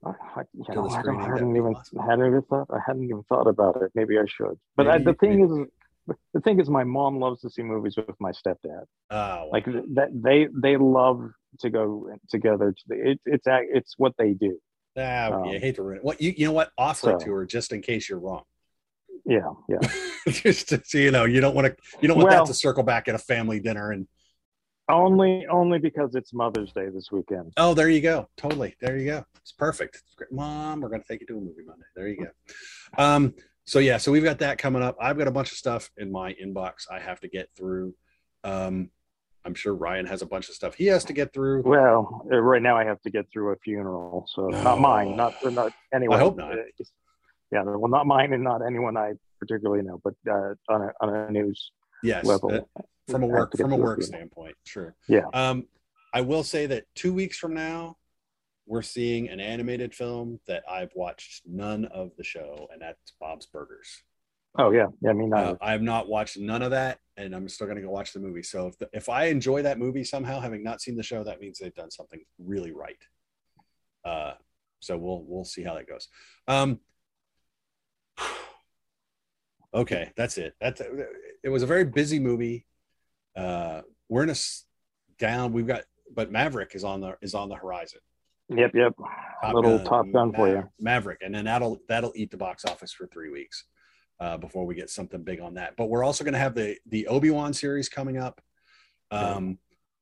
I, 0.05 0.41
you 0.53 0.63
know, 0.75 0.87
I, 0.89 1.01
don't, 1.01 1.19
I 1.19 1.25
hadn't 1.25 1.55
even 1.55 1.75
hadn't 2.07 2.27
even 2.27 2.41
thought 2.43 2.67
I 2.71 2.79
hadn't 2.85 3.03
even 3.03 3.23
thought 3.23 3.47
about 3.47 3.81
it. 3.81 3.91
Maybe 3.95 4.17
I 4.17 4.25
should. 4.27 4.57
But 4.75 4.87
I, 4.87 4.99
the 4.99 5.13
thing 5.15 5.43
is, 5.43 5.67
the 6.33 6.41
thing 6.41 6.59
is, 6.59 6.69
my 6.69 6.83
mom 6.83 7.19
loves 7.19 7.41
to 7.41 7.49
see 7.49 7.63
movies 7.63 7.95
with 7.97 8.15
my 8.19 8.31
stepdad. 8.31 8.83
Oh, 9.09 9.49
Like 9.51 9.65
that, 9.65 10.09
they 10.13 10.47
they 10.53 10.77
love 10.77 11.29
to 11.59 11.69
go 11.69 12.09
together. 12.29 12.71
To 12.71 12.83
the, 12.87 13.11
it, 13.11 13.19
it's 13.25 13.45
it's 13.47 13.93
what 13.97 14.13
they 14.17 14.33
do. 14.33 14.57
ah, 14.97 15.31
um, 15.31 15.45
you 15.45 15.59
hate 15.59 15.75
to 15.75 15.83
ruin 15.83 15.97
it. 15.97 16.03
What 16.03 16.21
you 16.21 16.33
you 16.35 16.45
know 16.45 16.53
what? 16.53 16.71
Offer 16.77 17.11
it 17.13 17.19
to 17.21 17.31
her 17.33 17.45
just 17.45 17.71
in 17.71 17.81
case 17.81 18.09
you're 18.09 18.19
wrong. 18.19 18.43
Yeah, 19.25 19.51
yeah. 19.67 19.79
just 20.27 20.69
to, 20.69 20.81
so 20.85 20.97
you 20.97 21.11
know, 21.11 21.25
you 21.25 21.41
don't 21.41 21.53
want 21.55 21.67
to 21.67 21.75
you 22.01 22.07
don't 22.07 22.17
want 22.17 22.29
Well- 22.29 22.45
that 22.45 22.51
to 22.51 22.53
circle 22.53 22.83
back 22.83 23.07
at 23.07 23.15
a 23.15 23.19
family 23.19 23.59
dinner 23.59 23.91
and 23.91 24.07
only 24.89 25.45
only 25.47 25.79
because 25.79 26.15
it's 26.15 26.33
Mother's 26.33 26.71
Day 26.71 26.87
this 26.89 27.11
weekend. 27.11 27.51
Oh, 27.57 27.73
there 27.73 27.89
you 27.89 27.99
go. 27.99 28.29
Totally. 28.37 28.75
There 28.79 28.97
you 28.97 29.05
go. 29.05 29.25
It's 29.41 29.51
perfect. 29.51 29.95
It's 30.05 30.15
great. 30.15 30.31
Mom, 30.31 30.79
we're 30.79 30.87
going 30.89 31.01
to 31.01 31.07
take 31.07 31.19
you 31.19 31.27
to 31.27 31.37
a 31.37 31.41
movie 31.41 31.63
Monday. 31.65 31.83
There 31.95 32.07
you 32.07 32.17
go. 32.17 33.03
Um, 33.03 33.33
so 33.67 33.79
yeah, 33.79 33.97
so 33.97 34.11
we've 34.11 34.23
got 34.23 34.39
that 34.39 34.57
coming 34.57 34.81
up. 34.81 34.95
I've 34.99 35.17
got 35.17 35.27
a 35.27 35.31
bunch 35.31 35.51
of 35.51 35.57
stuff 35.57 35.91
in 35.97 36.11
my 36.11 36.33
inbox 36.33 36.89
I 36.91 36.99
have 36.99 37.19
to 37.19 37.27
get 37.27 37.49
through. 37.55 37.93
Um, 38.43 38.89
I'm 39.45 39.53
sure 39.53 39.73
Ryan 39.75 40.05
has 40.07 40.21
a 40.21 40.25
bunch 40.25 40.49
of 40.49 40.55
stuff 40.55 40.73
he 40.75 40.87
has 40.87 41.05
to 41.05 41.13
get 41.13 41.33
through. 41.33 41.61
Well, 41.63 42.25
uh, 42.31 42.37
right 42.37 42.61
now 42.61 42.77
I 42.77 42.85
have 42.85 43.01
to 43.03 43.09
get 43.11 43.25
through 43.31 43.51
a 43.53 43.55
funeral, 43.57 44.25
so 44.33 44.47
not 44.47 44.79
mine, 44.79 45.15
not 45.15 45.35
not 45.53 45.71
anyone. 45.93 46.17
I 46.17 46.19
hope 46.21 46.37
not. 46.37 46.55
Yeah, 47.51 47.63
well, 47.63 47.87
not 47.89 48.07
mine, 48.07 48.33
and 48.33 48.43
not 48.43 48.61
anyone 48.65 48.97
I 48.97 49.13
particularly 49.39 49.83
know, 49.83 50.01
but 50.03 50.15
uh, 50.29 50.53
on 50.69 50.81
a 50.81 50.91
on 51.01 51.15
a 51.15 51.31
news 51.31 51.71
yes 52.03 52.25
level. 52.25 52.67
uh, 52.77 52.81
from 53.07 53.23
a 53.23 53.27
work 53.27 53.55
from 53.57 53.71
a 53.73 53.75
work 53.77 54.01
standpoint 54.03 54.55
sure 54.65 54.95
Yeah. 55.07 55.23
um 55.33 55.65
i 56.13 56.21
will 56.21 56.43
say 56.43 56.67
that 56.67 56.83
two 56.93 57.11
weeks 57.13 57.37
from 57.37 57.53
now 57.55 57.97
we're 58.67 58.81
seeing 58.81 59.29
an 59.29 59.39
animated 59.39 59.95
film 59.95 60.39
that 60.45 60.63
i've 60.69 60.91
watched 60.93 61.43
none 61.47 61.85
of 61.85 62.11
the 62.17 62.23
show 62.23 62.67
and 62.71 62.81
that's 62.81 63.13
bob's 63.19 63.45
burgers. 63.45 64.03
Oh 64.59 64.71
yeah, 64.71 64.87
yeah. 65.01 65.11
I 65.11 65.13
mean, 65.13 65.33
uh, 65.33 65.55
i 65.61 65.71
have 65.71 65.81
not 65.81 66.07
watched 66.07 66.37
none 66.37 66.61
of 66.61 66.71
that 66.71 66.99
and 67.15 67.35
i'm 67.35 67.47
still 67.47 67.67
going 67.67 67.77
to 67.77 67.83
go 67.83 67.89
watch 67.89 68.13
the 68.13 68.19
movie. 68.19 68.43
So 68.43 68.67
if, 68.67 68.77
the, 68.77 68.89
if 68.91 69.09
i 69.09 69.25
enjoy 69.25 69.61
that 69.63 69.79
movie 69.79 70.03
somehow 70.03 70.39
having 70.39 70.63
not 70.63 70.81
seen 70.81 70.95
the 70.95 71.03
show 71.03 71.23
that 71.23 71.39
means 71.39 71.59
they've 71.59 71.73
done 71.73 71.91
something 71.91 72.21
really 72.39 72.71
right. 72.71 73.01
Uh 74.03 74.33
so 74.79 74.97
we'll 74.97 75.23
we'll 75.27 75.45
see 75.45 75.63
how 75.63 75.75
that 75.75 75.87
goes. 75.87 76.07
Um 76.47 76.79
okay 79.73 80.11
that's 80.15 80.37
it. 80.37 80.55
That's 80.59 80.81
it 81.43 81.49
was 81.49 81.63
a 81.63 81.67
very 81.67 81.85
busy 81.85 82.19
movie. 82.19 82.65
Uh 83.35 83.81
we're 84.09 84.23
in 84.23 84.29
a 84.29 84.35
down 85.19 85.53
we've 85.53 85.67
got 85.67 85.83
but 86.13 86.31
maverick 86.31 86.73
is 86.73 86.83
on 86.83 87.01
the 87.01 87.17
is 87.21 87.35
on 87.35 87.49
the 87.49 87.55
horizon 87.55 87.99
yep, 88.49 88.71
yep. 88.73 88.93
Top 89.43 89.53
Little 89.53 89.77
Gun, 89.77 89.85
Top 89.85 90.05
Gun 90.11 90.33
for 90.33 90.47
you. 90.49 90.69
maverick 90.79 91.19
and 91.21 91.33
then 91.35 91.45
that'll 91.45 91.79
that'll 91.87 92.13
eat 92.15 92.31
the 92.31 92.37
box 92.37 92.65
office 92.65 92.91
for 92.91 93.07
three 93.07 93.29
weeks 93.29 93.65
uh 94.19 94.37
before 94.37 94.65
we 94.65 94.73
get 94.75 94.89
something 94.89 95.23
big 95.23 95.39
on 95.39 95.53
that 95.55 95.75
but 95.77 95.89
we're 95.89 96.03
also 96.03 96.23
going 96.23 96.33
to 96.33 96.39
have 96.39 96.55
the 96.55 96.77
the 96.89 97.07
obi-wan 97.07 97.53
series 97.53 97.87
coming 97.89 98.17
up 98.17 98.41
um 99.11 99.57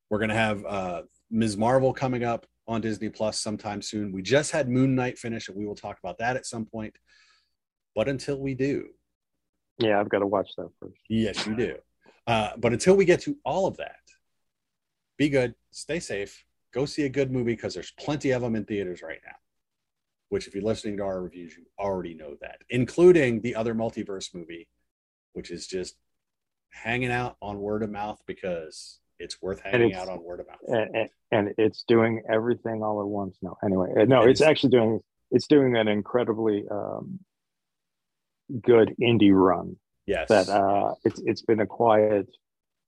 we're 0.10 0.20
going 0.20 0.30
to 0.30 0.36
have 0.36 0.66
uh 0.66 1.02
ms 1.32 1.58
marvel 1.58 1.92
coming 1.94 2.24
up 2.24 2.46
on 2.68 2.80
disney 2.82 3.10
plus 3.10 3.40
sometime 3.40 3.82
soon 3.82 4.12
we 4.14 4.22
just 4.22 4.52
had 4.52 4.70
moon 4.70 4.96
knight 4.96 5.18
finish 5.18 5.50
and 5.50 5.58
we 5.58 5.66
will 5.66 5.76
talk 5.76 5.98
about 6.02 6.18
that 6.18 6.36
at 6.38 6.46
some 6.46 6.66
point 6.66 6.96
but 7.94 8.08
until 8.08 8.40
we 8.40 8.54
do 8.54 8.88
Yeah, 9.80 10.00
I've 10.00 10.08
got 10.10 10.20
to 10.20 10.28
watch 10.28 10.50
that 10.58 10.70
first. 10.80 10.96
Yes, 11.10 11.46
you 11.46 11.56
do. 11.56 11.76
Uh, 12.26 12.52
but 12.58 12.72
until 12.72 12.96
we 12.96 13.04
get 13.04 13.20
to 13.24 13.36
all 13.44 13.68
of 13.68 13.76
that, 13.78 14.00
be 15.18 15.28
good, 15.28 15.54
stay 15.72 16.00
safe, 16.00 16.45
go 16.76 16.86
see 16.86 17.06
a 17.06 17.10
good 17.10 17.32
movie 17.32 17.54
because 17.56 17.74
there's 17.74 17.94
plenty 17.98 18.32
of 18.32 18.42
them 18.42 18.56
in 18.56 18.66
theaters 18.66 19.02
right 19.02 19.22
now. 19.26 19.36
Which, 20.30 20.48
if 20.48 20.54
you're 20.54 20.64
listening 20.64 20.98
to 20.98 21.04
our 21.04 21.22
reviews, 21.22 21.56
you 21.56 21.64
already 21.80 22.14
know 22.14 22.36
that, 22.42 22.58
including 22.70 23.42
the 23.42 23.56
other 23.56 23.74
multiverse 23.74 24.34
movie, 24.34 24.68
which 25.34 25.52
is 25.52 25.66
just 25.68 25.96
hanging 26.72 27.12
out 27.12 27.38
on 27.42 27.60
word 27.60 27.84
of 27.84 27.90
mouth 27.92 28.22
because 28.26 29.00
it's 29.20 29.42
worth 29.42 29.62
hanging 29.62 29.92
it's- 29.92 30.02
out 30.02 30.10
on 30.12 30.22
word 30.24 30.42
of 30.42 30.48
mouth. 30.48 30.58
and, 30.94 31.10
and, 31.32 31.54
it's 31.58 31.84
doing 31.88 32.22
everything 32.30 32.84
all 32.84 33.00
at 33.02 33.08
once. 33.08 33.38
No, 33.42 33.56
anyway, 33.64 33.90
uh, 33.98 34.06
no, 34.06 34.24
It 34.24 34.32
it's 34.32 34.42
actually 34.42 34.72
doing 34.72 35.00
it's 35.32 35.48
doing 35.48 35.78
an 35.78 35.88
incredibly 35.88 36.66
um, 36.70 37.20
good 38.62 38.94
indie 39.02 39.32
run. 39.34 39.78
Yes, 40.06 40.28
That 40.30 40.50
uh, 40.50 40.96
it's 41.06 41.20
it's 41.26 41.42
been 41.44 41.62
a 41.62 41.66
quiet, 41.68 42.28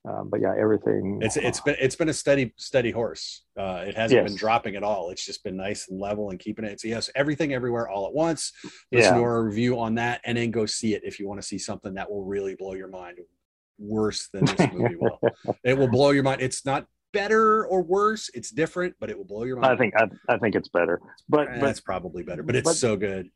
um, 0.08 0.30
but 0.30 0.40
yeah, 0.42 0.54
everything. 0.58 1.20
it's 1.22 1.36
it's 1.38 1.60
been 1.62 1.76
it's 1.80 1.96
been 1.96 2.10
a 2.10 2.14
steady 2.14 2.54
steady 2.58 2.92
horse. 2.92 3.44
Uh, 3.60 3.84
it 3.88 3.96
hasn't 3.96 4.22
Yes. 4.22 4.30
been 4.32 4.38
dropping 4.38 4.76
at 4.76 4.84
all. 4.84 5.10
It's 5.10 5.26
just 5.26 5.44
been 5.44 5.58
nice 5.58 5.90
and 5.90 6.00
level 6.00 6.30
and 6.30 6.40
keeping 6.40 6.64
it. 6.66 6.80
So 6.80 6.88
yes, 6.88 7.10
everything 7.16 7.54
everywhere 7.54 7.90
all 7.90 8.08
at 8.08 8.14
once. 8.14 8.54
Listen 8.92 9.14
yeah, 9.16 9.20
to 9.20 9.24
our 9.24 9.44
review 9.44 9.80
on 9.80 9.96
that, 9.96 10.22
and 10.24 10.38
then 10.38 10.52
go 10.52 10.66
see 10.66 10.94
it 10.94 11.02
if 11.04 11.20
you 11.20 11.28
want 11.28 11.42
to 11.42 11.48
see 11.48 11.58
something 11.58 11.94
that 11.96 12.10
will 12.10 12.24
really 12.24 12.56
blow 12.56 12.74
your 12.74 12.88
mind. 12.88 13.18
Worse 13.80 14.30
than 14.30 14.46
this 14.46 14.60
movie 14.74 14.96
will. 14.96 15.20
It 15.64 15.78
will 15.78 15.90
blow 15.90 16.12
your 16.12 16.24
mind. 16.24 16.42
It's 16.42 16.66
not 16.66 16.86
better 17.14 17.66
or 17.68 17.82
worse. 17.84 18.30
It's 18.34 18.50
different, 18.52 18.96
but 19.00 19.10
it 19.10 19.18
will 19.18 19.26
blow 19.26 19.44
your 19.44 19.58
mind. 19.58 19.74
I 19.74 19.78
think 19.78 19.94
I, 19.98 20.34
I 20.34 20.38
think 20.38 20.56
it's 20.56 20.70
better. 20.70 21.02
But 21.30 21.48
Eh, 21.50 21.58
but 21.60 21.70
it's 21.70 21.82
probably 21.82 22.24
better, 22.24 22.44
but 22.44 22.56
it's 22.56 22.66
but- 22.70 22.76
so 22.76 22.96
good. 22.96 23.30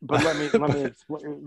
but 0.00 0.24
let 0.24 0.36
me 0.36 0.48
let 0.58 0.74
me 0.74 0.90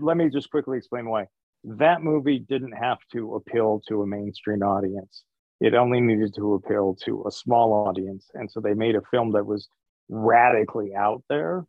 let 0.00 0.16
me 0.16 0.28
just 0.28 0.50
quickly 0.50 0.78
explain 0.78 1.08
why 1.08 1.26
that 1.66 2.00
movie 2.02 2.38
didn't 2.38 2.72
have 2.72 2.98
to 3.12 3.34
appeal 3.34 3.82
to 3.88 4.02
a 4.02 4.06
mainstream 4.06 4.62
audience 4.62 5.24
it 5.60 5.74
only 5.74 6.00
needed 6.00 6.32
to 6.34 6.54
appeal 6.54 6.94
to 7.04 7.24
a 7.26 7.30
small 7.30 7.72
audience 7.88 8.30
and 8.34 8.48
so 8.50 8.60
they 8.60 8.74
made 8.74 8.94
a 8.94 9.00
film 9.10 9.32
that 9.32 9.44
was 9.44 9.68
radically 10.08 10.94
out 10.94 11.22
there 11.28 11.64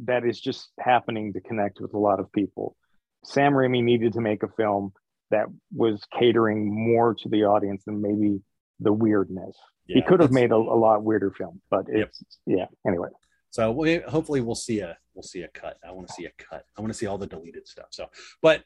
that 0.00 0.24
is 0.26 0.38
just 0.40 0.70
happening 0.78 1.32
to 1.32 1.40
connect 1.40 1.80
with 1.80 1.94
a 1.94 1.98
lot 1.98 2.20
of 2.20 2.30
people 2.32 2.76
sam 3.24 3.52
raimi 3.54 3.82
needed 3.82 4.12
to 4.12 4.20
make 4.20 4.42
a 4.42 4.48
film 4.56 4.92
that 5.30 5.46
was 5.74 6.02
catering 6.18 6.72
more 6.72 7.14
to 7.14 7.28
the 7.30 7.44
audience 7.44 7.82
than 7.86 8.02
maybe 8.02 8.40
the 8.80 8.92
weirdness 8.92 9.56
he 9.86 10.02
could 10.02 10.20
have 10.20 10.32
made 10.32 10.50
a, 10.50 10.56
a 10.56 10.78
lot 10.86 11.02
weirder 11.02 11.30
film 11.30 11.60
but 11.70 11.86
Yep. 11.88 12.08
it's 12.08 12.24
yeah 12.46 12.66
anyway 12.86 13.08
So 13.50 13.70
we, 13.72 13.98
hopefully 13.98 14.40
we'll 14.42 14.54
see 14.68 14.80
a 14.80 14.98
we'll 15.14 15.22
see 15.22 15.42
a 15.42 15.48
cut. 15.48 15.78
I 15.88 15.92
want 15.92 16.08
to 16.08 16.12
see 16.12 16.24
a 16.26 16.32
cut. 16.36 16.64
I 16.76 16.80
want 16.80 16.92
to 16.92 16.98
see 16.98 17.06
all 17.06 17.18
the 17.18 17.28
deleted 17.28 17.68
stuff. 17.68 17.86
So, 17.90 18.08
but 18.42 18.64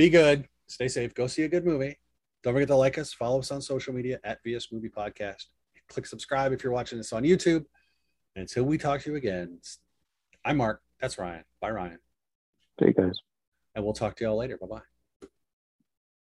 be 0.00 0.08
good, 0.08 0.48
stay 0.66 0.88
safe, 0.88 1.12
go 1.14 1.26
see 1.26 1.42
a 1.42 1.48
good 1.48 1.66
movie. 1.66 1.98
Don't 2.42 2.54
forget 2.54 2.68
to 2.68 2.76
like 2.76 2.96
us, 2.96 3.12
follow 3.12 3.40
us 3.40 3.50
on 3.50 3.60
social 3.60 3.92
media 3.92 4.18
at 4.24 4.42
VS 4.42 4.68
Movie 4.72 4.88
Podcast. 4.88 5.44
Click 5.90 6.06
subscribe 6.06 6.52
if 6.52 6.64
you're 6.64 6.72
watching 6.72 6.96
this 6.96 7.12
on 7.12 7.22
YouTube. 7.22 7.66
And 8.34 8.42
until 8.42 8.64
we 8.64 8.78
talk 8.78 9.02
to 9.02 9.10
you 9.10 9.16
again, 9.16 9.58
I'm 10.42 10.56
Mark. 10.56 10.80
That's 11.02 11.18
Ryan. 11.18 11.44
Bye, 11.60 11.72
Ryan. 11.72 11.98
you 12.80 12.94
guys 12.94 13.18
And 13.74 13.84
we'll 13.84 13.92
talk 13.92 14.16
to 14.16 14.24
y'all 14.24 14.38
later. 14.38 14.56
Bye 14.56 14.68
bye. 14.68 14.99